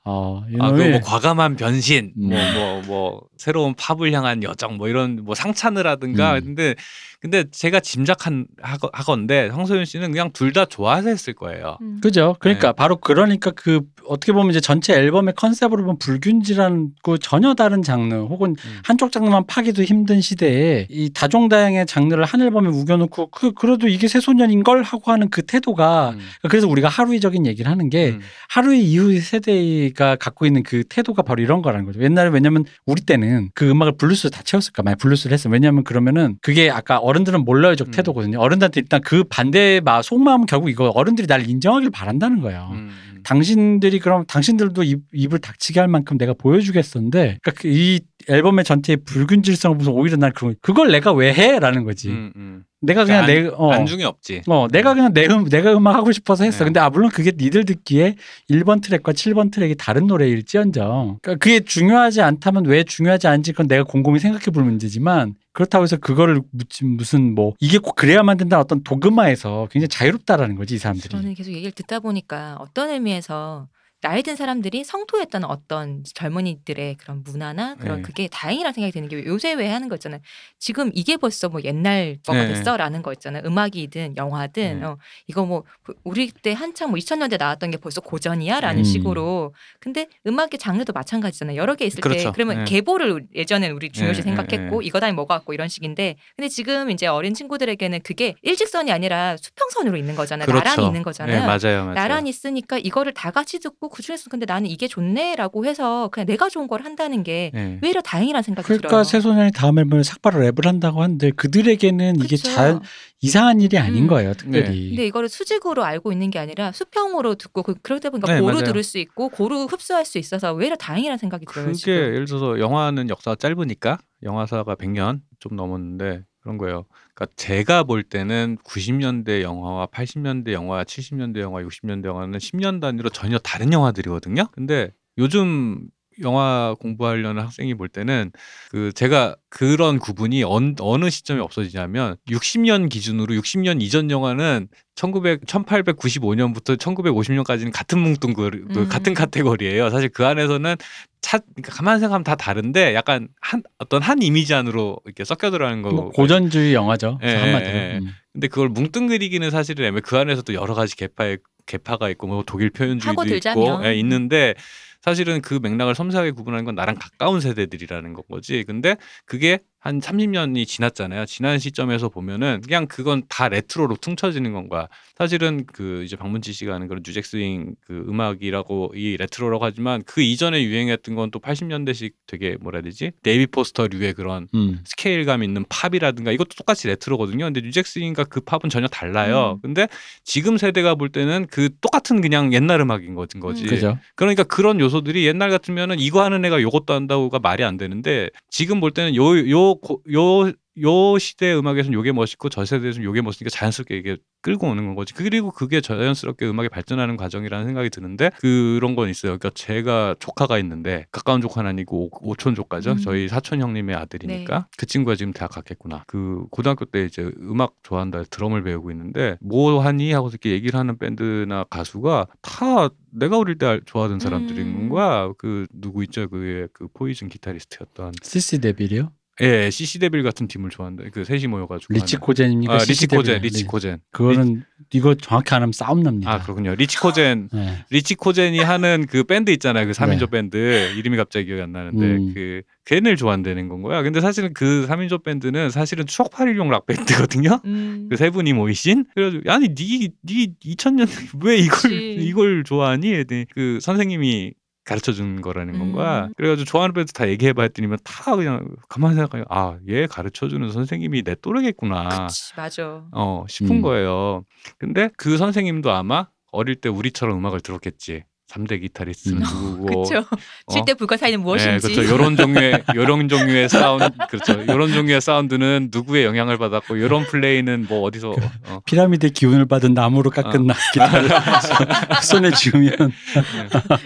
[0.04, 2.30] 어, 아, 이놈이 그뭐 과감한 변신, 음.
[2.30, 6.19] 뭐뭐뭐 새로운 팝을 향한 여정, 뭐 이런 뭐 상찬을 하든가.
[6.20, 6.42] 음.
[6.44, 6.76] 근데
[7.22, 8.46] 근데 제가 짐작한
[8.94, 11.78] 하건데 황소연 씨는 그냥 둘 다 좋아서 했을 거예요.
[11.82, 12.00] 음.
[12.02, 12.36] 그죠.
[12.40, 12.74] 그러니까 네.
[12.76, 18.52] 바로 그러니까 그 어떻게 보면 이제 전체 앨범의 컨셉으로 보면 불균질한고 전혀 다른 장르 혹은
[18.52, 18.80] 음.
[18.84, 24.64] 한쪽 장르만 파기도 힘든 시대에 이 다종다양의 장르를 한 앨범에 우겨놓고 그 그래도 이게 새소년인
[24.64, 26.20] 걸 하고 하는 그 태도가 음.
[26.50, 28.22] 그래서 우리가 하루키적인 얘기를 하는 게 음.
[28.50, 32.02] 하루키 이후 세대가 갖고 있는 그 태도가 바로 이런 거라는 거죠.
[32.02, 35.50] 옛날에 왜냐면 우리 때는 그 음악을 블루스로 다 채웠을까 만약 블루스를 했어.
[35.50, 37.92] 왜냐면 그러면은 그게 아까 어른들은 몰라요적 음.
[37.92, 38.40] 태도거든요.
[38.40, 42.70] 어른들한테 일단 그 반대의 마 속마음은 결국 이거 어른들이 날 인정하길 바란다는 거예요.
[42.74, 43.20] 음, 음.
[43.24, 49.78] 당신들이 그럼 당신들도 입, 입을 닥치게 할 만큼 내가 보여주겠었는데 그러니까 그이 앨범의 전체의 불균질성을
[49.78, 52.10] 보면서 오히려 난 그걸 그걸 내가 왜 해라는 거지.
[52.10, 52.64] 음, 음.
[52.82, 54.44] 내가 그냥 안- 내 어, 안중에 없지.
[54.48, 56.60] 어, 내가 그냥 내 음, 내가 음악 하고 싶어서 했어.
[56.60, 56.66] 네.
[56.66, 58.16] 근데 아 물론 그게 니들 듣기에
[58.50, 61.18] 1번 트랙과 7번 트랙이 다른 노래일지언정.
[61.22, 65.98] 그러니까 그게 중요하지 않다면 왜 중요하지 않은지 그건 내가 곰곰이 생각해 볼 문제지만 그렇다고 해서
[65.98, 66.42] 그거를
[66.82, 71.10] 무슨 뭐 이게 꼭 그래야만 된다 어떤 도그마에서 굉장히 자유롭다라는 거지 이 사람들이.
[71.10, 73.68] 저는 계속 얘기를 듣다 보니까 어떤 의미에서
[74.02, 78.02] 나이 든 사람들이 성토했던 어떤 젊은이들의 그런 문화나 그런 네.
[78.02, 80.22] 그게 다행이라는 생각이 드는 게 요새 왜 하는 거 있잖아요.
[80.58, 82.48] 지금 이게 벌써 뭐 옛날 거가 네.
[82.48, 83.44] 됐어라는 거 있잖아요.
[83.46, 84.86] 음악이든 영화든 네.
[84.86, 84.98] 어,
[85.28, 85.64] 이거 뭐
[86.06, 88.84] 우리 때 한창 뭐 2000년대 나왔던 게 벌써 고전이야라는 음.
[88.86, 89.54] 식으로.
[89.82, 91.58] 근데 음악의 장르도 마찬가지잖아요.
[91.58, 92.30] 여러 개 있을 그렇죠.
[92.30, 92.66] 때 그러면 네.
[92.66, 96.90] 계보를 예전엔 우리 중요시 네, 생각했고 네, 이거 다니 뭐가 같고 이런 식인데 근데 지금
[96.90, 100.48] 이제 어린 친구들에게는 그게 일직선이 아니라 수평선으로 있는 거잖아요.
[100.48, 101.42] 나란히 있는 거잖아요.
[101.42, 101.94] 네, 맞아요, 맞아요.
[101.96, 106.50] 나란히 있으니까 이거를 다 같이 듣고 그 중에서 근데 나는 이게 좋네라고 해서 그냥 내가
[106.50, 107.80] 좋은 걸 한다는 게 네.
[107.82, 109.04] 왜 이렇게 다행이라는 생각이 그러니까 들어요.
[109.04, 112.38] 새소년이 다음 앨범에 삭발을 랩을 한다고 하는데 그들에게는 이게?
[112.38, 112.80] 잘
[113.22, 114.08] 이상한 일이 아닌 음.
[114.08, 114.90] 거예요, 특별히.
[114.90, 118.66] 근데 이거를 수직으로 알고 있는 게 아니라 수평으로 듣고 그, 그러다 보니까 네, 고루 맞아요.
[118.66, 121.66] 들을 수 있고 고루 흡수할 수 있어서 왜 이렇게 다행이라는 생각이 들어요.
[121.66, 121.94] 그게 지금.
[121.94, 126.86] 예를 들어서 영화는 역사가 짧으니까 영화사가 100년 좀 넘었는데 그런 거예요.
[127.14, 133.38] 그러니까 제가 볼 때는 90년대 영화와 80년대 영화, 70년대 영화, 60년대 영화는 10년 단위로 전혀
[133.38, 134.48] 다른 영화들이거든요.
[134.52, 135.88] 근데 요즘
[136.22, 138.32] 영화 공부하려는 학생이 볼 때는
[138.72, 146.78] 그 제가 그런 구분이 언, 어느 시점에 없어지냐면 60년 기준으로 60년 이전 영화는 1900 1895년부터
[146.78, 148.90] 1950년까지는 같은 뭉뚱 그, 그 음.
[148.90, 149.90] 같은 카테고리예요.
[149.90, 150.76] 사실 그 안에서는
[151.22, 155.82] 차 그러니까 가만 생각하면 다 다른데 약간 한 어떤 한 이미지 안으로 이렇게 섞여 들어가는
[155.82, 155.96] 거고.
[155.96, 157.20] 뭐 고전주의 영화죠.
[157.24, 157.72] 예, 한마디로.
[157.72, 158.00] 예, 예.
[158.00, 158.14] 음.
[158.34, 160.02] 근데 그걸 뭉뚱그리기는 사실은 애매.
[160.02, 163.26] 그 안에서도 여러 가지 개파의 개파가 있고 뭐 독일 표현주의도.
[163.26, 164.56] 있고 예, 있는데
[165.02, 168.64] 사실은 그 맥락을 섬세하게 구분하는 건 나랑 가까운 세대들이라는 건 거지.
[168.66, 168.96] 근데
[169.26, 171.26] 그게 한 30년이 지났잖아요.
[171.26, 174.88] 지난 시점에서 보면은 그냥 그건 다 레트로로 퉁쳐지는 건 거야.
[175.18, 180.04] 사실은 그 이제 박문치 씨가 하는 그런 New Jack Swing 그 음악이라고 이 레트로라고 하지만
[180.06, 183.12] 그 이전에 유행했던 건 또 80년대식 되게 뭐라 해야 되지?
[183.22, 184.80] 데이비드 포스터류의 그런 음.
[184.84, 187.46] 스케일감 있는 팝이라든가 이것도 똑같이 레트로거든요.
[187.46, 189.60] 근데 New Jack Swing과 그 팝은 전혀 달라요.
[189.60, 189.62] 음.
[189.62, 189.88] 근데
[190.24, 193.38] 지금 세대가 볼 때는 그 똑같은 그냥 옛날 음악인 거지.
[193.38, 193.96] 음.
[194.16, 198.92] 그러니까 그런 요소들이 옛날 같으면은 이거 하는 애가 요것도 한다고가 말이 안 되는데 지금 볼
[198.92, 199.69] 때는 요 요
[200.14, 205.14] 요 요 시대 음악에서는 요게 멋있고 저 세대에서는 요게 멋있으니까 자연스럽게 이게 끌고 오는 거지.
[205.14, 209.38] 그리고 그게 자연스럽게 음악이 발전하는 과정이라는 생각이 드는데 그런 건 있어요.
[209.38, 212.92] 그러니까 제가 조카가 있는데 가까운 조카는 아니고 오, 촌 조카죠.
[212.94, 212.98] 음.
[212.98, 214.66] 저희 사촌 형님의 아들이니까 네.
[214.78, 216.06] 그 친구가 지금 대학 갔겠구나.
[216.08, 220.98] 그 고등학교 때 이제 음악 좋아한다 드럼을 배우고 있는데 뭐 하니 하고 이렇게 얘기를 하는
[220.98, 224.90] 밴드나 가수가 다 내가 어릴 때 알- 좋아하던 사람들인 음.
[224.90, 225.34] 거야.
[225.38, 226.30] 그 누구 있죠?
[226.30, 229.12] 그의 그 포이즌 기타리스트였던 CC 데빌이요?
[229.42, 231.04] 예, CC 데빌 같은 팀을 좋아한다.
[231.12, 232.26] 그 셋이 모여가지고 리치 하는.
[232.26, 232.74] 코젠입니까?
[232.74, 233.42] 아, 리치 코젠?
[233.42, 233.68] 리치 네.
[233.68, 234.00] 코젠.
[234.12, 236.32] 그거는 이거 정확히 안 하면 싸움 납니다.
[236.32, 236.76] 아 그렇군요.
[236.76, 237.86] 리치 코젠, 네.
[237.90, 239.86] 리치 코젠이 하는 그 밴드 있잖아요.
[239.86, 240.26] 그 3인조 네.
[240.32, 240.58] 밴드
[240.98, 242.34] 이름이 갑자기 기억이 안 나는데 음.
[242.34, 244.02] 그 걔네를 좋아한다는 건 거야.
[244.02, 247.62] 근데 사실은 그 3인조 밴드는 사실은 추억팔이용 락 밴드거든요.
[247.66, 248.08] 음.
[248.10, 251.08] 그세 분이 모이신 그래가지고 아니 니니 2000년
[251.46, 252.16] 왜 이걸 그치.
[252.20, 253.24] 이걸 좋아하니?
[253.54, 254.54] 그 선생님이
[254.90, 256.26] 가르쳐 준 거라는 건 거야.
[256.26, 256.34] 음.
[256.36, 261.24] 그래가지고 좋아하는 밴드 다 얘기해봐 했더니면 다 그냥 가만히 생각하면 아 얘 가르쳐 주는 선생님이
[261.24, 262.28] 내 또래겠구나.
[262.28, 263.04] 그치, 맞아.
[263.12, 263.82] 어 싶은 음.
[263.82, 264.44] 거예요.
[264.80, 268.24] 근데 그 선생님도 아마 어릴 때 우리처럼 음악을 들었겠지.
[268.50, 269.44] 3대 기타리스트는 음.
[269.44, 270.20] 누구고 그쵸.
[270.20, 270.26] 어?
[270.74, 271.88] 칠대 불가사의는 무엇인지.
[271.88, 272.12] 네, 그렇죠.
[272.12, 274.66] 요런 종류의 요런 종류의 사운드 그렇죠.
[274.68, 280.32] 요런 종류의 사운드는 누구의 영향을 받았고 요런 플레이는 뭐 어디서 어, 피라미드의 기운을 받은 나무로
[280.32, 281.30] 깎은 나 기타를
[282.24, 282.92] 손에 쥐으면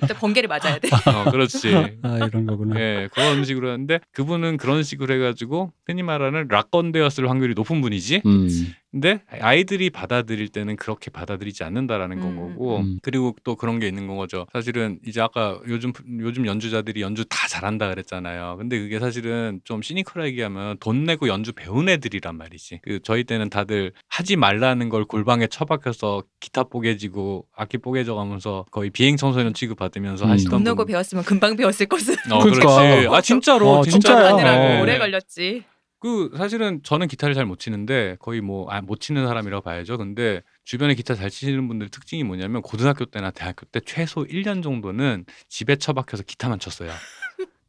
[0.01, 0.89] 일단 번개를 맞아야 돼.
[1.05, 1.73] 어, 그렇지.
[2.03, 2.79] 아 이런 거구나.
[2.79, 8.23] 예, 그런 식으로 했는데 그분은 그런 식으로 해 가지고 흔히 말하는 락건되었을 확률이 높은 분이지.
[8.25, 8.73] 음.
[8.93, 12.35] 근데 아이들이 받아들일 때는 그렇게 받아들이지 않는다라는 건 음.
[12.37, 12.99] 거고 음.
[13.01, 14.45] 그리고 또 그런 게 있는 건 거죠.
[14.53, 18.55] 사실은 이제 아까 요즘 요즘 연주자들이 연주 다 잘한다 그랬잖아요.
[18.59, 22.81] 근데 그게 사실은 좀 시니컬하게 얘기하면 돈 내고 연주 배운 애들이란 말이지.
[22.83, 28.91] 그 저희 때는 다들 하지 말라는 걸 골방에 처박혀서 기타 뽀개지고 악기 뽀개져 가면서 거의
[28.91, 30.29] 비행 청소년 취급 받으면서 음.
[30.29, 32.13] 하시던 돈 내고 분- 배웠으면 금방 배웠을 것을.
[32.31, 32.67] 어, 그러니까.
[32.79, 33.07] 그렇지.
[33.09, 34.35] 아 진짜로 어, 진짜 진짜요.
[34.35, 34.81] 아니라고 어.
[34.83, 35.63] 오래 걸렸지.
[36.03, 39.97] 그 사실은 저는 기타를 잘 못 치는데 거의 뭐못 치는 사람이라고 봐야죠.
[39.97, 45.25] 근데 주변에 기타 잘 치시는 분들 특징이 뭐냐면 고등학교 때나 대학교 때 최소 1년 정도는
[45.47, 46.91] 집에 처박혀서 기타만 쳤어요.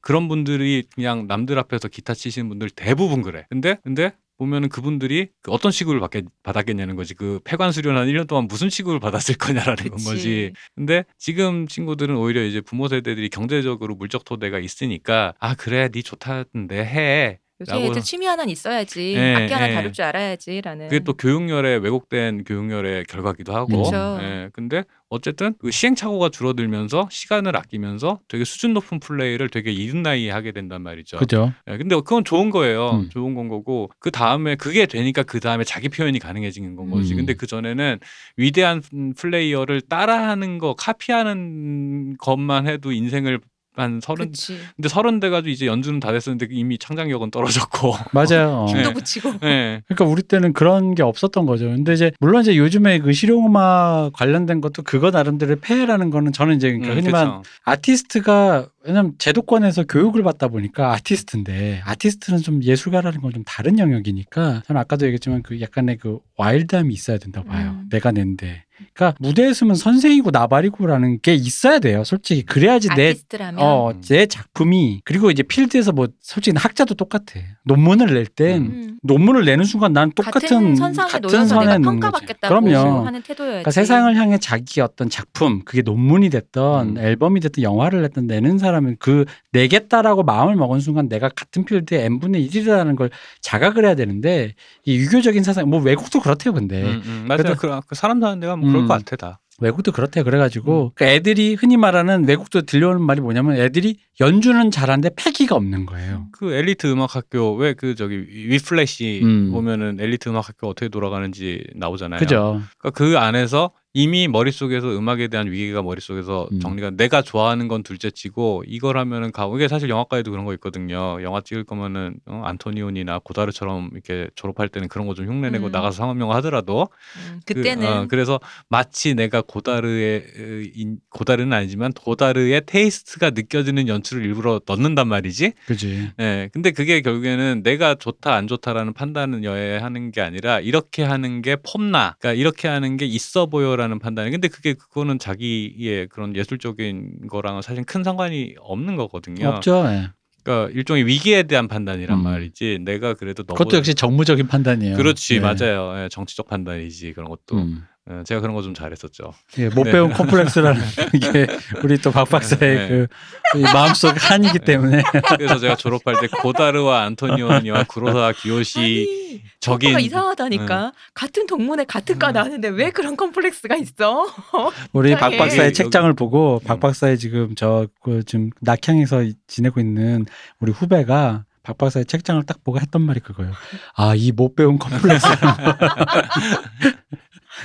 [0.01, 3.47] 그런 분들이 그냥 남들 앞에서 기타 치시는 분들 대부분 그래.
[3.49, 7.15] 근데 근데 보면은 그분들이 그 어떤 시급을 받겠, 받았겠냐는 거지.
[7.15, 9.91] 그 폐관 수련한 1년 동안 무슨 시급을 받았을 거냐라는 건.
[9.91, 10.53] 거지.
[10.75, 16.85] 근데 지금 친구들은 오히려 이제 부모 세대들이 경제적으로 물적 토대가 있으니까 아 그래 네 좋다는데
[16.85, 17.39] 해.
[17.61, 19.15] 요새 라고- 애들 취미 하나는 있어야지.
[19.15, 19.75] 예, 악기 하나 예.
[19.75, 20.89] 다룰 줄 알아야지라는.
[20.89, 23.85] 그게 또 교육열의 왜곡된 교육열의 결과기도 하고.
[23.85, 24.19] 그쵸.
[24.23, 24.51] 예.
[24.53, 30.51] 근데 어쨌든 그 시행착오가 줄어들면서 시간을 아끼면서 되게 수준 높은 플레이를 되게 이른 나이에 하게
[30.51, 31.19] 된단 말이죠.
[31.19, 31.53] 그죠.
[31.71, 32.91] 예, 근데 그건 좋은 거예요.
[33.05, 33.09] 음.
[33.11, 37.13] 좋은 건 거고 그 다음에 그게 되니까 그 다음에 자기 표현이 가능해지는 건 거지.
[37.15, 37.19] 음.
[37.19, 38.01] 근데 그 전에는
[38.37, 38.83] 위대한
[39.17, 43.39] 플레이어를 따라하는 거, 카피하는 것만 해도 인생을
[43.77, 44.33] 한 서른.
[44.77, 47.95] 근데 서른 돼가지고 이제 연주는 다 됐었는데 이미 창작력은 떨어졌고.
[48.13, 48.51] 맞아요.
[48.51, 48.67] 어.
[48.67, 48.95] 힘도 네.
[48.95, 49.31] 붙이고.
[49.43, 49.83] 예.
[49.87, 51.67] 그러니까 우리 때는 그런 게 없었던 거죠.
[51.67, 56.69] 근데 이제 물론 이제 요즘에 그 실용음악 관련된 것도 그거 나름대로의 폐해라는 거는 저는 이제
[56.71, 57.43] 그러니까 음, 흔히 말 그쵸.
[57.65, 64.81] 아티스트가 왜냐면 제도권에서 교육을 받다 보니까 아티스트인데 아티스트는 좀 예술가라는 건 좀 다른 영역이니까 저는
[64.81, 67.71] 아까도 얘기했지만 그 약간의 그 와일드함이 있어야 된다고 봐요.
[67.81, 67.89] 음.
[67.91, 68.65] 내가 낸데.
[68.93, 72.03] 그러니까 무대에 서면 선생이고 나발이고라는 게 있어야 돼요.
[72.05, 77.41] 솔직히 그래야지 내 아티스트라면 어, 제 작품이 그리고 이제 필드에서 뭐 솔직히 학자도 똑같아.
[77.65, 78.99] 논문을 낼땐 음.
[79.03, 82.01] 논문을 내는 순간 난 똑같은 같은 선에 놓는 거지.
[82.01, 83.07] 평가받겠다고 그럼요.
[83.07, 83.51] 하는 태도여야지.
[83.51, 86.99] 그러니까 세상을 향해 자기 어떤 작품, 그게 논문이 됐던 음.
[86.99, 92.05] 앨범이 됐던 영화를 냈던 내는 사람 은 그 내겠다라고 마음을 먹은 순간 내가 같은 필드에
[92.07, 93.11] n분의 1이라는 걸
[93.41, 94.55] 자각을 해야 되는데
[94.85, 96.83] 이 유교적인 사상, 뭐 외국도 그렇대요, 근데.
[96.83, 97.55] 음, 음, 맞아요.
[97.59, 98.89] 그, 그 사람 사는 데가 뭐 그럴 음.
[98.89, 99.41] 것 같아 다.
[99.61, 100.21] 외국도 그렇대.
[100.21, 100.25] 음.
[100.25, 106.27] 그래가지고 그 애들이 흔히 말하는 외국도 들려오는 말이 뭐냐면 애들이 연주는 잘하는데 패기가 없는 거예요.
[106.33, 109.51] 그 엘리트 음악 학교 왜 그 저기 위플래시 음.
[109.53, 112.19] 보면은 엘리트 음악 학교 어떻게 돌아가는지 나오잖아요.
[112.19, 112.61] 그죠?
[112.79, 116.59] 그러니까 그 안에서 이미 머릿속에서 음악에 대한 위기가 머릿속에서 음.
[116.59, 121.23] 정리가 내가 좋아하는 건 둘째치고 이걸 하면은 가 이게 사실 영화과에도 그런 거 있거든요.
[121.23, 125.71] 영화 찍을 거면은 어, 안토니온이나 고다르처럼 이렇게 졸업할 때는 그런 거 좀 흉내내고 음.
[125.71, 126.89] 나가서 상업 영화 하더라도
[127.31, 133.87] 음, 그, 그때는 어, 그래서 마치 내가 고다르의 으, 인- 고다르는 아니지만 고다르의 테이스트가 느껴지는
[133.87, 135.53] 연출을 일부러 넣는단 말이지.
[135.67, 136.11] 그지.
[136.19, 136.51] 예.
[136.53, 141.55] 근데 그게 결국에는 내가 좋다 안 좋다라는 판단을 여야 하는 게 아니라 이렇게 하는 게
[141.55, 142.17] 폼나.
[142.19, 144.31] 그러니까 이렇게 하는 게 있어 보여라 는 판단.
[144.31, 149.49] 근데 그게 그거는 자기의 그런 예술적인 거랑은 사실 큰 상관이 없는 거거든요.
[149.49, 149.85] 없죠.
[149.89, 150.11] 예.
[150.43, 152.23] 그러니까 일종의 위기에 대한 판단이란 음.
[152.23, 152.81] 말이지.
[152.83, 154.97] 내가 그래도 너보다 그것도 역시 정무적인 판단이에요.
[154.97, 155.41] 그렇지 예.
[155.41, 156.05] 맞아요.
[156.05, 157.57] 예, 정치적 판단이지 그런 것도.
[157.57, 157.83] 음.
[158.11, 159.33] 예, 제가 그런 거 좀 잘했었죠.
[159.59, 159.93] 예, 못 네.
[159.93, 160.81] 배운 콤플렉스라는
[161.33, 161.47] 게
[161.83, 163.07] 우리 또 박 박사의 네.
[163.53, 165.03] 그이 마음속 한이기 때문에
[165.39, 172.33] 그래서 제가 졸업할 때 고다르와 안토니오니와 구로사 기요시 저기가 이상하다니까 같은 동문회 같은 과 음.
[172.35, 174.27] 나왔는데 왜 그런 컴플렉스가 있어?
[174.93, 175.39] 우리 박 이상해.
[175.39, 176.67] 박사의 여기- 책장을 보고 음.
[176.67, 180.27] 박 박사의 지금 저 그 지금 낙향에서 이- 지내고 있는
[180.61, 183.53] 우리 후배가 박 박사의 책장을 딱 보고 했던 말이 그거예요.
[183.97, 185.27] 아, 이 못 배운 컴플렉스.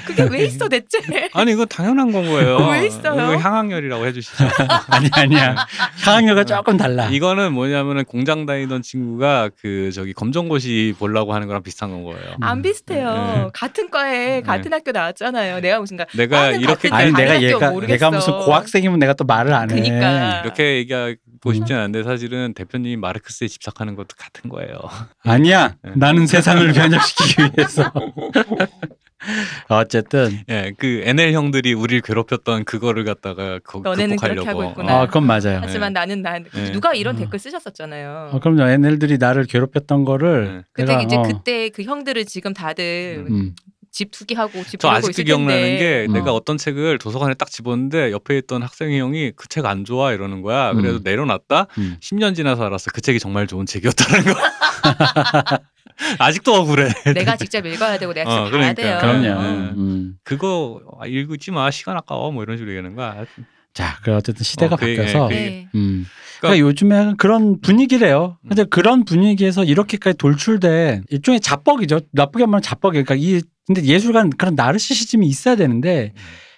[0.05, 0.99] 그게 왜 있어 대체?
[1.33, 2.57] 아니 이거 당연한 건 거예요.
[2.69, 3.13] 왜 있어요?
[3.13, 4.45] 이거 향학열이라고 해주시죠.
[4.89, 5.55] 아니 아니야.
[6.03, 7.05] 향학료가 조금 달라.
[7.09, 12.35] 이거는 뭐냐면은 공장 다니던 친구가 그 저기 검정고시 보려고 하는 거랑 비슷한 건 거예요.
[12.41, 13.13] 안 비슷해요.
[13.13, 13.47] 네.
[13.53, 15.59] 같은 과에 같은 학교 나왔잖아요.
[15.61, 17.93] 내가 무슨 가 내가 이렇게 아니 내가 얘가 모르겠어.
[17.93, 19.75] 얘가 무슨 고학생이면 내가 또 말을 안 해.
[19.75, 20.41] 그니까.
[20.41, 21.17] 이렇게 얘기하고
[21.47, 21.53] 음.
[21.53, 24.75] 싶진 않은데 사실은 대표님이 마르크스에 집착하는 것도 같은 거예요.
[25.23, 25.75] 아니야.
[25.83, 25.91] 네.
[25.95, 27.91] 나는 세상을 변혁시키기 위해서.
[29.69, 34.61] 어쨌든 예, 그 NL 형들이 우리를 괴롭혔던 그거를 갖다가 거, 너네는 그렇게 극복하려고.
[34.61, 35.01] 하고 있구나.
[35.01, 35.59] 아, 그건 맞아요.
[35.61, 36.71] 하지만 나는 난 네.
[36.71, 37.19] 누가 이런 어.
[37.19, 38.29] 댓글 쓰셨었잖아요.
[38.33, 38.63] 어, 그럼요.
[38.69, 40.61] NL들이 나를 괴롭혔던 거를 네.
[40.73, 43.55] 그때 내가, 이제 어, 그때 그 형들을 지금 다들 음.
[43.91, 45.77] 집 투기하고 집 저 아직도 기억나는.
[45.79, 46.13] 게 음.
[46.13, 50.41] 내가 어떤 책을 도서관에 딱 집었는데 옆에 있던 학생이 형이 그 책 안 좋아 이러는
[50.43, 50.73] 거야.
[50.73, 51.01] 그래서 음.
[51.03, 51.65] 내려놨다.
[51.79, 51.97] 음.
[51.99, 52.91] 10년 지나서 알았어.
[52.93, 54.39] 그 책이 정말 좋은 책이었다는 거.
[56.19, 56.89] 아직도 억울해.
[57.13, 58.73] 내가 직접 읽어야 되고 내가 직접 어, 그러니까.
[58.73, 58.97] 돼요.
[59.01, 59.41] 그럼요.
[59.41, 59.71] 네.
[59.77, 60.13] 음.
[60.23, 61.69] 그거 읽지 마.
[61.71, 62.31] 시간 아까워.
[62.31, 63.25] 뭐 이런 식으로 얘기하는 거야.
[63.73, 65.67] 자, 그 어쨌든 시대가 어, 그 바뀌어서 그 네.
[65.75, 66.05] 음.
[66.39, 68.37] 그러니까- 그러니까 요즘에 그런 분위기래요.
[68.43, 68.49] 음.
[68.49, 71.99] 근데 그런 분위기에서 이렇게까지 돌출된 일종의 자뻑이죠.
[72.13, 73.03] 나쁘게 말하면 자뻑이에요.
[73.03, 76.13] 그러니까 이 근데 예술가는 그런 나르시시즘이 있어야 되는데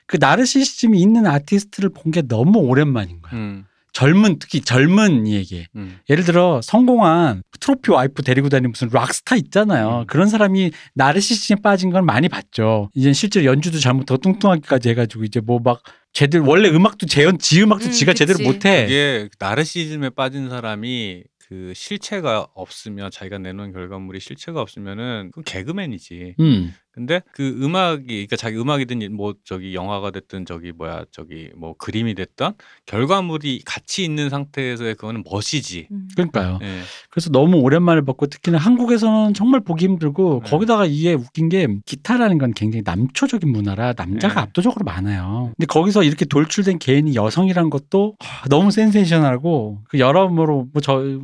[0.08, 3.34] 그 나르시시즘이 있는 아티스트를 본 게 너무 오랜만인 거야.
[3.34, 6.00] 음, 젊은 특히 젊은 이에게 음.
[6.10, 10.02] 예를 들어 성공한 트로피 와이프 데리고 다니는 무슨 락스타 있잖아요.
[10.02, 10.06] 음.
[10.08, 12.89] 그런 사람이 나르시시즘에 빠진 건 많이 봤죠.
[12.96, 15.82] 이제 실제로 연주도 잘못 더 뚱뚱하기까지 해가지고 이제 뭐 막
[16.14, 18.39] 제대로 원래 음악도 재연 지 음악도 음, 지가 제대로.
[18.44, 18.86] 못해.
[18.86, 26.36] 이게 나르시즘에 빠진 사람이 그 실체가 없으면 자기가 내놓은 결과물이 실체가 없으면은 그 개그맨이지.
[26.39, 26.74] 음.
[26.94, 32.16] 근데 그 음악이 그러니까 자기 음악이든 뭐 저기 영화가 됐든 저기 뭐야 저기 뭐 그림이
[32.16, 32.52] 됐든
[32.86, 35.88] 결과물이 같이 있는 상태에서의 그거는 멋이지.
[35.89, 36.10] 음.
[36.16, 36.60] 그러니까요.
[36.62, 36.82] 예.
[37.10, 40.50] 그래서 너무 오랜만에 봤고 특히나 한국에서는 정말 보기 힘들고 네.
[40.50, 44.39] 거기다가 이게 웃긴 게 기타라는 건 굉장히 남초적인 문화라 남자가 네.
[44.42, 45.54] 압도적으로 많아요.
[45.58, 51.22] 근데 거기서 이렇게 돌출된 개인이 여성이란 것도 하, 너무 센세이션하고 그 여러모로 뭐저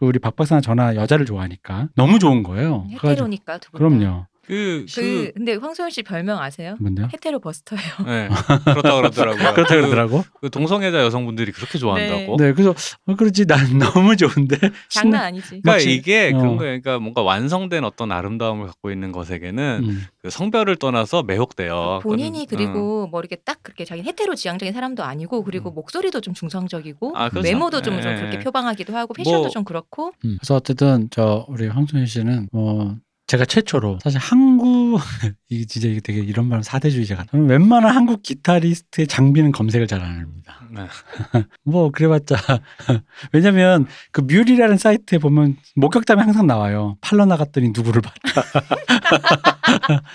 [0.00, 2.86] 우리 박 박사나 저나 여자를 좋아하니까 너무 좋은 거예요.
[2.90, 3.78] 헤테로니까 두 분.
[3.80, 3.84] 다.
[3.84, 4.26] 그럼요.
[4.48, 6.76] 그, 그 그, 근데 황소연 씨 별명 아세요?
[6.80, 7.08] 뭔데요?
[7.12, 7.82] 헤테로 버스터예요.
[8.06, 8.28] 예.
[8.64, 9.36] 그렇다 그러더라고요.
[9.54, 10.24] 그렇다 그- 그러더라고.
[10.40, 12.36] 그 동성애자 여성분들이 그렇게 좋아한다고.
[12.38, 12.74] 네, 그래서
[13.06, 14.56] 어, 그렇지 난 너무 좋은데
[14.88, 15.48] 장난 아니지.
[15.48, 16.38] 그러니까 마치- 이게 어.
[16.38, 16.80] 그런 거예요.
[16.80, 20.04] 그러니까 뭔가 완성된 어떤 아름다움을 갖고 있는 것에게는 음.
[20.22, 22.00] 그 성별을 떠나서 매혹돼요.
[22.02, 25.74] 본인이 그건- 그리고 뭐 이렇게 딱 그렇게 자기 헤테로 지향적인 사람도 아니고 그리고 음.
[25.74, 27.46] 목소리도 좀 중성적이고 아, 그렇죠.
[27.46, 28.16] 외모도 좀, 좀 예.
[28.16, 30.38] 그렇게 표방하기도 하고 패션도 뭐- 좀 그렇고 음.
[30.40, 32.96] 그래서 어쨌든 저 우리 황소연 씨는 어
[33.28, 35.00] 제가 최초로 사실 한국
[35.50, 37.30] 이게 진짜 이게 되게 이런 말은 사대주의자 같아.
[37.32, 40.60] 저는 웬만한 한국 기타리스트의 장비는 검색을 잘 안 합니다.
[40.70, 40.86] 네.
[41.64, 42.36] 뭐 그래봤자
[43.32, 46.96] 왜냐면 그 뮤리라는 사이트에 보면 목격담이 항상 나와요.
[47.02, 48.42] 팔러 나갔더니 누구를 봤다.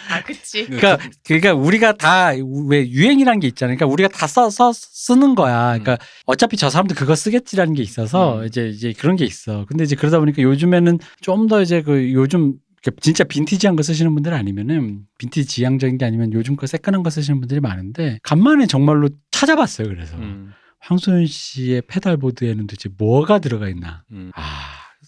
[0.09, 2.31] 아 그치 그러니까 그러니까 우리가 다
[2.67, 3.77] 왜 유행이라는 게 있잖아요.
[3.77, 5.77] 그러니까 우리가 다써써 쓰는 거야.
[5.77, 8.45] 그러니까 어차피 저 사람도 그거 쓰겠지라는 게 있어서 음.
[8.45, 9.65] 이제 이제 그런 게 있어.
[9.67, 12.53] 근데 이제 그러다 보니까 요즘에는 좀 더 이제 그 요즘
[12.83, 17.09] 이렇게 진짜 빈티지한 거 쓰시는 분들 아니면은 빈티지 지향적인 게 아니면 요즘 거 새끈한 거
[17.09, 19.87] 쓰시는 분들이 많은데 간만에 정말로 찾아봤어요.
[19.87, 24.03] 그래서 음, 황소연 씨의 페달보드에는 도대체 뭐가 들어가 있나.
[24.11, 24.31] 음.
[24.35, 24.41] 아,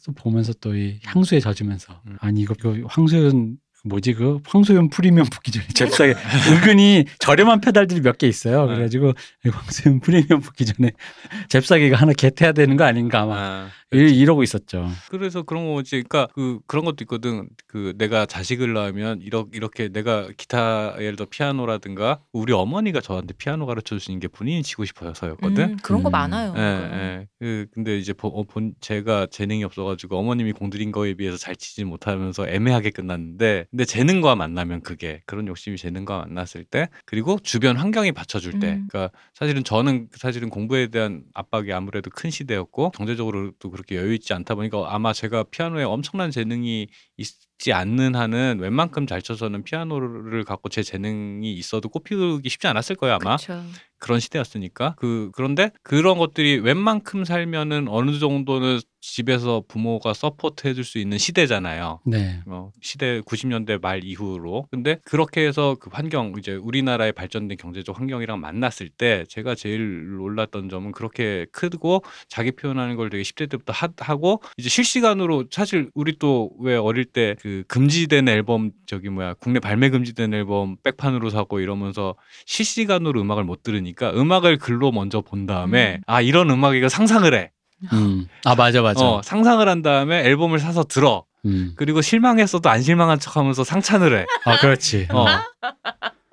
[0.06, 2.18] 또 보면서 또 이 향수에 젖으면서 음.
[2.22, 3.58] 아니 이거, 이거 황소연
[3.88, 6.16] 뭐지 그 황소연 프리미엄 붙기 전에 잽싸게
[6.52, 8.62] 은근히 저렴한 페달들이 몇 개 있어요.
[8.66, 8.74] 네.
[8.74, 9.14] 그래가지고
[9.46, 10.92] 이 황소연 프리미엄 붙기 전에
[11.50, 14.88] 잽싸게 이거 하나 겟해야 되는 거 아닌가 아마 아, 이- 이러고 있었죠.
[15.10, 15.91] 그래서 그런 거지.
[16.04, 17.48] 그러니까 그 그런 것도 있거든.
[17.68, 23.66] 그 내가 자식을 낳으면 이렇게 이렇게 내가 기타 예를 들어 피아노라든가 우리 어머니가 저한테 피아노
[23.66, 25.64] 가르쳐 주신 게 본인이 치고 싶어서였거든.
[25.72, 26.12] 음, 그런 거 음.
[26.12, 26.54] 많아요.
[26.58, 27.28] 예, 예.
[27.39, 31.84] 그 근데 이제 보- 어, 본 제가 재능이 없어가지고 어머님이 공들인 거에 비해서 잘 치지
[31.84, 38.13] 못하면서 애매하게 끝났는데 근데 재능과 만나면 그게 그런 욕심이 재능과 만났을 때 그리고 주변 환경이
[38.13, 38.88] 받쳐줄 때 음.
[38.89, 44.55] 그러니까 사실은 저는 사실은 공부에 대한 압박이 아무래도 큰 시대였고 경제적으로도 그렇게 여유 있지 않다
[44.55, 46.87] 보니까 아마 제가 피아노에 엄청난 재능이
[47.17, 47.28] 있,
[47.58, 53.16] 지 않는 한은 웬만큼 잘 쳐서는 피아노를 갖고 제 재능이 있어도 꼽히기 쉽지 않았을 거예요
[53.22, 53.64] 아마 그렇죠.
[53.98, 60.98] 그런 시대였으니까 그 그런데 그런 것들이 웬만큼 살면은 어느 정도는 집에서 부모가 support 해줄 수
[60.98, 62.02] 있는 시대잖아요.
[62.06, 62.42] 네.
[62.48, 64.68] 어, 시대 90년대 말 이후로.
[64.72, 70.70] 근데 그렇게 해서 그 환경 이제 우리나라의 발전된 경제적 환경이랑 만났을 때 제가 제일 놀랐던
[70.70, 76.18] 점은 그렇게 크고 자기 표현하는 걸 되게 10대 때부터 하, 하고 이제 실시간으로 사실 우리
[76.18, 82.16] 또 왜 어릴 때그 금지된 앨범 저기 뭐야 국내 발매 금지된 앨범 백판으로 사고 이러면서
[82.47, 86.01] 실시간으로 음악을 못 들으니까 음악을 글로 먼저 본 다음에 음.
[86.08, 87.51] 아 이런 음악이가 상상을 해.
[87.93, 88.26] 음.
[88.46, 89.05] 아 맞아 맞아.
[89.05, 91.26] 어, 상상을 한 다음에 앨범을 사서 들어.
[91.46, 91.74] 음.
[91.76, 94.26] 그리고 실망했어도 안 실망한 척하면서 상찬을 해.
[94.43, 95.09] 아 그렇지.
[95.12, 95.28] 어.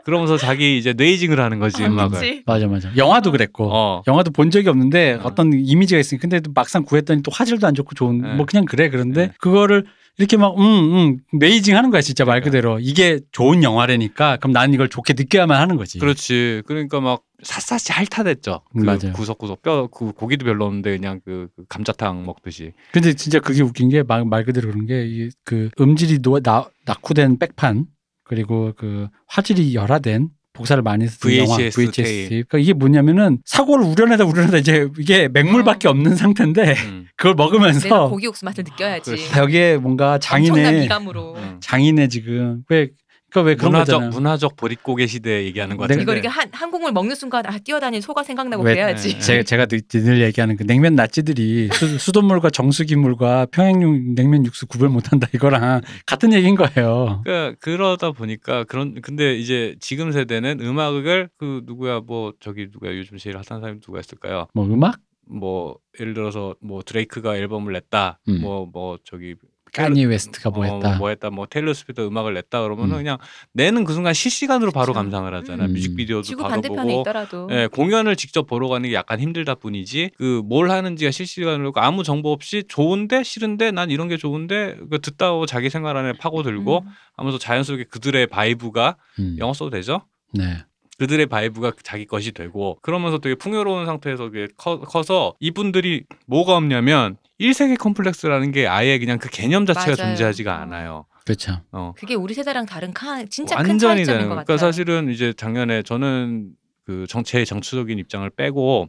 [0.06, 2.20] 그러면서 자기 이제 뇌이징을 하는 거지 아, 음악을.
[2.20, 2.42] 그치.
[2.46, 2.88] 맞아 맞아.
[2.96, 3.68] 영화도 그랬고.
[3.70, 4.02] 어.
[4.06, 5.26] 영화도 본 적이 없는데 어.
[5.26, 5.34] 어.
[5.34, 8.34] 떤 이미지가 있으니 근데 또 막상 구했더니 또 화질도 안 좋고 좋은 네.
[8.34, 9.32] 뭐 그냥 그래 그런데 네.
[9.38, 9.84] 그거를
[10.18, 12.40] 이렇게 막 응응 메이징 하는 거야 진짜 말.
[12.42, 15.98] 그대로 이게 좋은 영화라니까 그럼 나는 이걸 좋게 느껴야만 하는 거지.
[15.98, 16.62] 그렇지.
[16.66, 18.62] 그러니까 막 샅샅이 핥아댔죠.
[18.72, 19.12] 그 맞아요.
[19.14, 22.72] 구석구석 뼈, 그 고기도 별로 없는데 그냥 그, 그 감자탕 먹듯이.
[22.92, 27.86] 근데 진짜 그게 웃긴 게말 그대로 그런 게 그 음질이 노, 나, 낙후된 백판
[28.24, 32.28] 그리고 그 화질이 열화된 복사를 많이 쓴 VHS 영화 VHS 테이프.
[32.28, 37.06] 그러니까 이게 뭐냐면은 사고를 우려내다 우려내다 이제 이게 맹물밖에 없는 상태인데 음.
[37.16, 39.10] 그걸 먹으면서 고기 육수 맛을 느껴야지.
[39.10, 39.38] 그렇지.
[39.38, 41.34] 여기에 뭔가 장인의 미감으로.
[41.36, 41.56] 음.
[41.60, 42.90] 장인의 지금 왜
[43.32, 44.14] 그러니까 왜 그런 문화적 거잖아.
[44.14, 46.02] 문화적 보릿고개 시대 얘기하는 거 같은데.
[46.02, 49.14] 이걸 이렇게 한, 한 공을 먹는 순간 아 뛰어다니는 소가 생각나고 왜- 그래야지.
[49.14, 49.18] 네.
[49.20, 54.90] 제가, 제가 늘, 늘 얘기하는 그 냉면 나찌들이 수, 수돗물과 정수기물과 평양용 냉면 육수 구별
[54.90, 57.22] 못한다 이거랑 같은 얘기인 거예요.
[57.24, 63.16] 그러니까 그러다 보니까 그런 근데 이제 지금 세대는 음악을 그 누구야 뭐 저기 누구야 요즘
[63.16, 64.46] 제일 핫한 사람이 누가 있을까요?
[64.52, 64.98] 뭐 음악?
[65.26, 68.18] 뭐 예를 들어서 뭐 드레이크가 앨범을 냈다.
[68.28, 68.40] 음.
[68.42, 69.36] 뭐뭐 저기
[69.72, 70.98] 카니 웨스트가 뭐 어, 했다.
[70.98, 71.30] 뭐 했다.
[71.30, 72.98] 뭐 테일러 스위프트 음악을 냈다 그러면은 음.
[72.98, 73.18] 그냥
[73.52, 74.94] 내는 그 순간 실시간으로 바로 그쵸.
[74.94, 75.64] 감상을 하잖아.
[75.64, 75.72] 음.
[75.72, 77.00] 뮤직비디오도 지구 바로 반대편에 보고.
[77.00, 77.48] 있더라도.
[77.50, 82.30] 예, 공연을 직접 보러 가는 게 약간 힘들다 뿐이지 그 뭘 하는지가 실시간으로 아무 정보
[82.32, 86.88] 없이 좋은데 싫은데 난 이런 게 좋은데 그 듣다고 자기 생활 안에 파고들고 음.
[87.16, 89.36] 하면서 자연스럽게 그들의 vibe가 음.
[89.38, 90.02] 영어 써도 되죠?
[90.34, 90.58] 네.
[90.98, 97.78] 그들의 vibe가 자기 것이 되고 그러면서 되게 풍요로운 상태에서 커, 커서 이분들이 뭐가 없냐면 1세계
[97.78, 99.96] 컴플렉스라는 게 아예 그냥 그 개념 자체가 맞아요.
[99.96, 100.58] 존재하지가 어.
[100.60, 101.06] 않아요.
[101.24, 101.60] 그렇죠.
[101.72, 101.92] 어.
[101.96, 104.34] 그게 우리 세대랑 다른 카, 진짜 큰 차이점인 것 거.
[104.36, 104.44] 같아요.
[104.44, 106.50] 그러니까 사실은 이제 작년에 저는
[106.84, 108.88] 그제 정치적인 입장을 빼고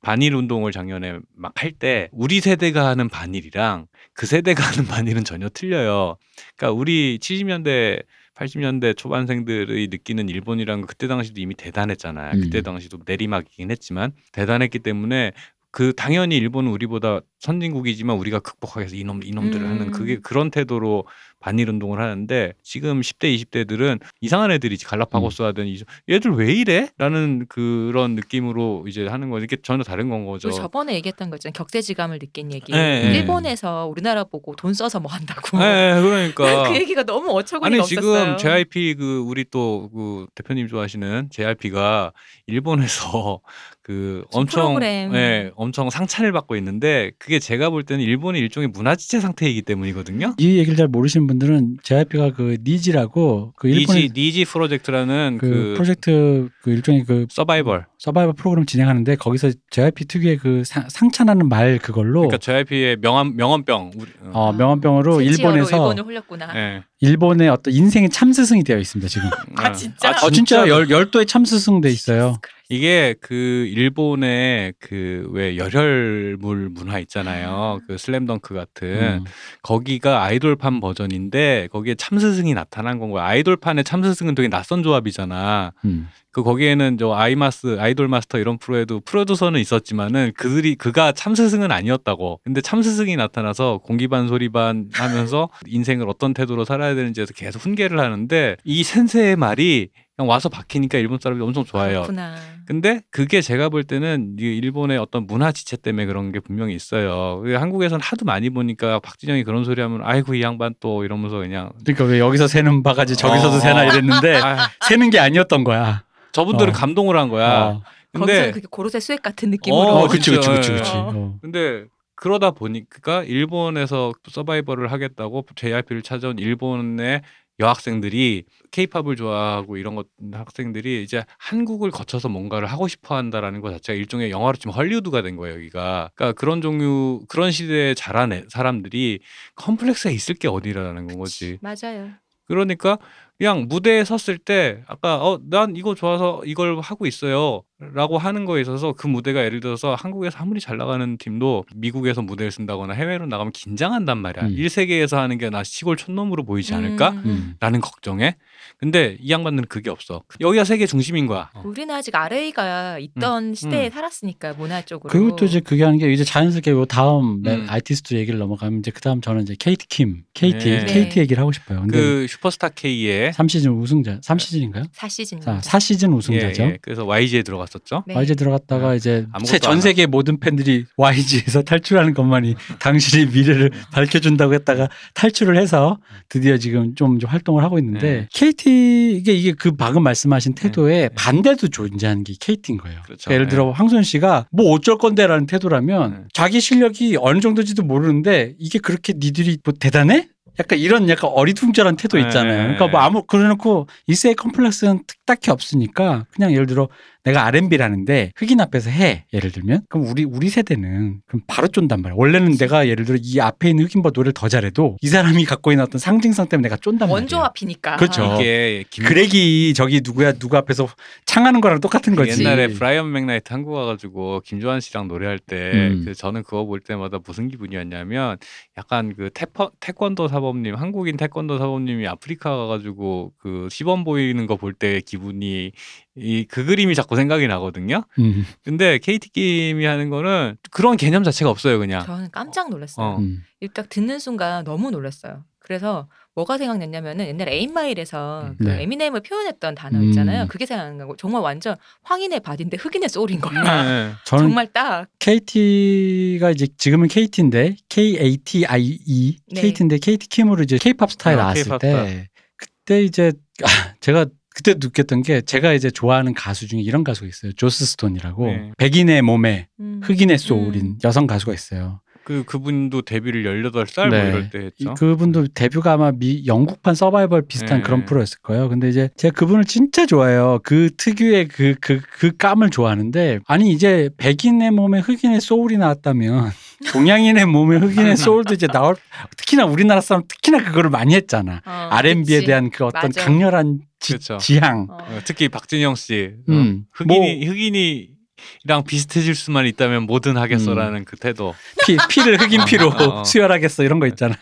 [0.00, 5.48] 반일 운동을 작년에 막 할 때 우리 세대가 하는 반일이랑 그 세대가 하는 반일은 전혀
[5.50, 6.16] 틀려요.
[6.56, 8.02] 그러니까 우리 70년대
[8.34, 12.32] 80년대 초반생들이 느끼는 일본이란 건 그때 당시도 이미 대단했잖아요.
[12.34, 12.40] 음.
[12.42, 15.32] 그때 당시도 내리막이긴 했지만 대단했기 때문에
[15.76, 19.70] 그 당연히 일본은 우리보다 선진국이지만 우리가 극복하기 위해서 이놈 이놈들을 음.
[19.70, 21.06] 하는 그게 그런 태도로
[21.46, 25.46] 반일 운동을 하는데 지금 10대 20대들은 이상한 애들이지 갈라파고스 음.
[25.46, 26.88] 하든 이- 얘들 왜 이래?
[26.98, 29.44] 라는 그런 느낌으로 이제 하는 거죠.
[29.44, 30.48] 이게 전혀 다른 건 거죠.
[30.48, 31.52] 우리 저번에 얘기했던 거 있잖아요.
[31.52, 32.72] 격세지감을 느낀 얘기.
[32.72, 33.18] 네, 네.
[33.18, 35.56] 일본에서 우리나라 보고 돈 써서 뭐 한다고.
[35.58, 38.36] 네, 그러니까 그 얘기가 너무 어처구니가 아니 지금 없었어요.
[38.38, 42.12] JYP 그 우리 또 그 대표님 좋아하시는 JYP가
[42.48, 43.40] 일본에서
[43.82, 45.14] 그 엄청 프로그램.
[45.14, 50.34] 예, 엄청 상찬을 받고 있는데 그게 제가 볼 때는 일본이 일종의 문화지체 상태이기 때문이거든요.
[50.38, 55.72] 이 얘기를 잘 모르시는 분 들은 JYP가 그 니지라고 그 니지 니지 프로젝트라는 그, 그,
[55.74, 57.86] 프로젝트 그 일종의 그 서바이벌.
[57.98, 63.92] 서바이벌 프로그램 진행하는데 거기서 JYP 특유의 그 상, 상찬하는 말 그걸로 그러니까 JYP의 명함 명언병.
[63.96, 64.30] 우리, 어.
[64.32, 66.56] 어, 명언병으로 세치어로 일본에서 일본을 홀렸구나.
[66.56, 66.82] 예.
[67.00, 69.28] 일본의 어떤 인생의 참스승이 되어 있습니다 지금.
[69.56, 70.10] 아, 진짜?
[70.22, 72.38] 어 진짜 열 열도의 참스승 돼 있어요.
[72.68, 73.34] 이게 그
[73.72, 77.80] 일본의 그 왜 열혈물 문화 있잖아요.
[77.86, 79.24] 그 슬램덩크 같은 음.
[79.62, 83.24] 거기가 아이돌판 버전인데 거기에 참스승이 나타난 건 거야.
[83.26, 85.72] 아이돌판의 참스승은 되게 낯선 조합이잖아.
[85.84, 86.08] 음.
[86.32, 92.40] 그 거기에는 저 아이마스, 아이돌 마스터 이런 프로에도 프로듀서는 있었지만은 그들이 그가 참스승은 아니었다고.
[92.44, 98.82] 근데 참스승이 나타나서 공기반 소리반 하면서 인생을 어떤 태도로 살아야 되는지에서 계속 훈계를 하는데 이
[98.82, 102.02] 센세의 말이 그냥 와서 박히니까 일본 사람들이 엄청 좋아해요.
[102.02, 102.36] 그렇구나.
[102.64, 107.42] 근데 그게 제가 볼 때는 이 일본의 어떤 문화 지체 때문에 그런 게 분명히 있어요.
[107.44, 112.04] 한국에서는 하도 많이 보니까 박진영이 그런 소리 하면 아이고 이 양반 또 이러면서 그냥 그러니까
[112.04, 113.60] 왜 여기서 새는 바가지 저기서도 어.
[113.60, 116.04] 새나 이랬는데 아, 새는 게 아니었던 거야.
[116.32, 116.76] 저분들은 어.
[116.76, 117.60] 감동을 한 거야.
[117.60, 117.82] 어,
[118.12, 119.80] 근데 그게 고로쇠 수액 같은 느낌으로.
[119.80, 120.76] 어, 어 그치 그치 그치 예.
[120.76, 120.92] 그치.
[120.92, 121.12] 어.
[121.14, 121.38] 어.
[121.42, 121.84] 근데
[122.14, 127.20] 그러다 보니까 일본에서 서바이벌을 하겠다고 JYP를 찾아온 일본의
[127.58, 133.96] 여학생들이 케이팝을 좋아하고 이런 것 학생들이 이제 한국을 거쳐서 뭔가를 하고 싶어 한다라는 것 자체가
[133.96, 136.10] 일종의 영화로 치면 헐리우드가 된 거예요, 여기가.
[136.14, 139.20] 그러니까 그런 종류 그런 시대에 자란 애- 사람들이
[139.56, 141.58] 컴플렉스가 있을 게 어디라는 건 거지.
[141.62, 142.10] 맞아요.
[142.46, 142.98] 그러니까
[143.38, 148.62] 그냥 무대에 섰을 때 아까 어 난 이거 좋아서 이걸 하고 있어요 라고 하는 거에
[148.62, 153.52] 있어서 그 무대가 예를 들어서 한국에서 아무리 잘 나가는 팀도 미국에서 무대를 쓴다거나 해외로 나가면
[153.52, 154.46] 긴장한단 말이야.
[154.46, 154.50] 음.
[154.52, 157.10] 일 1세계에서 하는 게 나 시골 촌놈으로 보이지 않을까?
[157.10, 157.22] 음.
[157.26, 157.54] 음.
[157.60, 158.36] 라는 걱정에.
[158.78, 160.22] 근데 이 양반들은 그게 없어.
[160.40, 161.50] 여기가 세계 중심인 거야.
[161.54, 161.62] 어.
[161.66, 163.90] 우리는 아직 RA가 있던 시대에 음.
[163.90, 165.10] 살았으니까 문화 쪽으로.
[165.10, 167.66] 그리고 또 이제 그게 하는 게 이제 자연스럽게 요 다음 음.
[167.68, 170.84] 아티스트 얘기를 넘어가면 이제 그 다음 저는 이제 케이티 킴, 케이티, 네.
[170.86, 171.80] 케이티 얘기를 하고 싶어요.
[171.82, 174.90] 근데 그 슈퍼스타 K의 3시즌 우승자, 3시즌인가요?
[174.92, 175.40] 4시즌.
[175.42, 176.62] 자, 4시즌 우승자죠.
[176.62, 176.78] 예, 예.
[176.80, 178.04] 그래서 YG에 들어 갔었죠.
[178.06, 178.14] 네.
[178.14, 179.26] YG 들어갔다가 아, 이제
[179.60, 185.98] 전안 세계 모든 팬들이 YG에서 탈출하는 것만이 당신의 미래를 밝혀준다고 했다가 탈출을 해서
[186.28, 188.28] 드디어 지금 좀, 좀 활동을 하고 있는데 네.
[188.32, 191.08] KT 이게 이게 그 방금 말씀하신 태도에 네.
[191.14, 193.00] 반대도 존재하는 게 KT인 거예요.
[193.04, 193.24] 그렇죠.
[193.24, 196.16] 그러니까 예를 들어 황소연 씨가 뭐 어쩔 건데라는 태도라면 네.
[196.32, 200.28] 자기 실력이 어느 정도인지도 모르는데 이게 그렇게 니들이 뭐 대단해?
[200.58, 202.24] 약간 이런 약간 어리둥절한 태도 네.
[202.24, 202.62] 있잖아요.
[202.62, 206.88] 그러니까 뭐 아무 그래놓고 이세의 컴플렉스는 딱히 없으니까 그냥 예를 들어
[207.26, 212.14] 내가 R&B라는데 흑인 앞에서 해 예를 들면 그럼 우리 우리 세대는 그럼 바로 쫀단 말이야.
[212.16, 215.84] 원래는 내가 예를 들어 이 앞에 있는 흑인보다 노래를 더 잘해도 이 사람이 갖고 있는
[215.84, 217.12] 어떤 상징성 때문에 내가 쫀단 말이야.
[217.14, 217.96] 원조 앞이니까.
[217.96, 218.36] 그렇죠.
[218.40, 220.88] 이게 김, 그렉이 저기 누구야 누구 앞에서
[221.24, 222.40] 창하는 거랑 똑같은 거지.
[222.44, 226.02] 옛날에 브라이언 맥나이트 한국 와가지고 김조한 씨랑 노래할 때 음.
[226.04, 228.36] 그 저는 그거 볼 때마다 무슨 기분이었냐면
[228.78, 234.72] 약간 그 태퍼, 태권도 사범님 한국인 태권도 사범님이 아프리카 가가지고 그 시범 보이는 거 볼
[234.72, 235.72] 때 기분이
[236.16, 238.02] 이 그 그림이 자꾸 생각이 나거든요.
[238.18, 242.04] 음, 근데 Katie 김이 하는 거는 그런 개념 자체가 없어요, 그냥.
[242.04, 243.06] 저는 깜짝 놀랐어요.
[243.06, 243.18] 어.
[243.18, 243.42] 음.
[243.60, 245.44] 이딱 듣는 순간 너무 놀랐어요.
[245.58, 248.56] 그래서 뭐가 생각났냐면은 옛날에 8 Mile에서 음.
[248.58, 248.82] 그 네.
[248.82, 250.04] 에미넴을 표현했던 단어 음.
[250.10, 250.46] 있잖아요.
[250.48, 253.82] 그게 생각나고 정말 완전 황인의 body인데 흑인의 소울인 거야.
[253.82, 254.12] 네.
[254.24, 259.60] 저는 정말 딱 Katie가 이제 지금은 Katie인데 K A T I E 네.
[259.60, 263.32] Katie인데 Katie 킴으로 이제 K-pop 스타에 아, 나왔을 K-pop 때 그때 이제
[263.64, 263.66] 아,
[264.00, 264.26] 제가
[264.56, 267.52] 그때 느꼈던 게 제가 이제 좋아하는 가수 중에 이런 가수가 있어요.
[267.52, 268.72] 조스 스톤이라고 네.
[268.78, 270.00] 백인의 몸에 음.
[270.02, 270.98] 흑인의 소울인 음.
[271.04, 272.00] 여성 가수가 있어요.
[272.26, 274.20] 그 그분도 데뷔를 18살 네.
[274.20, 274.94] 뭐 이럴 때 이- 했죠.
[274.94, 277.82] 그분도 데뷔가 아마 미 영국판 서바이벌 비슷한 네.
[277.84, 278.68] 그런 프로였을 거예요.
[278.68, 280.58] 근데 이제 제가 그분을 진짜 좋아해요.
[280.64, 286.50] 그 특유의 그그그 감을 좋아하는데 아니 이제 백인의 몸에 흑인의 소울이 나왔다면
[286.92, 288.96] 동양인의 몸에 흑인의 소울도 이제 나올
[289.36, 291.62] 특히나 우리나라 사람 특히나 그거를 많이 했잖아.
[291.64, 292.44] 어, R&B에 그치.
[292.46, 293.24] 대한 그 어떤 맞아.
[293.24, 294.38] 강렬한 지, 그렇죠.
[294.38, 294.88] 지향.
[294.90, 294.96] 어.
[295.00, 296.86] 어, 특히 박진영 씨 어, 음.
[296.92, 298.15] 흑인이 흑인이
[298.64, 301.54] 랑 비슷해질 수만 있다면 뭐든 하겠어라는 그 태도.
[301.86, 303.24] 피, 피를 흑인 피로 어, 어.
[303.24, 304.36] 수혈하겠어 이런 거 있잖아.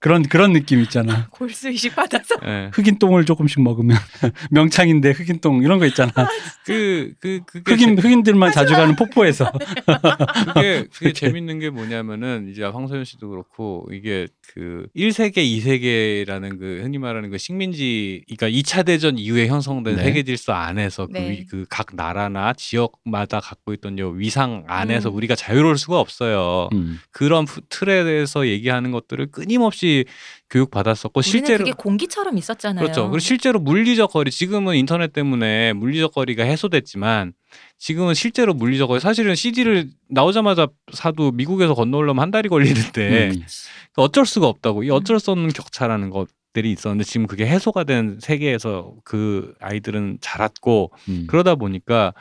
[0.00, 1.28] 그런 그런 느낌 있잖아.
[1.30, 2.70] 골수 이식 받아서 예.
[2.72, 3.98] 흑인 똥을 조금씩 먹으면
[4.50, 6.10] 명창인데 흑인 똥 이런 거 있잖아.
[6.64, 9.52] 그, 그, 그게, 흑인 흑인들만 자주 가는 폭포에서.
[10.54, 16.96] 그게, 그게 재밌는 게 뭐냐면은 이제 황소연 씨도 그렇고 이게 그 1세계, 2세계라는 그 흔히
[16.96, 20.02] 말하는 그 식민지, 그러니까 2차 대전 이후에 형성된 네.
[20.02, 21.44] 세계 질서 안에서 네.
[21.50, 25.14] 그각 나라나 지역마다 갖고 있던 요 위상 안에서 음.
[25.16, 26.70] 우리가 자유로울 수가 없어요.
[26.72, 26.98] 음.
[27.12, 29.89] 그런 푸- 틀에 대해서 얘기하는 것들을 끊임없이
[30.48, 32.82] 교육 받았었고 실제로 그게 공기처럼 있었잖아요.
[32.82, 33.02] 그렇죠.
[33.04, 37.32] 그리고 실제로 물리적 거리 지금은 인터넷 때문에 물리적 거리가 해소됐지만
[37.78, 43.42] 지금은 실제로 물리적 거리 사실은 CD를 나오자마자 사도 미국에서 건너오려면 한 달이 걸리는데 음.
[43.96, 48.18] 어쩔 수가 없다고 이 어쩔 수 없는 격차라는 것 들이 있었는데 지금 그게 해소가 된
[48.20, 51.26] 세계에서 그 아이들은 자랐고 음.
[51.28, 52.12] 그러다 보니까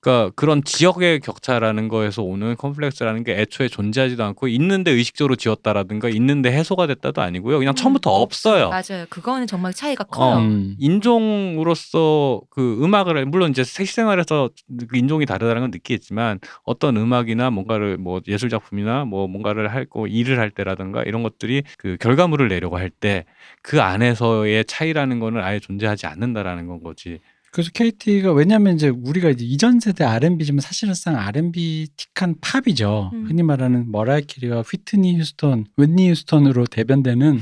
[0.00, 6.50] 그러니까 그런 지역의 격차라는 거에서 오는 컴플렉스라는 게 애초에 존재하지도 않고 있는데 의식적으로 지었다라든가 있는데
[6.52, 7.58] 해소가 됐다도 아니고요.
[7.58, 8.70] 그냥 음, 처음부터 없어요.
[8.70, 9.04] 맞아요.
[9.10, 10.36] 그거는 정말 차이가 커요.
[10.36, 10.38] 어.
[10.40, 10.76] 음.
[10.78, 14.50] 인종으로서 그 음악을 물론 이제 실생활에서
[14.88, 20.38] 그 인종이 다르다는 건 느끼겠지만 어떤 음악이나 뭔가를 뭐 예술 작품이나 뭐 뭔가를 할고 일을
[20.38, 23.24] 할 때라든가 이런 것들이 그 결과물을 내려고 할 때
[23.62, 27.20] 그 안에서의 차이라는 거는 아예 존재하지 않는다라는 건 거지.
[27.52, 33.10] 그래서 Katie가 왜냐하면 이제 우리가 이제 이전 세대 R&B지만 사실상 R&B틱한 팝이죠.
[33.12, 33.26] 음.
[33.28, 37.40] 흔히 말하는 머라이 캐리와 휘트니 휴스턴, 휘트니 휴스턴으로 대변되는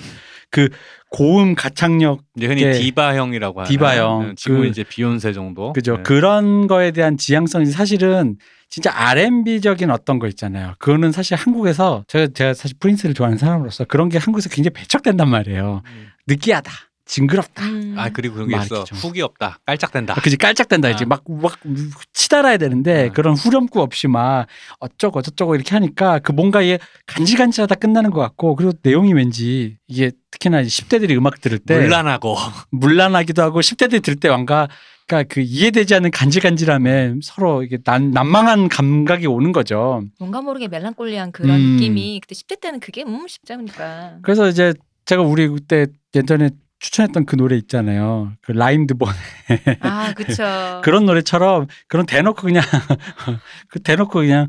[0.50, 0.70] 그
[1.10, 2.72] 고음 가창력 이제 흔히 네.
[2.72, 4.20] 디바형이라고 하는 디바형.
[4.22, 5.74] 음, 지금 그- 이제 비욘세 정도.
[5.74, 5.98] 그죠.
[5.98, 6.02] 네.
[6.04, 8.36] 그런 거에 대한 지향성이 사실은
[8.70, 10.74] 진짜 R&B적인 어떤 거 있잖아요.
[10.78, 15.82] 그거는 사실 한국에서 제가 제가 사실 프린스를 좋아하는 사람으로서 그런 게 한국에서 굉장히 배척된단 말이에요.
[15.84, 16.06] 음.
[16.26, 16.70] 느끼하다.
[17.08, 17.64] 징그럽다.
[17.64, 17.94] 음.
[17.96, 18.84] 아 그리고 그런 게막 있어.
[18.84, 18.98] 좀.
[18.98, 19.58] 훅이 없다.
[19.66, 20.14] 깔짝댄다.
[20.16, 21.08] 아, 그지 깔짝댄다 이제 아.
[21.08, 21.58] 막막
[22.12, 23.12] 치달아야 되는데 아.
[23.12, 24.46] 그런 후렴구 없이 막
[24.78, 30.12] 어쩌고 저쩌고 이렇게 하니까 그 뭔가 이게 간질간질하다 끝나는 것 같고 그리고 내용이 왠지 이게
[30.30, 32.36] 특히나 10대들이 음악 들을 때 물란하고
[32.70, 34.68] 물란하기도 하고 10대들이 들을 때 뭔가
[35.06, 40.02] 그러니까 그 이해되지 않는 간질간질함에 서로 이게 난, 난망한 감각이 오는 거죠.
[40.18, 41.76] 뭔가 모르게 멜랑콜리한 그런 음.
[41.76, 44.18] 느낌이 그때 10대 때는 그게 음 십자니까.
[44.20, 44.74] 그래서 이제
[45.06, 48.32] 제가 우리 그때 예전에 추천했던 그 노래 있잖아요.
[48.40, 49.08] 그 라임드본
[49.80, 50.80] 아 그쵸.
[50.84, 52.62] 그런 노래처럼 그런 대놓고 그냥
[53.68, 54.48] 그 대놓고 그냥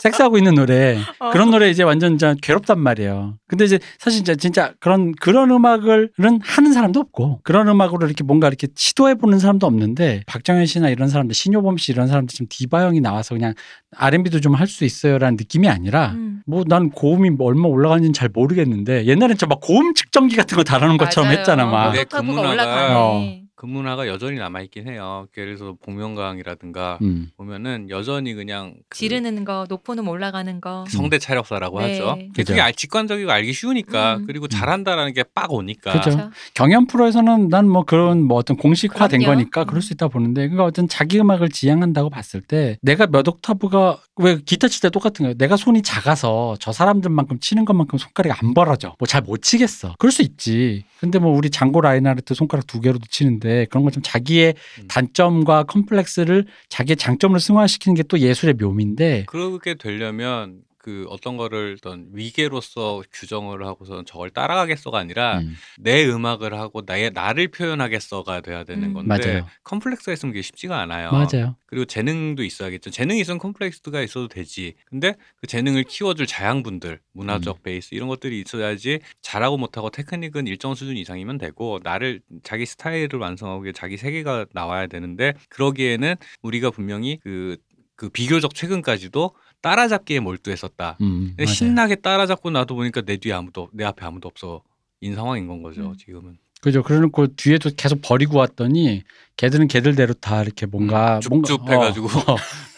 [0.00, 1.30] 섹스하고 있는 노래 어.
[1.30, 3.36] 그런 노래 이제 완전 진짜 괴롭단 말이에요.
[3.46, 8.48] 근데 이제 사실 진짜 진짜 그런 그런 음악을은 하는 사람도 없고 그런 음악으로 이렇게 뭔가
[8.48, 13.00] 이렇게 시도해 보는 사람도 없는데 박정현 씨나 이런 사람들 신효범 씨 이런 사람들 좀 디바형이
[13.00, 13.54] 나와서 그냥
[13.96, 16.42] R&B도 좀 할 수 있어요라는 느낌이 아니라 음.
[16.46, 20.96] 뭐난 고음이 뭐 얼마 올라가는지는 잘 모르겠는데 옛날엔 저 막 고음 측정기 같은 거 달아놓은
[20.96, 21.30] 것처럼.
[21.32, 21.92] 했잖아 막.
[21.92, 23.62] 네, 노타브가 그 문화가- 올라가네.
[23.62, 25.26] 그 문화가 여전히 남아 있긴 해요.
[25.36, 27.30] 예를 들어서 복면가왕이라든가 음.
[27.36, 30.84] 보면은 여전히 그냥 그 지르는 거, 높은 음 올라가는 거.
[30.88, 31.92] 성대 차력사라고 네.
[31.98, 32.18] 하죠.
[32.34, 34.26] 그게 알- 직관적이고 알기 쉬우니까 음.
[34.26, 35.92] 그리고 잘한다라는 게 빡 오니까.
[35.92, 36.10] 그죠.
[36.10, 36.30] 그쵸?
[36.54, 39.36] 경연 프로에서는 난 뭐 그런 뭐 어떤 공식화된 그럼요.
[39.36, 43.98] 거니까 그럴 수 있다 보는데 그러니까 어떤 자기 음악을 지향한다고 봤을 때 내가 몇 옥타브가
[44.16, 45.34] 왜 기타 칠 때 똑같은 거예요.
[45.36, 48.94] 내가 손이 작아서 저 사람들만큼 치는 것만큼 손가락이 안 벌어져.
[48.98, 49.94] 뭐 잘 못 치겠어.
[49.98, 50.84] 그럴 수 있지.
[51.00, 54.88] 근데 뭐 우리 장고 라인하르트 손가락 두 개로도 치는데 그런 걸 좀 자기의 음.
[54.88, 62.08] 단점과 컴플렉스를 자기의 장점으로 승화시키는 게 또 예술의 묘미인데 그렇게 되려면 그 어떤 거를 어떤
[62.12, 68.88] 위계로서 규정을 하고서 저걸 따라가겠어가 아니라 음, 내 음악을 하고 나의 나를 표현하겠어가 돼야 되는
[68.88, 68.94] 음.
[68.94, 69.46] 건데 맞아요.
[69.64, 71.10] 컴플렉스가 있으면 그게 쉽지가 않아요.
[71.12, 71.56] 맞아요.
[71.66, 72.90] 그리고 재능도 있어야겠죠.
[72.90, 74.74] 재능이 있으면 컴플렉스가 있어도 되지.
[74.86, 77.62] 근데 그 재능을 키워줄 자양분들, 문화적 음.
[77.62, 83.70] 베이스 이런 것들이 있어야지 잘하고 못하고 테크닉은 일정 수준 이상이면 되고 나를 자기 스타일을 완성하고
[83.72, 87.58] 자기 세계가 나와야 되는데 그러기에는 우리가 분명히 그,
[87.96, 90.96] 그 비교적 최근까지도 따라잡기에 몰두했었다.
[91.00, 91.54] 음, 근데 맞아요.
[91.54, 94.62] 신나게 따라잡고 나도 보니까 내 뒤에 아무도 내 앞에 아무도 없어.
[95.02, 95.96] 인 상황인 건 거죠 음.
[95.96, 96.82] 지금은 그죠.
[96.82, 99.02] 그러놓고 뒤에도 계속 버리고 왔더니
[99.36, 102.06] 걔들은 걔들대로 다 이렇게 뭔가 음, 뭔가 해가지고.
[102.06, 102.36] 어, 어,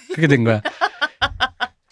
[0.09, 0.61] 그렇게 된 거야.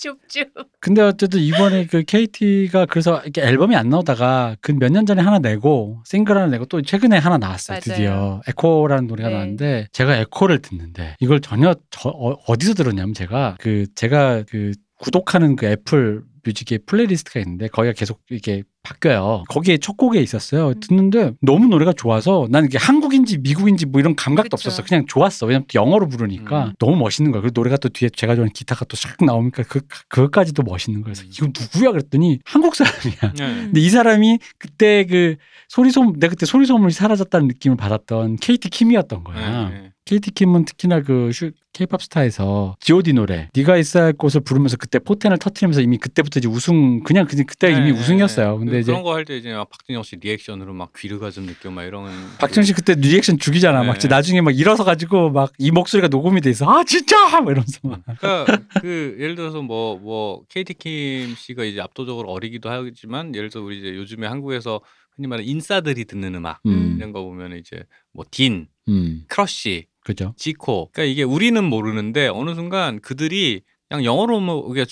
[0.00, 0.44] 쭈쭈.
[0.80, 5.38] 근데 어쨌든 이번에 그 Katie가 그래서 이렇게 앨범이 안 나오다가 그 몇 년 전에 하나
[5.38, 7.74] 내고 싱글 하나 내고 또 최근에 하나 나왔어요.
[7.76, 7.80] 맞아요.
[7.82, 9.34] 드디어 에코라는 노래가 네.
[9.34, 15.56] 나왔는데 제가 에코를 듣는데 이걸 전혀 저 어, 디서 들었냐면 제가 그 제가 그 구독하는
[15.56, 19.44] 그 애플 뮤직의 playlist가 있는데 거기가 계속 이렇게 바뀌어요.
[19.48, 20.68] 거기에 첫 곡에 있었어요.
[20.68, 20.80] 음.
[20.80, 24.68] 듣는데 너무 노래가 좋아서 난 이게 한국인지 미국인지 뭐 이런 감각도 그쵸.
[24.68, 24.82] 없었어.
[24.86, 25.46] 그냥 좋았어.
[25.46, 26.72] 왜냐면 또 영어로 부르니까 음.
[26.78, 27.42] 너무 멋있는 거야.
[27.42, 31.14] 그리고 노래가 또 뒤에 제가 좋아하는 기타가 또싹 나오니까 그 그것까지도 멋있는 거예요.
[31.14, 31.30] 그래서 음.
[31.30, 33.32] 이거 누구야 그랬더니 한국 사람이야.
[33.36, 33.54] 네.
[33.64, 35.36] 근데 이 사람이 그때 그
[35.68, 39.68] 소리소문 내가 그때 소리소문이 사라졌다는 느낌을 받았던 Katie 킴이었던 거야.
[39.68, 44.76] 네, Katie 킴은 특히나 그 슈- K-팝 스타에서 G.O.D 노래 네가 있어야 할 곳을 부르면서
[44.76, 48.58] 그때 포텐을 터트리면서 이미 그때부터 이제 우승 그냥 그냥 그때 이미 네, 우승이었어요.
[48.58, 51.70] 근데 그, 이제 그런 거 할 때 이제 막 박진영 씨 리액션으로 막 귀르가즘 느껴
[51.70, 52.10] 막 이런
[52.40, 53.84] 박진영 씨 그때 리액션 죽이잖아.
[53.84, 53.98] 막 네.
[54.00, 56.68] 진짜 나중에 막 일어서 가지고 막 이 목소리가 녹음이 돼 있어.
[56.68, 58.00] 아 진짜 막 이러면서 막.
[58.18, 58.46] 그러니까
[58.80, 63.94] 그 예를 들어서 뭐뭐 Katie 킴 씨가 이제 압도적으로 어리기도 하지만 예를 들어 우리 이제
[63.94, 64.80] 요즘에 한국에서
[65.14, 67.82] 흔히 말하는 인싸들이 듣는 음악 음, 이런 거 보면 이제
[68.12, 70.34] 뭐 딘, 음, 크러쉬, 그죠.
[70.36, 70.90] 지코.
[70.92, 74.84] 그러니까 이게 우리는 모르는데 어느 순간 그들이 그냥 영어로 뭐 그게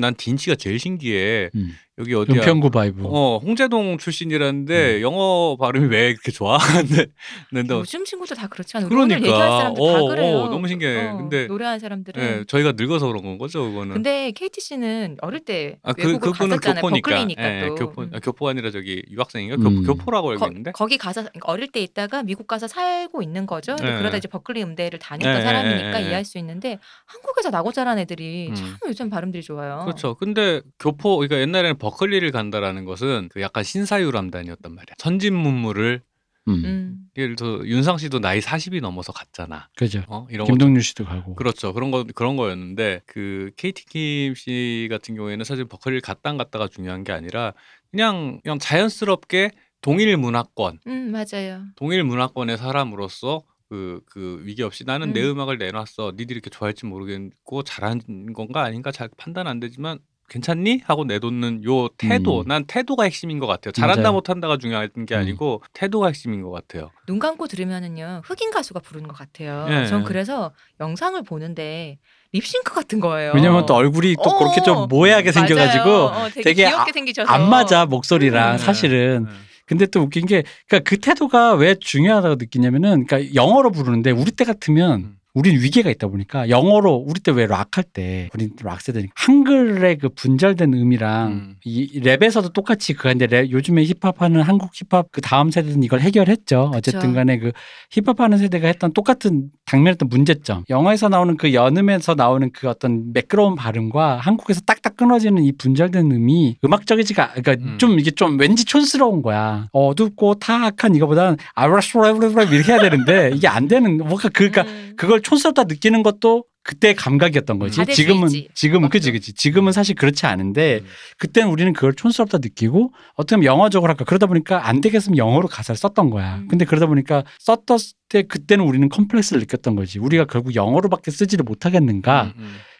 [0.00, 1.50] 난 딘 씨가 제일 신기해.
[1.54, 1.74] 음.
[1.98, 2.40] 여기 어디야?
[2.40, 3.02] 은평구 vibe.
[3.06, 5.00] 어 홍제동 출신이라는데 음.
[5.02, 6.58] 영어 발음이 왜 이렇게 좋아?
[6.88, 7.06] 근데
[7.50, 8.48] 근데 요즘 친구들 다.
[8.56, 9.26] 우리 오늘 그러니까.
[9.28, 10.38] 얘기할 사람들 다 어, 그래요.
[10.38, 11.06] 어, 너무 신기해.
[11.10, 12.22] 어, 근데- 노래하는 사람들은.
[12.22, 13.94] 예, 저희가 늙어서 그런 건 거죠, 그거는.
[13.94, 16.82] 근데 Katie 씨는 어릴 때 아, 그 외국을 그분은 갔었잖아요.
[16.82, 17.10] 교포니까.
[17.10, 17.74] 버클리니까 예, 또.
[17.76, 18.10] 교포 음.
[18.12, 19.56] 아, 교포가 아니라 저기 유학생인가?
[19.56, 19.84] 음.
[19.86, 20.72] 교, 교포라고 알고 거, 있는데.
[20.72, 23.76] 거 기 가서 그러니까 어릴 때 있다가 미국 가서 살고 있는 거죠.
[23.76, 23.98] 네.
[23.98, 27.98] 그러다 이제 버클리 음대를 다녔던 네, 사람이니까 네, 네, 이해할 수 있는데 한국에서 나고 자란
[28.00, 28.54] 애들이 음.
[28.56, 29.82] 참 요즘 발음들이 좋아요.
[29.84, 30.16] 그렇죠.
[30.16, 34.94] 근데 교포 그러니까 옛날에는 버클리를 간다라는 것은 그 약간 신사유람단이었단 말이야.
[34.96, 36.00] 선진문물을
[36.48, 36.52] 음.
[36.52, 36.98] 음.
[37.16, 39.68] 예를 들어 윤상 씨도 나이 40이 넘어서 갔잖아.
[39.76, 40.02] 그죠.
[40.08, 40.26] 어?
[40.30, 41.34] 이런 거 김동률 씨도 가고.
[41.34, 41.74] 그렇죠.
[41.74, 47.04] 그런 거 그런 거였는데 그 KT 김씨 같은 경우에는 사실 버클리를 갔다 안 갔다가 중요한
[47.04, 47.52] 게 아니라
[47.90, 49.50] 그냥 그냥 자연스럽게
[49.82, 51.64] 동일 문화권, 음, 맞아요.
[51.76, 55.32] 동일 문화권의 사람으로서 그, 그 위기 없이 나는 내 음.
[55.32, 56.12] 음악을 내놨어.
[56.16, 59.98] 니들이 이렇게 좋아할지 모르겠고 잘한 건가 아닌가 잘 판단 안 되지만
[60.28, 60.82] 괜찮니?
[60.84, 62.40] 하고 내놓는 요 태도.
[62.40, 62.48] 음.
[62.48, 63.72] 난 태도가 핵심인 것 같아요.
[63.72, 64.12] 잘한다 맞아요.
[64.14, 65.20] 못한다가 중요한 게 음.
[65.20, 66.90] 아니고 태도가 핵심인 것 같아요.
[67.06, 69.66] 눈 감고 들으면은요 흑인 가수가 부르는 것 같아요.
[69.70, 69.86] 예.
[69.86, 71.98] 전 그래서 영상을 보는데
[72.32, 73.32] 립싱크 같은 거예요.
[73.34, 75.30] 왜냐면 또 얼굴이 또 어, 그렇게 좀 모해하게.
[75.30, 78.58] 생겨가지고 어, 되게, 되게 귀엽게 생기셔서 안 맞아 목소리랑 음.
[78.58, 79.30] 사실은 네.
[79.66, 84.44] 근데 또 웃긴 게 그러니까 그 태도가 왜 중요하다고 느끼냐면은 그러니까 영어로 부르는데 우리 때
[84.44, 85.16] 같으면 음.
[85.34, 89.98] 우린 위계가 있다 보니까 영어로 우리 때 왜 락 할 때 우리 락 세대니까 한글의
[89.98, 91.56] 그 분절된 음이랑 음.
[91.64, 96.70] 이 랩에서도 똑같이 그 근데 랩, 요즘에 힙합하는 한국 힙합 그 다음 세대는 이걸 해결했죠.
[96.74, 97.52] 어쨌든 간에 그
[97.90, 100.64] 힙합하는 세대가 했던 똑같은 당면했던 문제점.
[100.70, 106.58] 영어에서 나오는 그 연음에서 나오는 그 어떤 매끄러운 발음과 한국에서 딱딱 끊어지는 이 분절된 음이
[106.64, 107.78] 음악적이지가 그러니까 음.
[107.78, 109.68] 좀 이게 좀 왠지 촌스러운 거야.
[109.72, 114.94] 어둡고 탁한 이거보다는 아브라스브라브라 이렇게 해야 되는데 이게 안 되는 뭔가 그러니까 음.
[114.96, 117.80] 그걸 촌스럽다 느끼는 것도 그때 감각이었던 거지.
[117.80, 117.86] 음.
[117.86, 118.28] 지금은.
[118.54, 119.12] 지금은 그지.
[119.12, 119.34] 그지.
[119.34, 120.86] 지금은 사실 그렇지 않은데 음.
[121.18, 125.76] 그때는 우리는 그걸 촌스럽다 느끼고 어떻게 보면 영어적으로 할까 그러다 보니까 안 되겠으면 영어로 가사를
[125.76, 126.36] 썼던 거야.
[126.36, 126.48] 음.
[126.48, 127.78] 근데 그러다 보니까 썼던
[128.08, 129.98] 때 그때는 우리는 컴플렉스를 느꼈던 거지.
[129.98, 132.32] 우리가 결국 영어로밖에 쓰지를 못하겠는가.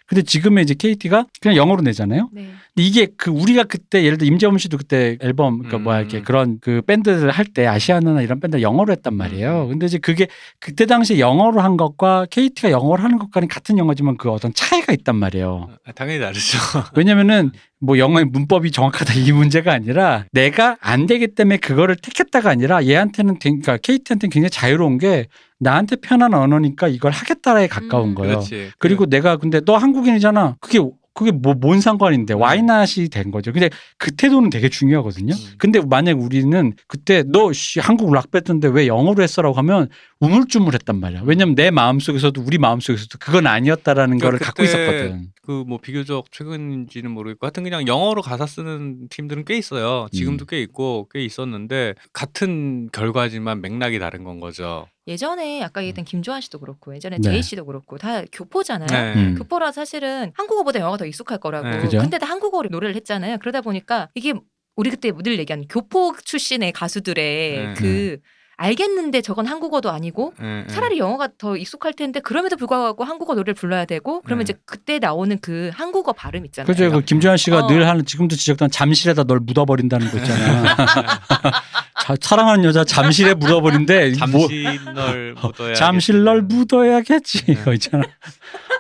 [0.05, 0.07] 음, 음.
[0.07, 2.29] 근데 지금의 이제 Katie가 그냥 영어로 내잖아요.
[2.33, 2.43] 네.
[2.75, 6.25] 근데 이게 그 우리가 그때 예를 들어 임재범 씨도 그때 앨범 그러니까 뭐야 이렇게 음.
[6.25, 9.65] 그런 그 밴드를 할때 아시아나나 이런 밴드 영어로 했단 말이에요.
[9.65, 9.69] 음.
[9.71, 10.27] 근데 이제 그게
[10.61, 15.17] 그때 당시에 영어로 한 것과 Katie가 영어로 하는 것과는 같은 영어지만 그 어떤 차이가 있단
[15.17, 15.71] 말이에요.
[15.87, 16.59] 아, 당연히 다르죠.
[16.95, 17.51] 왜냐면은
[17.81, 23.39] 뭐 영어의 문법이 정확하다 이 문제가 아니라 내가 안 되기 때문에 그거를 택했다가 아니라 얘한테는
[23.39, 25.27] 되- 그러니까 KT한테는 굉장히 자유로운 게
[25.65, 28.15] 나한테 편한 언어니까 이걸 하겠다라에 가까운 음.
[28.15, 28.35] 거예요.
[28.37, 28.71] 그렇지.
[28.79, 30.57] 그리고 내가 근데 너 한국인이잖아.
[30.61, 30.79] 그게
[31.15, 32.41] 그게 뭐 뭔 상관인데 음.
[32.41, 33.53] 와이낫이 된 거죠.
[33.53, 35.33] 근데 그 태도는 되게 중요하거든요.
[35.33, 35.55] 음.
[35.59, 39.89] 근데 만약 우리는 그때 너 씨, 한국 락 밴드인데 왜 영어로 했어라고 하면
[40.25, 41.23] 우물쭈물했단 말이야.
[41.25, 45.29] 왜냐면 내 마음 속에서도 우리 마음 속에서도 그건 아니었다라는 거를 그러니까 갖고 있었거든.
[45.43, 50.09] 그 뭐 비교적 최근인지는 모르겠고 하여튼 그냥 영어로 가사 쓰는 팀들은 꽤 있어요.
[50.13, 50.47] 지금도 음.
[50.49, 54.87] 꽤 있고 꽤 있었는데 같은 결과지만 맥락이 다른 건 거죠.
[55.07, 57.31] 예전에 아까 얘기했던 김조한 씨도 그렇고 예전에 네.
[57.31, 58.87] 제이 씨도 그렇고 다 교포잖아요.
[58.89, 59.15] 네.
[59.15, 59.35] 음.
[59.37, 61.69] 교포라 사실은 한국어보다 영어가 더 익숙할 거라고.
[61.69, 61.79] 네.
[61.81, 61.99] 그죠?
[61.99, 63.39] 근데 다 한국어로 노래를 했잖아요.
[63.39, 64.33] 그러다 보니까 이게
[64.77, 67.75] 우리 그때 늘 얘기하는 교포 출신의 가수들의 네.
[67.75, 68.19] 그
[68.57, 70.73] 알겠는데 저건 한국어도 아니고 예, 예.
[70.73, 74.53] 차라리 영어가 더 익숙할 텐데 그럼에도 불구하고 한국어 노래를 불러야 되고 그러면 네.
[74.53, 76.67] 이제 그때 나오는 그 한국어 발음 있잖아요.
[76.67, 76.91] 그죠?
[76.91, 77.67] 그 김조한 씨가 어.
[77.67, 80.77] 늘 하는 지금도 지적한 잠실에다 널 묻어버린다는 거 있잖아.
[82.05, 88.05] 자, 사랑하는 여자 잠실에 묻어버린데 뭐 잠시 널 묻어야 잠실 널 묻어야겠지 이거 있잖아.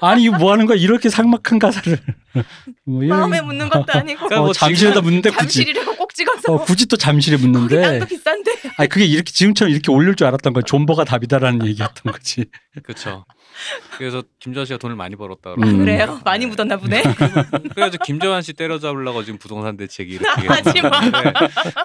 [0.01, 0.77] 아니 이거 뭐 하는 거야?
[0.77, 1.99] 이렇게 삭막한 가사를.
[2.85, 6.53] 뭐 이런- 마음에 묻는 것도 아니고 그러니까 어, 뭐 잠실에다 묻는데 굳이 잠실이라고 꼭 찍어서
[6.53, 10.27] 어, 굳이 또 잠실에 거기 묻는데 땅도 비싼데 아니 그게 이렇게 지금처럼 이렇게 올릴 줄
[10.27, 10.62] 알았던 거야.
[10.62, 12.47] 존버가 답이다라는 얘기였던 거지.
[12.83, 13.25] 그렇죠.
[13.99, 15.57] 그래서 김조한 씨가 돈을 많이 벌었다 음.
[15.57, 15.79] 그러고.
[15.79, 17.03] 그래요 많이 묻었나 보네.
[17.75, 21.01] 그래가지고 김조한 씨 때려잡으려고 지금 부동산 대책이 이렇게 하지 마.
[21.01, 21.33] 했는데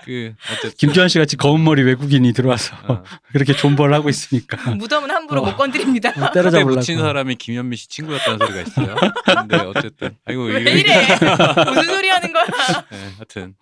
[0.06, 3.04] 그 어쨌든 김조한 씨 같이 검은 머리 외국인이 들어와서 어.
[3.32, 5.46] 그렇게 존버를 하고 있으니까 무덤은 함부로 어.
[5.46, 6.12] 못 건드립니다.
[6.14, 6.76] 그때 때려잡으려고.
[6.76, 8.96] 묻힌 사람이 김현미 씨 친구였다는 소리가 있어요.
[9.26, 11.08] 근데 어쨌든 아이고 왜 이래?
[11.66, 12.46] 무슨 소리 하는 거야?
[12.92, 13.56] 네, 하여튼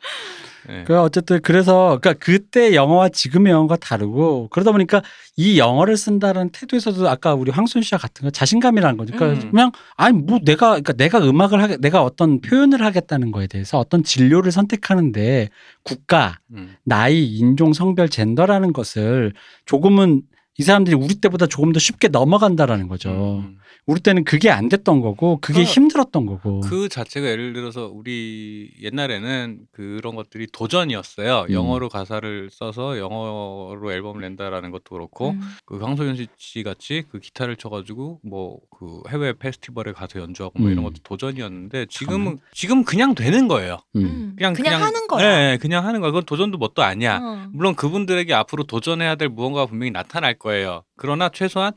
[0.68, 0.84] 네.
[0.86, 5.02] 그 어쨌든 그래서 그러니까 그때 영어와 지금의 영어가 다르고 그러다 보니까
[5.38, 9.15] 이 영어를 쓴다는 태도에서도 아까 우리 황소윤 씨와 같은 거 자신감이라는 거죠.
[9.15, 9.51] 그러니까 음.
[9.51, 14.03] 그냥 아니 뭐 내가 그러니까 내가 음악을 하게 내가 어떤 표현을 하겠다는 거에 대해서 어떤
[14.03, 15.49] 질료를 선택하는데
[15.81, 16.76] 국가, 음.
[16.84, 19.34] 나이, 인종, 성별, 젠더라는 것을
[19.65, 20.22] 조금은
[20.59, 23.43] 이 사람들이 우리 때보다 조금 더 쉽게 넘어간다라는 거죠.
[23.43, 23.57] 음.
[23.85, 26.60] 우리 때는 그게 안 됐던 거고 그게 그러니까 힘들었던 거고.
[26.61, 31.45] 그 자체가 예를 들어서 우리 옛날에는 그런 것들이 도전이었어요.
[31.49, 31.53] 음.
[31.53, 35.41] 영어로 가사를 써서 영어로 앨범을 낸다라는 것도 그렇고 음.
[35.65, 40.69] 그 황소윤 씨- 씨 같이 그 기타를 쳐가지고 뭐 그 해외 페스티벌에 가서 연주하고 뭐
[40.69, 40.84] 이런 음.
[40.84, 43.80] 것도 도전이었는데 지금은 지금 그냥 되는 거예요.
[43.95, 44.02] 음.
[44.03, 44.34] 음.
[44.38, 45.27] 그냥 그냥, 하는 거야.
[45.27, 46.11] 네, 그냥 하는 거야.
[46.11, 47.18] 그건 도전도 뭣도 아니야.
[47.19, 47.48] 어.
[47.53, 50.84] 물론 그분들에게 앞으로 도전해야 될 무언가가 분명히 나타날 거예요.
[50.95, 51.73] 그러나 최소한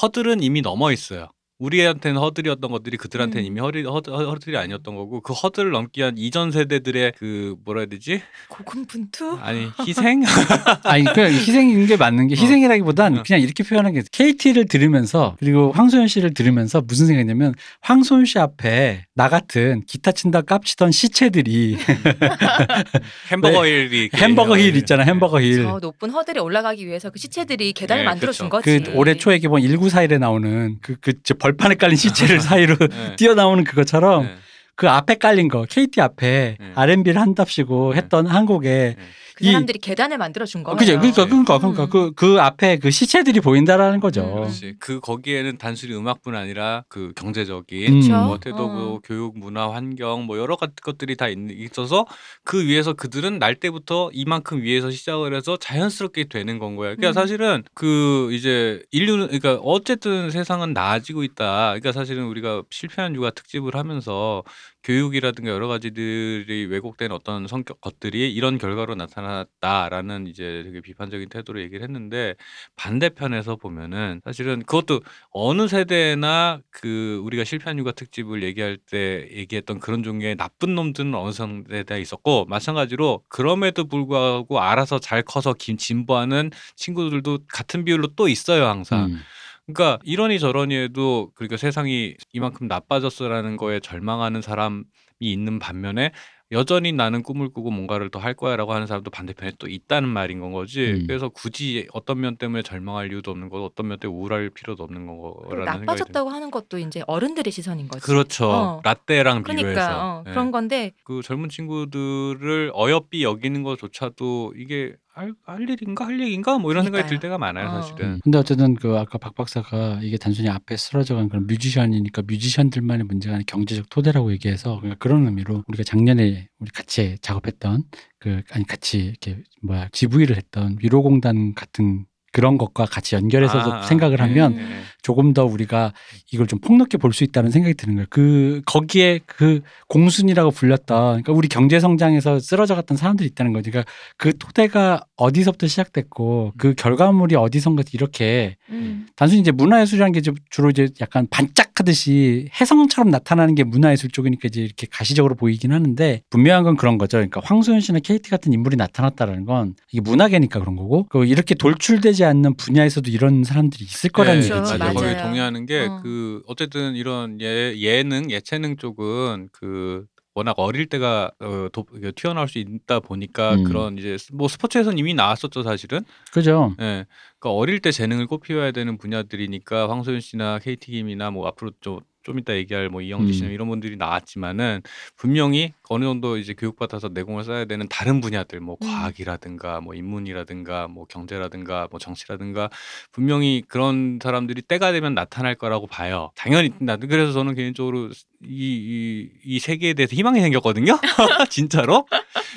[0.00, 1.26] 허들은 이미 넘어 있어요.
[1.58, 3.46] 우리한테는 허들이었던 것들이 그들한테는 음.
[3.46, 7.80] 이미 허리, 허, 허, 허들이 아니었던 거고 그 허들을 넘기 위한 이전 세대들의 그 뭐라
[7.82, 8.22] 해야 되지?
[8.48, 9.38] 고군분투.
[9.40, 10.22] 아니 희생?
[10.82, 12.36] 아니 그 희생인 게 맞는 게 어.
[12.40, 13.22] 희생이라기보단 어.
[13.24, 19.06] 그냥 이렇게 표현한 게 Katie를 들으면서 그리고 황소윤 씨를 들으면서 무슨 생각이냐면 황소윤 씨 앞에
[19.14, 21.76] 나 같은 기타 친다 깝치던 시체들이
[23.30, 24.78] 햄버거 힐이 이렇게 햄버거 힐 네.
[24.78, 25.62] 있잖아 햄버거 힐.
[25.62, 28.70] 저 높은 허들에 올라가기 위해서 그 시체들이 계단을 네, 만들어 준 그렇죠.
[28.70, 28.90] 거지.
[28.90, 33.16] 그 올해 초에 개봉 1941에 나오는 그, 그, 저 벌판에 깔린 시체를 사이로 네.
[33.16, 34.34] 뛰어나오는 그것처럼 네.
[34.76, 36.72] 그 앞에 깔린 거, KT 앞에 네.
[36.74, 37.98] R&B를 한답시고 네.
[37.98, 38.96] 했던 한국에
[39.36, 40.76] 그 이- 사람들이 계단을 만들어 준 거예요.
[40.76, 40.92] 그죠?
[40.98, 41.28] 그러니까 네.
[41.30, 41.90] 그러니까 그러니까 음.
[41.90, 44.22] 그, 그 앞에 그 시체들이 보인다라는 거죠.
[44.24, 44.76] 음, 그렇지.
[44.78, 48.00] 그 거기에는 단순히 음악뿐 아니라 그 경제적인 음.
[48.00, 48.12] 그쵸?
[48.24, 48.62] 뭐 태도고
[48.96, 49.00] 어.
[49.02, 52.06] 교육, 문화, 환경 뭐 여러 가지 것들이 다 있, 있어서
[52.44, 56.94] 그 위에서 그들은 날 때부터 이만큼 위에서 시작을 해서 자연스럽게 되는 건 거야.
[56.94, 57.12] 그러니까 음.
[57.12, 61.70] 사실은 그 이제 인류는 그러니까 어쨌든 세상은 나아지고 있다.
[61.70, 64.42] 그러니까 사실은 우리가 실패한 육아 특집을 하면서
[64.84, 68.94] 교육이라든가 여러 가지들이 왜곡된 어떤 성격 것들이 이런 결과로.
[68.94, 72.34] 나타났다라는 이제 되게 비판적인 태도로 얘기를 했는데
[72.76, 75.00] 반대편에서 보면은 사실은 그것도
[75.30, 81.32] 어느 세대나 그 우리가 실패한 육아 특집을 얘기할 때 얘기했던 그런 종류의 나쁜 놈들은 어느
[81.32, 88.66] 세대에 있었고 마찬가지로 그럼에도 불구하고 알아서 잘 커서 긴 진보하는 친구들도 같은 비율로 또 있어요
[88.66, 89.06] 항상.
[89.06, 89.20] 음.
[89.66, 94.84] 그러니까 이러니 저러니 해도 그러니까 세상이 이만큼 나빠졌어라는 거에 절망하는 사람이
[95.20, 96.12] 있는 반면에
[96.52, 100.52] 여전히 나는 꿈을 꾸고 뭔가를 더 할 거야라고 하는 사람도 반대편에 또 있다는 말인 건
[100.52, 100.92] 거지.
[100.92, 101.06] 음.
[101.06, 105.06] 그래서 굳이 어떤 면 때문에 절망할 이유도 없는 거고 어떤 면 때문에 우울할 필요도 없는
[105.06, 108.04] 거라는 나빠졌다고 하는 것도 이제 어른들의 시선인 거지.
[108.04, 108.50] 그렇죠.
[108.50, 108.80] 어.
[108.84, 110.30] 라떼랑 그러니까 비교해서 어, 예.
[110.30, 116.72] 그런 건데 그 젊은 친구들을 어여삐 여기는 것조차도 이게 할, 할 일인가 할 얘기인가 뭐
[116.72, 117.20] 이런 생각이 들 그러니까요.
[117.20, 117.80] 때가 많아요 어.
[117.80, 118.14] 사실은.
[118.14, 118.20] 음.
[118.24, 123.44] 근데 어쨌든 그 아까 박 박사가 이게 단순히 앞에 쓰러져간 그런 뮤지션이니까 뮤지션들만의 문제가 아니라
[123.46, 127.84] 경제적 토대라고 얘기해서 그러니까 그런 의미로 우리가 작년에 우리 같이 작업했던
[128.18, 133.82] 그 아니 같이 이렇게 뭐야 GV를 했던 위로공단 같은 그런 것과 같이 연결해서도 아, 아,
[133.82, 134.82] 생각을 예, 하면 예.
[135.04, 135.92] 조금 더 우리가
[136.32, 138.06] 이걸 좀 폭넓게 볼 수 있다는 생각이 드는 거예요.
[138.10, 143.70] 그 거기에 그 공순이라고 불렸던 그러니까 우리 경제 성장에서 쓰러져 갔던 사람들이 있다는 거죠.
[143.70, 149.06] 그러니까 그 토대가 어디서부터 시작됐고 그 결과물이 어디선가 이렇게 음.
[149.14, 150.20] 단순히 이제 문화예술이라는 게
[150.50, 156.64] 주로 이제 약간 반짝하듯이 해성처럼 나타나는 게 문화예술 쪽이니까 이제 이렇게 가시적으로 보이긴 하는데 분명한
[156.64, 157.18] 건 그런 거죠.
[157.18, 162.24] 그러니까 황소연 씨나 KT 같은 인물이 나타났다라는 건 이게 문화계니까 그런 거고 그 이렇게 돌출되지
[162.24, 164.56] 않는 분야에서도 이런 사람들이 있을 거라는 그렇죠.
[164.56, 164.78] 얘기지.
[164.78, 164.93] 맞아요.
[165.00, 165.22] 맞아요.
[165.22, 166.00] 동의하는 게 어.
[166.02, 170.06] 그 어쨌든 이런 예, 예능 예체능 쪽은 그
[170.36, 173.64] 워낙 어릴 때가 어, 도, 튀어나올 수 있다 보니까 음.
[173.64, 176.00] 그런 이제 스- 뭐 스포츠에서는 이미 나왔었죠 사실은.
[176.32, 176.74] 그죠?
[176.80, 177.06] 예.
[177.38, 182.38] 그러니까 어릴 때 재능을 꽃피워야 되는 분야들이니까 황소연 씨나 KT 김이나 뭐 앞으로 좀, 좀
[182.38, 183.52] 이따 얘기할 뭐 이영지 씨나 음.
[183.52, 184.82] 이런 분들이 나왔지만은
[185.16, 188.86] 분명히 어느 정도 이제 교육받아서 내공을 쌓아야 되는 다른 분야들 뭐 음.
[188.86, 192.70] 과학이라든가 뭐 인문이라든가 뭐 경제라든가 뭐 정치라든가
[193.12, 196.30] 분명히 그런 사람들이 때가 되면 나타날 거라고 봐요.
[196.34, 198.10] 당연히 나 그래서 저는 개인적으로
[198.42, 200.98] 이, 이, 이 세계에 대해서 희망이 생겼거든요.
[201.50, 202.06] 진짜로.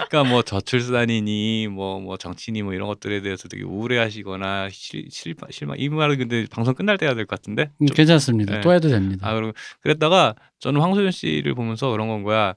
[0.07, 5.89] 그러니까 뭐 저출산이니 뭐뭐 정치니 뭐 이런 것들에 대해서 되게 우울해하시거나 실, 실, 실망 이
[5.89, 7.71] 말은 근데 방송 끝날 때 해야 될 것 같은데.
[7.81, 8.55] 음, 좀- 괜찮습니다.
[8.55, 8.61] 네.
[8.61, 9.27] 또 해도 됩니다.
[9.27, 12.53] 아 그리고 그랬다가 저는 황소연 씨를 보면서 그런 건 거야.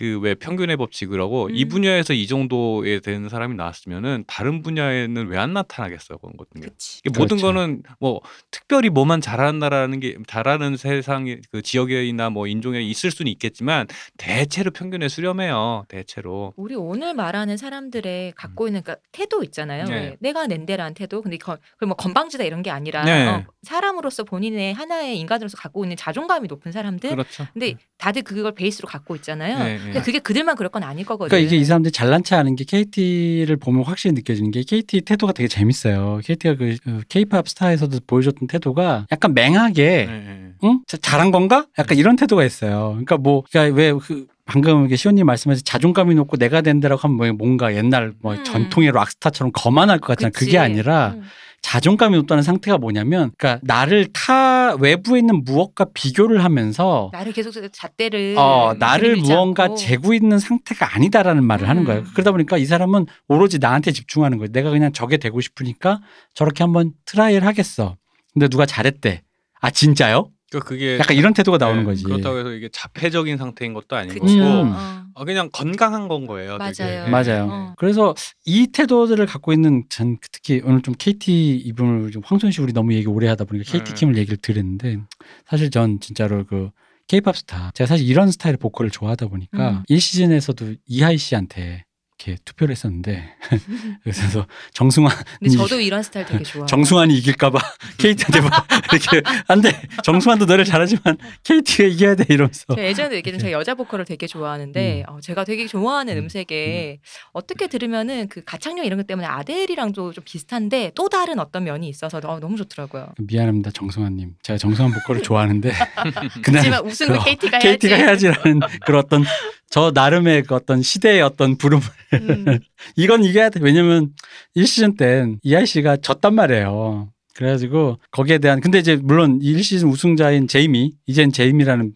[0.00, 1.68] 그 왜 평균의 법칙을 하고 이 음.
[1.68, 6.60] 분야에서 이 정도에 되는 사람이 나왔으면은 다른 분야에는 왜 안 나타나겠어요 그런 것들이.
[6.62, 7.00] 그치.
[7.04, 7.46] 이게 모든 그렇죠.
[7.46, 8.20] 거는 뭐
[8.50, 13.86] 특별히 뭐만 잘한다라는 게 잘하는 세상의 그 지역이나 뭐 인종에 있을 수는 있겠지만
[14.18, 15.86] 대체로 평균에 수렴해요.
[15.88, 16.52] 대체로.
[16.56, 19.84] 우리 오늘 말하는 사람들의 갖고 있는 그러니까 태도 있잖아요.
[19.86, 19.94] 네.
[19.94, 21.22] 왜 내가 낸데라는 태도.
[21.22, 23.26] 근데 거, 그뭐 건방지다 이런 게 아니라 네.
[23.26, 27.10] 어, 사람으로서 본인의 하나의 인간으로서 갖고 있는 자존감이 높은 사람들.
[27.10, 27.46] 그렇죠.
[27.54, 29.58] 근데 다들 그걸 베이스로 갖고 있잖아요.
[29.58, 29.89] 네, 네.
[29.92, 31.28] 근데 그게 그들만 그럴 건 아닐 거거든요.
[31.28, 35.32] 그러니까 이게 이 사람들이 잘난 체 하는 게 KT를 보면 확실히 느껴지는 게 KT 태도가
[35.32, 36.20] 되게 재밌어요.
[36.24, 36.76] KT가 그
[37.08, 40.52] K-팝 스타에서도 보여줬던 태도가 약간 맹하게 네, 네.
[40.64, 40.80] 응?
[40.86, 41.66] 자- 잘한 건가?
[41.78, 42.90] 약간 이런 태도가 있어요.
[42.90, 47.32] 그러니까 뭐, 그러니까 왜 그, 방금 이게 시온님 말씀하신 자존감이 높고 내가 된다라고 하면 뭐
[47.32, 48.44] 뭔가 옛날 뭐 음.
[48.44, 50.30] 전통의 락스타처럼 거만할 것 같잖아.
[50.30, 50.46] 그치.
[50.46, 51.22] 그게 아니라 음.
[51.62, 58.34] 자존감이 높다는 상태가 뭐냐면, 그러니까 나를 타 외부에 있는 무엇과 비교를 하면서 나를 계속 잣대를
[58.38, 59.74] 어, 나를 무언가 않고.
[59.76, 61.86] 재고 있는 상태가 아니다라는 말을 하는 음.
[61.86, 62.04] 거예요.
[62.12, 64.52] 그러다 보니까 이 사람은 오로지 나한테 집중하는 거예요.
[64.52, 66.00] 내가 그냥 저게 되고 싶으니까
[66.34, 67.96] 저렇게 한번 try를 하겠어.
[68.32, 69.22] 근데 누가 잘했대.
[69.60, 70.30] 아, 진짜요?
[70.50, 72.04] 그러니까 그게 약간 이런 태도가 나오는 네, 거지.
[72.04, 74.26] 그렇다고 해서 이게 자폐적인 상태인 것도 아닌 그쵸.
[74.26, 74.72] 거고 음.
[74.72, 75.04] 어.
[75.14, 76.58] 어, 그냥 건강한 건 거예요.
[76.58, 76.82] 되게.
[76.82, 77.04] 맞아요.
[77.06, 77.08] 예.
[77.08, 77.48] 맞아요.
[77.50, 77.74] 어.
[77.78, 78.14] 그래서
[78.44, 82.94] 이 태도들을 갖고 있는 전 특히 오늘 좀 Katie 이분을 좀 황소윤 씨 우리 너무
[82.94, 83.94] 얘기 오래 하다 보니까 Katie 네.
[83.94, 84.98] 킴을 얘기를 드렸는데
[85.46, 86.70] 사실 전 진짜로 그
[87.06, 89.82] K-팝 스타 제가 사실 이런 스타일의 보컬을 좋아하다 보니까 음.
[89.88, 91.84] 1시즌에서도 이하이 씨한테
[92.20, 93.34] 이렇게 투표를 했었는데
[94.04, 96.66] 그래서 정승환 근데 저도 이런 스타일 되게 좋아해요.
[96.66, 97.58] 정승환이 이길까봐
[97.98, 103.52] KT한테 막 이렇게 안돼 정승환도 노래 잘하지만 KT가 이겨야 돼 이러면서 제가 예전에 얘기했던 제가
[103.52, 106.24] 여자 보컬을 되게 좋아하는데 어, 제가 되게 좋아하는 음.
[106.24, 106.98] 음색에
[107.32, 112.20] 어떻게 들으면은 그 가창력 이런 것 때문에 아델이랑도 좀 비슷한데 또 다른 어떤 면이 있어서
[112.24, 113.14] 어, 너무 좋더라고요.
[113.18, 115.72] 미안합니다 정승환님 제가 정승환 보컬을 좋아하는데
[116.42, 117.88] 그날 하지만 우승은 그 KT가 해야지.
[117.88, 119.24] KT가 해야지라는 그런 어떤
[119.70, 121.84] 저 나름의 그 어떤 시대의 어떤 부름을
[122.14, 122.58] 음.
[122.96, 123.60] 이건 이겨야 돼.
[123.62, 124.10] 왜냐면
[124.56, 127.12] 1시즌 땐 이하이 씨가 졌단 말이에요.
[127.34, 131.92] 그래가지고 거기에 대한 근데 이제 물론 1시즌 우승자인 제이미 이젠 제이미라는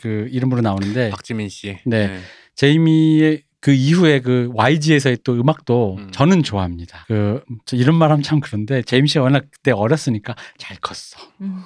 [0.00, 1.78] 그 이름으로 나오는데 박지민 씨.
[1.84, 2.18] 네.
[2.56, 6.10] 제이미의 그 이후에 그 YG에서의 또 음악도 음.
[6.12, 7.06] 저는 좋아합니다.
[7.06, 11.20] 그저 이런 말 하면 참 그런데 제이미 씨가 워낙 그때 어렸으니까 잘 컸어.
[11.42, 11.62] 음.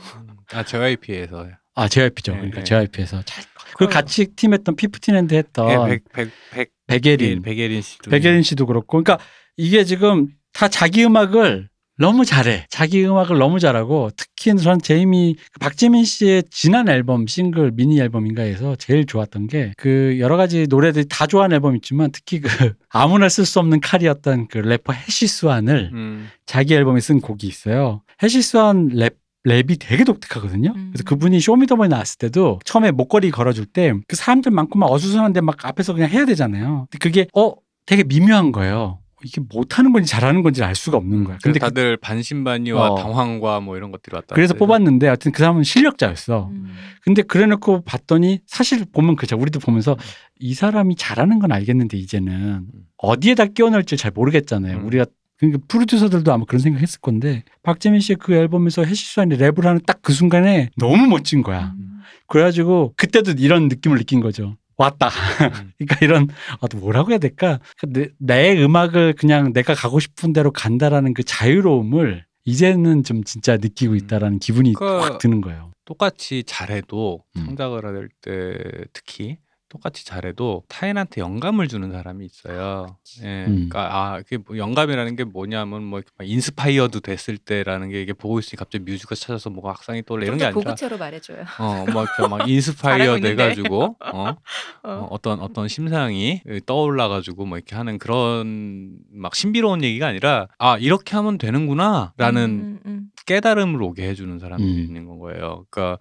[0.53, 2.33] 아 JYP에서 아 JYP죠.
[2.33, 2.65] 네, 그러니까 네.
[2.65, 3.45] JYP에서 잘
[3.77, 3.89] 컸어.
[3.89, 9.03] 그 같이 팀했던 피프틴앤드 했던 네, 백, 백, 백, 백예린, 백예린 씨도 백예린 씨도 그렇고,
[9.03, 9.19] 그러니까
[9.57, 11.69] 이게 지금 다 자기 음악을
[11.99, 12.67] 너무 잘해.
[12.71, 18.77] 자기 음악을 너무 잘하고 특히 전 제이미 그 박지민 씨의 지난 앨범 싱글 미니 앨범인가에서
[18.77, 22.49] 제일 좋았던 게 그 여러 가지 노래들이 다 좋아하는 앨범 있지만 특히 그
[22.89, 26.29] 아무나 쓸 수 없는 칼이었던 그 래퍼 해시스완을 음.
[26.47, 28.03] 자기 앨범에 쓴 곡이 있어요.
[28.23, 30.73] 해시스완 랩 랩이 되게 독특하거든요.
[30.77, 30.91] 음.
[30.93, 35.65] 그래서 그분이 쇼미더머니 나왔을 때도 처음에 목걸이 걸어줄 때 그 사람들 많고 막 어수선한데 막
[35.65, 36.87] 앞에서 그냥 해야 되잖아요.
[36.91, 37.53] 근데 그게 어
[37.87, 38.99] 되게 미묘한 거예요.
[39.25, 41.39] 이게 못하는 건지 잘하는 건지 알 수가 없는 거야.
[41.43, 42.95] 근데 근데 그- 다들 반신반의와 어.
[42.97, 44.35] 당황과 뭐 이런 것들이 왔다.
[44.35, 46.49] 그래서 뽑았는데 하여튼 그 사람은 실력자였어.
[46.51, 46.73] 음.
[47.03, 49.37] 근데 그래놓고 봤더니 사실 보면 그죠.
[49.37, 49.97] 우리도 보면서
[50.41, 52.67] 이 사람이 잘하는 건 알겠는데 이제는
[52.97, 54.79] 어디에다 끼워넣을지 잘 모르겠잖아요.
[54.79, 54.87] 음.
[54.87, 55.07] 우리가
[55.43, 60.13] 그러니까 프로듀서들도 아마 그런 생각했을 건데 박지민 씨의 그 앨범에서 해시스완이 랩을 하는 딱 그
[60.13, 61.75] 순간에 너무 멋진 거야.
[61.79, 62.01] 음.
[62.27, 64.57] 그래가지고 그때도 이런 느낌을 느낀 거죠.
[64.77, 65.09] 왔다.
[65.09, 65.73] 음.
[65.79, 66.29] 그러니까 이런
[66.61, 67.61] 아, 또 뭐라고 해야 될까?
[67.89, 73.95] 내, 내 음악을 그냥 내가 가고 싶은 대로 간다라는 그 자유로움을 이제는 좀 진짜 느끼고
[73.97, 75.71] 있다라는 기분이 그- 확 드는 거예요.
[75.85, 77.45] 똑같이 잘해도 음.
[77.47, 78.59] 창작을 할때
[78.93, 79.39] 특히
[79.73, 82.99] 똑같이 잘해도 타인한테 영감을 주는 사람이 있어요.
[83.23, 83.47] 예.
[83.47, 83.69] 음.
[83.71, 88.13] 그러니까 아, 그게 뭐 영감이라는 게 뭐냐면 뭐 이렇게 막 inspired 됐을 때라는 게 이게
[88.13, 91.45] 보고 있으니 갑자기 뮤즈가 찾아와서 뭐가 악상이 떠올라 이런 게 아니라 고급체로 말해줘요.
[91.59, 93.19] 어, 뭐 이렇게 막 inspire.
[93.21, 94.37] 돼가지고 어, 어.
[94.85, 100.77] 어, 어 떤 어떤 심상이 떠올라가지고 뭐 이렇게 하는 그런 막 신비로운 얘기가 아니라 아
[100.77, 103.09] 이렇게 하면 되는구나라는 음, 음.
[103.25, 104.79] 깨달음을 오게 해주는 사람들이 음.
[104.85, 105.65] 있는 건 거예요.
[105.71, 105.99] 그러니까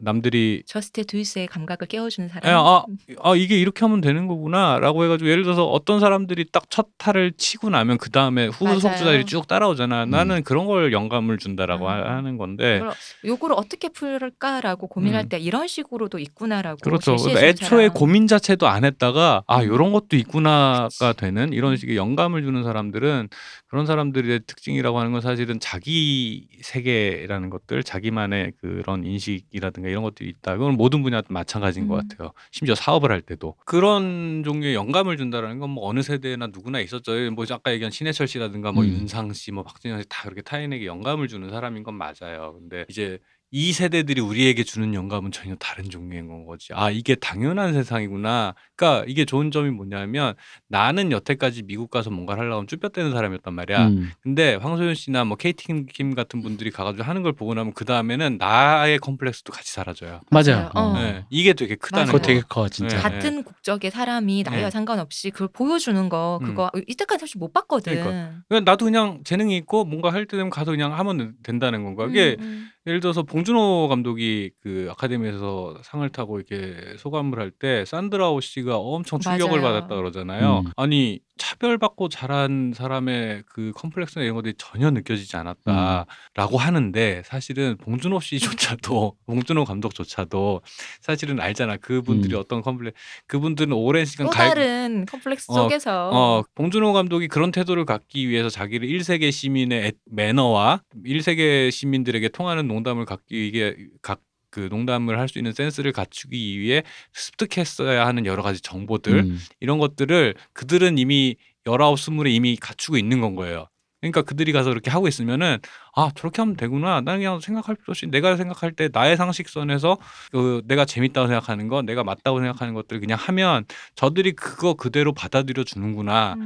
[0.00, 2.50] 남들이 Just Do It의 감각을 깨워주는 사람.
[2.52, 2.84] 야, 아,
[3.22, 7.70] 아 이게 이렇게 하면 되는 거구나라고 해가지고 예를 들어서 어떤 사람들이 딱 첫 타를 치고
[7.70, 8.80] 나면 그 다음에 후 맞아요.
[8.80, 10.04] 속주자들이 쭉 따라오잖아.
[10.04, 10.10] 음.
[10.10, 11.90] 나는 그런 걸 영감을 준다라고 음.
[11.90, 12.80] 하- 하는 건데
[13.24, 15.28] 요거를 어떻게 풀까라고 고민할 음.
[15.28, 17.14] 때 이런 식으로도 있구나라고 그렇죠.
[17.16, 17.92] 그러니까 애초에 사람.
[17.92, 19.66] 고민 자체도 안 했다가 아 음.
[19.68, 21.16] 요런 것도 있구나가 그치.
[21.20, 23.28] 되는 이런 식의 영감을 주는 사람들은
[23.68, 30.56] 그런 사람들의 특징이라고 하는 건 사실은 자기 세계라는 것들, 자기만의 그런 인식이라든가 이런 것들이 있다.
[30.56, 32.08] 그건 모든 분야도 마찬가지인 것 음.
[32.08, 32.32] 같아요.
[32.50, 37.12] 심지어 사업을 할 때도 그런 종류의 영감을 준다라는 건 뭐 어느 세대나 누구나 있었죠.
[37.32, 38.88] 뭐 아까 얘기한 신해철 씨라든가 뭐 음.
[38.90, 42.56] 윤상 씨, 뭐 박진영 씨 다 그렇게 타인에게 영감을 주는 사람인 건 맞아요.
[42.58, 43.18] 근데 이제
[43.56, 46.72] 이 세대들이 우리에게 주는 영감은 전혀 다른 종류인 건 거지.
[46.72, 48.56] 아, 이게 당연한 세상이구나.
[48.74, 50.34] 그러니까 이게 좋은 점이 뭐냐면
[50.66, 53.86] 나는 여태까지 미국 가서 뭔가를 하려고 하면 쭈뼛대는 사람이었단 말이야.
[53.86, 54.10] 음.
[54.24, 57.84] 근데 황소연 씨나 뭐 케이티 킴- 킴 같은 분들이 가가지고 하는 걸 보고 나면 그
[57.84, 60.20] 다음에는 나의 컴플렉스도 같이 사라져요.
[60.32, 60.70] 맞아요.
[60.74, 60.88] 맞아요.
[60.90, 60.98] 어.
[61.00, 62.10] 네, 이게 되게 크다는.
[62.10, 62.18] 거.
[62.18, 62.96] 되게 커 진짜.
[62.96, 63.02] 네.
[63.04, 64.70] 같은 국적의 사람이 나이와 네.
[64.72, 66.46] 상관없이 그걸 보여주는 거 음.
[66.48, 67.92] 그거 이때까지 사실 못 봤거든.
[68.02, 68.32] 그러니까.
[68.48, 72.06] 그냥 나도 그냥 재능이 있고 뭔가 할 때 되면 가서 그냥 하면 된다는 건가.
[72.10, 72.70] 이게 음, 음.
[72.86, 78.76] 예를 들어서 봉준호 감독이 그 아카데미에서 상을 타고 이렇게 소감을 할 때 산드라 오 씨가
[78.78, 79.74] 엄청 충격을 맞아요.
[79.80, 80.64] 받았다 그러잖아요.
[80.66, 80.70] 음.
[80.76, 89.16] 아니 차별받고 자란 사람의 그 컴플렉스나 이런 것들이 전혀 느껴지지 않았다라고 하는데 사실은 봉준호 씨조차도
[89.26, 90.60] 봉준호 감독조차도
[91.00, 92.40] 사실은 알잖아 그분들이 음.
[92.40, 92.94] 어떤 컴플렉
[93.26, 98.28] 그분들은 오랜 시간 또 갈 다른 컴플렉스 어, 속에서 어, 봉준호 감독이 그런 태도를 갖기
[98.28, 105.28] 위해서 자기를 1세계 시민의 애- 매너와 1세계 시민들에게 통하는 농담을 갖기 위해 각그 농담을 할
[105.28, 106.82] 수 있는 센스를 갖추기 위해
[107.12, 109.38] 습득했어야 하는 여러 가지 정보들 음.
[109.60, 111.36] 이런 것들을 그들은 이미
[111.66, 113.68] 열아홉 스물에 이미 갖추고 있는 건 거예요.
[114.00, 115.58] 그러니까 그들이 가서 이렇게 하고 있으면은
[115.96, 117.00] 아 저렇게 하면 되구나.
[117.00, 119.96] 나는 그냥 생각할 필요 없이 내가 생각할 때 나의 상식선에서
[120.30, 123.64] 그 내가 재밌다고 생각하는 거, 내가 맞다고 생각하는 것들 그냥 하면
[123.94, 126.36] 저들이 그거 그대로 받아들여 주는구나라는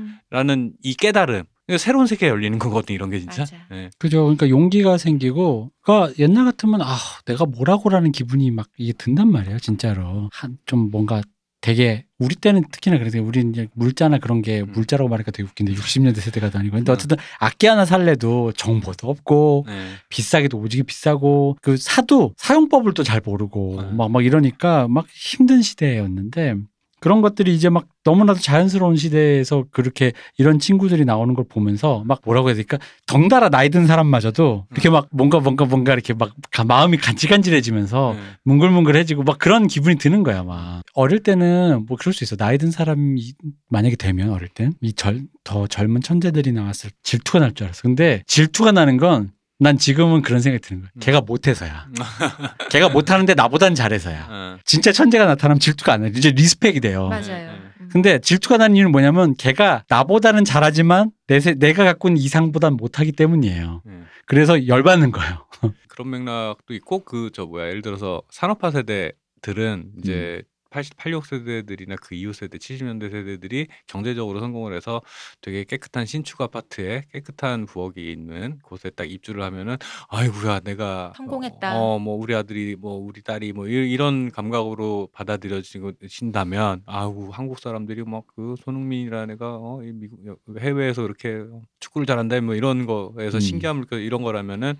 [0.56, 1.44] 음, 이 깨달음.
[1.68, 3.42] 그러니까 새로운 세계가 열리는 거거든 이런 게 진짜.
[3.42, 3.56] 맞아.
[3.72, 3.90] 예.
[3.98, 4.22] 그죠.
[4.24, 6.96] 그러니까 용기가 생기고, 그러니까 옛날 같으면 아
[7.26, 10.30] 내가 뭐라고라는 기분이 막 이게 든단 말이에요, 진짜로.
[10.32, 11.20] 한 좀 뭔가
[11.60, 14.70] 되게 우리 때는 특히나 그래서 우리는 이제 물자나 그런 게 음.
[14.72, 16.94] 물자라고 말하니까 되게 웃긴데 60년대 세대가 다니고 근데 음.
[16.94, 19.88] 어쨌든 악기 하나 살래도 정보도 없고 네.
[20.08, 23.90] 비싸기도 오지게 비싸고 그 사도 사용법을 또 잘 모르고 네.
[23.92, 26.54] 막막 이러니까 막 힘든 시대였는데
[27.00, 32.48] 그런 것들이 이제 막 너무나도 자연스러운 시대에서 그렇게 이런 친구들이 나오는 걸 보면서 막 뭐라고
[32.48, 32.78] 해야 될까?
[33.06, 38.20] 덩달아 나이 든 사람마저도 이렇게 막 뭔가 뭔가 뭔가 이렇게 막 가- 마음이 간질간질해지면서 네.
[38.44, 42.36] 뭉글뭉글해지고 막 그런 기분이 드는 거야 막 어릴 때는 뭐 그럴 수 있어.
[42.36, 43.32] 나이 든 사람이
[43.68, 47.82] 만약에 되면 어릴 땐이더 젊은 천재들이 나왔을 때 질투가 날 줄 알았어.
[47.82, 51.00] 근데 질투가 나는 건 난 지금은 그런 생각이 드는 거야 음.
[51.00, 51.88] 걔가 못해서야
[52.70, 54.58] 걔가 못하는데 나보단 잘해서야 어.
[54.64, 56.06] 진짜 천재가 나타나면 질투가 안 나.
[56.08, 57.08] 이제 리스펙이 돼요.
[57.08, 57.22] 맞아요.
[57.26, 57.48] 네.
[57.80, 57.88] 음.
[57.90, 63.12] 근데 질투가 나는 이유는 뭐냐면 걔가 나보다는 잘하지만 내 세- 내가 갖고 있는 이상보단 못하기
[63.12, 63.82] 때문이에요.
[63.84, 63.92] 네.
[64.26, 65.46] 그래서 열받는 거예요.
[65.88, 72.14] 그런 맥락도 있고 그 저 뭐야 예를 들어서 산업화 세대들은 이제 80, 86 세대들이나 그
[72.14, 75.00] 이후 세대, 70 년대 세대들이 경제적으로 성공을 해서
[75.40, 79.76] 되게 깨끗한 신축 아파트에 깨끗한 부엌이 있는 곳에 딱 입주를 하면은
[80.08, 81.76] 아이고야 내가 성공했다.
[81.80, 88.04] 어 뭐 우리 아들이 뭐 우리 딸이 뭐 이- 이런 감각으로 받아들여진다면 아우 한국 사람들이
[88.04, 90.20] 막 그 손흥민이라는 애가 어, 이 미국
[90.60, 91.44] 해외에서 이렇게
[91.80, 93.40] 축구를 잘한다 뭐 이런 거에서 음.
[93.40, 94.74] 신기함을 그 이런 거라면은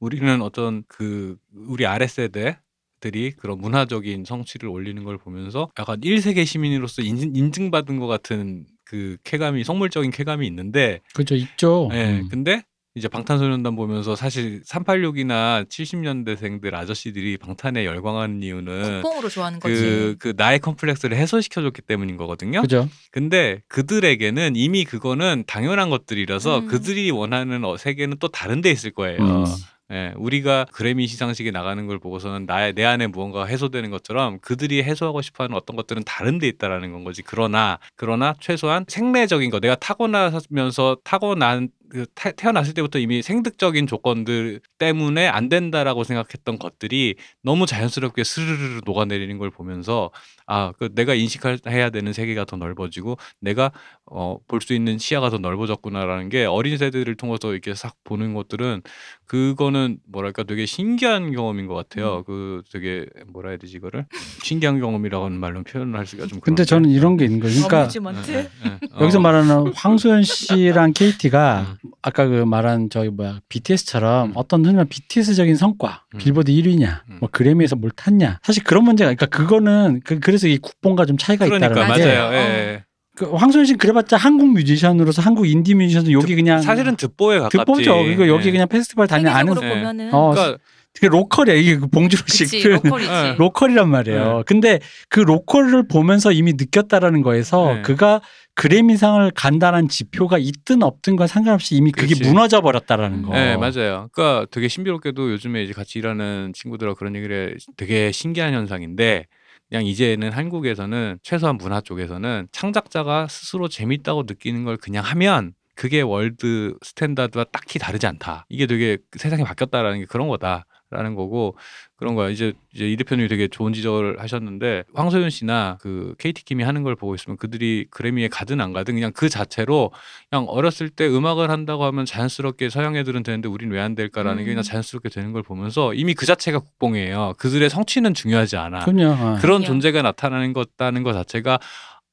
[0.00, 2.58] 우리는 어떤 그 우리 아래 세대
[3.04, 9.18] 들이 그런 문화적인 성취를 올리는 걸 보면서 약간 1세계 시민으로서 인증, 인증받은 것 같은 그
[9.24, 11.90] 쾌감이 속물적인 쾌감이 있는데 그죠 있죠.
[11.92, 12.28] 예 음.
[12.30, 12.62] 근데
[12.94, 19.74] 이제 방탄소년단 보면서 사실 386이나 70년대생들 아저씨들이 방탄에 열광하는 이유는 국뽕으로 좋아하는 거지.
[19.74, 22.62] 그, 그 나의 컴플렉스를 해소시켜줬기 때문인 거거든요.
[22.62, 22.88] 그죠.
[23.10, 26.68] 근데 그들에게는 이미 그거는 당연한 것들이라서 음.
[26.68, 29.18] 그들이 원하는 어- 세계는 또 다른 데 있을 거예요.
[29.20, 29.44] 음.
[29.92, 35.20] 예, 우리가 그래미 시상식에 나가는 걸 보고서는 나의 내 안에 무언가가 해소되는 것처럼 그들이 해소하고
[35.20, 37.22] 싶어하는 어떤 것들은 다른 데 있다라는 건 거지.
[37.22, 44.60] 그러나 그러나 최소한 생내적인 거 내가 타고나면서 타고난 그 태, 태어났을 때부터 이미 생득적인 조건들
[44.78, 50.10] 때문에 안 된다라고 생각했던 것들이 너무 자연스럽게 스르르르 녹아내리는 걸 보면서
[50.46, 53.70] 아, 그 내가 인식해야 되는 세계가 더 넓어지고 내가
[54.06, 58.82] 어, 볼 수 있는 시야가 더 넓어졌구나라는 게 어린 세대를 통해서 이렇게 싹 보는 것들은
[59.26, 62.18] 그거는 뭐랄까 되게 신기한 경험인 것 같아요.
[62.18, 62.24] 음.
[62.24, 64.06] 그 되게 뭐라 해야 되지 이거를
[64.42, 66.40] 신기한 경험이라고 하는 말로 표현을 할 수가 좀.
[66.40, 66.64] 근데 그런데.
[66.64, 67.66] 저는 이런 게 있는 거예요.
[67.66, 67.88] 그러니까.
[68.28, 68.78] 예, 예, 예.
[69.00, 69.20] 여기서 어.
[69.20, 71.83] 말하는 황소연 씨랑 KT가 음.
[72.02, 74.32] 아까 그 말한 저기 뭐야 BTS처럼 음.
[74.34, 76.18] 어떤 흔한 BTS적인 성과, 음.
[76.18, 77.16] 빌보드 1위냐, 음.
[77.20, 78.40] 뭐 그래미에서 뭘 탔냐.
[78.42, 82.28] 사실 그런 문제가 그러니까 그거는 그, 그래서 이 국뽕과 좀 차이가 그러니까 있다는 게 맞아요.
[82.28, 82.34] 어.
[82.34, 82.84] 예,
[83.16, 86.36] 그 황소연 씨는 그래봤자 한국 뮤지션으로서 한국 인디 뮤지션도 여기 예.
[86.36, 87.58] 그냥 사실은 듣보에 가깝지.
[87.58, 88.02] 듣보죠.
[88.02, 88.52] 그리고 여기 예.
[88.52, 89.68] 그냥 페스티벌 다니 아는 예.
[89.68, 90.58] 보면은 어, 그러니까
[91.00, 92.80] 그 local이야 이게 그 봉준호식 그치 표현.
[92.84, 93.10] local이지.
[93.10, 93.34] 예.
[93.36, 94.42] local이란 말이에요.
[94.46, 97.82] 근데 그 local을 보면서 이미 느꼈다라는 거에서 네.
[97.82, 98.20] 그가
[98.54, 102.22] 그래미상을 간다는 지표가 있든 없든 건 상관없이 이미 그게 그치.
[102.22, 103.32] 무너져 버렸다라는 거.
[103.34, 104.08] 네, 맞아요.
[104.12, 107.56] 그러니까 되게 신비롭게도 요즘에 이제 같이 일하는 친구들하고 그런 얘기를 해.
[107.76, 109.26] 되게 신기한 현상인데
[109.68, 116.74] 그냥 이제는 한국에서는 최소한 문화 쪽에서는 창작자가 스스로 재밌다고 느끼는 걸 그냥 하면 그게 world
[116.84, 118.46] standard와 딱히 다르지 않다.
[118.48, 120.64] 이게 되게 세상이 바뀌었다라는 게 그런 거다
[120.94, 121.56] 라는 거고
[121.96, 122.28] 그런 거야.
[122.28, 126.96] 이제 이제 이 대표님이 되게 좋은 지적을 하셨는데 황소연 씨나 그 KT 킴이 하는 걸
[126.96, 129.92] 보고 있으면 그들이 그래미에 가든 안 가든 그냥 그 자체로
[130.30, 134.50] 그냥 어렸을 때 음악을 한다고 하면 자연스럽게 서양 애들은 되는데 우린 왜 안 될까라는 게
[134.50, 134.52] 음.
[134.52, 137.34] 그냥 자연스럽게 되는 걸 보면서 이미 그 자체가 국뽕이에요.
[137.38, 138.80] 그들의 성취는 중요하지 않아.
[138.86, 139.12] 그럼요.
[139.12, 139.38] 어.
[139.40, 139.62] 그런.
[139.64, 141.58] 존재가 나타나는 것다는 것 자체가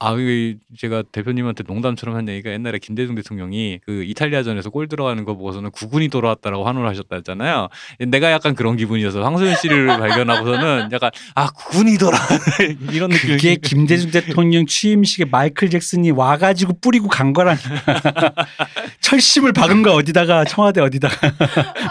[0.04, 5.36] 아, 이 제가 대표님한테 농담처럼 한 얘기가 옛날에 김대중 대통령이 그 이탈리아전에서 골 들어가는 거
[5.36, 7.68] 보고서는 국군이 돌아왔다라고 환호를 하셨다 했잖아요.
[8.08, 12.18] 내가 약간 그런 기분이어서 황소연 씨를 발견하고서는 약간 아 국군이 돌아
[12.92, 18.34] 이런 느낌이 그게 김대중 대통령 취임식에 마이클 잭슨이 와가지고 뿌리고 간 거라니까.
[19.02, 21.16] 철심을 박은 거 어디다가 청와대 어디다가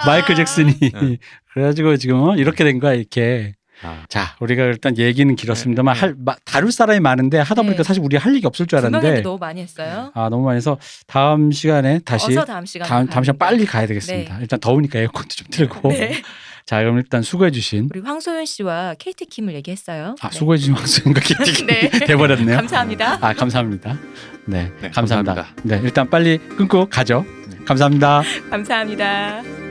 [0.05, 0.75] 마이클 잭슨이.
[0.81, 1.19] 네.
[1.53, 3.55] 그래가지고 지금 어, 이렇게 된 거야 이렇게.
[3.83, 6.07] 아, 자 우리가 일단 얘기는 길었습니다만 네, 네.
[6.07, 7.83] 할 마- 다룰 사람이 많은데 하다 보니까 네.
[7.87, 10.11] 사실 우리 할 얘기 없을 줄 알았는데 너무 많이 했어요.
[10.15, 13.87] 아 너무 많이 해서 다음 시간에 다시 어서 다음 시간에 다음 다음 시간 빨리 가야
[13.87, 14.35] 되겠습니다.
[14.37, 14.41] 네.
[14.43, 15.89] 일단 더우니까 에어컨도 좀 틀고.
[15.91, 16.23] 네.
[16.67, 20.15] 자 그럼 일단 수고해 주신 우리 황소연 씨와 KT 킴을 얘기했어요.
[20.21, 20.37] 아 네.
[20.39, 21.89] 수고해 주신 황수영과 기특이 네.
[21.91, 22.57] 돼 버렸네요.
[22.57, 23.19] 감사합니다.
[23.21, 23.99] 아 감사합니다.
[24.45, 25.35] 네, 네, 감사합니다.
[25.35, 25.55] 감사합니다.
[25.65, 27.25] 네 일단 빨리 끊고 가죠.
[27.51, 27.57] 네.
[27.65, 28.23] 감사합니다.
[28.51, 29.70] 감사합니다.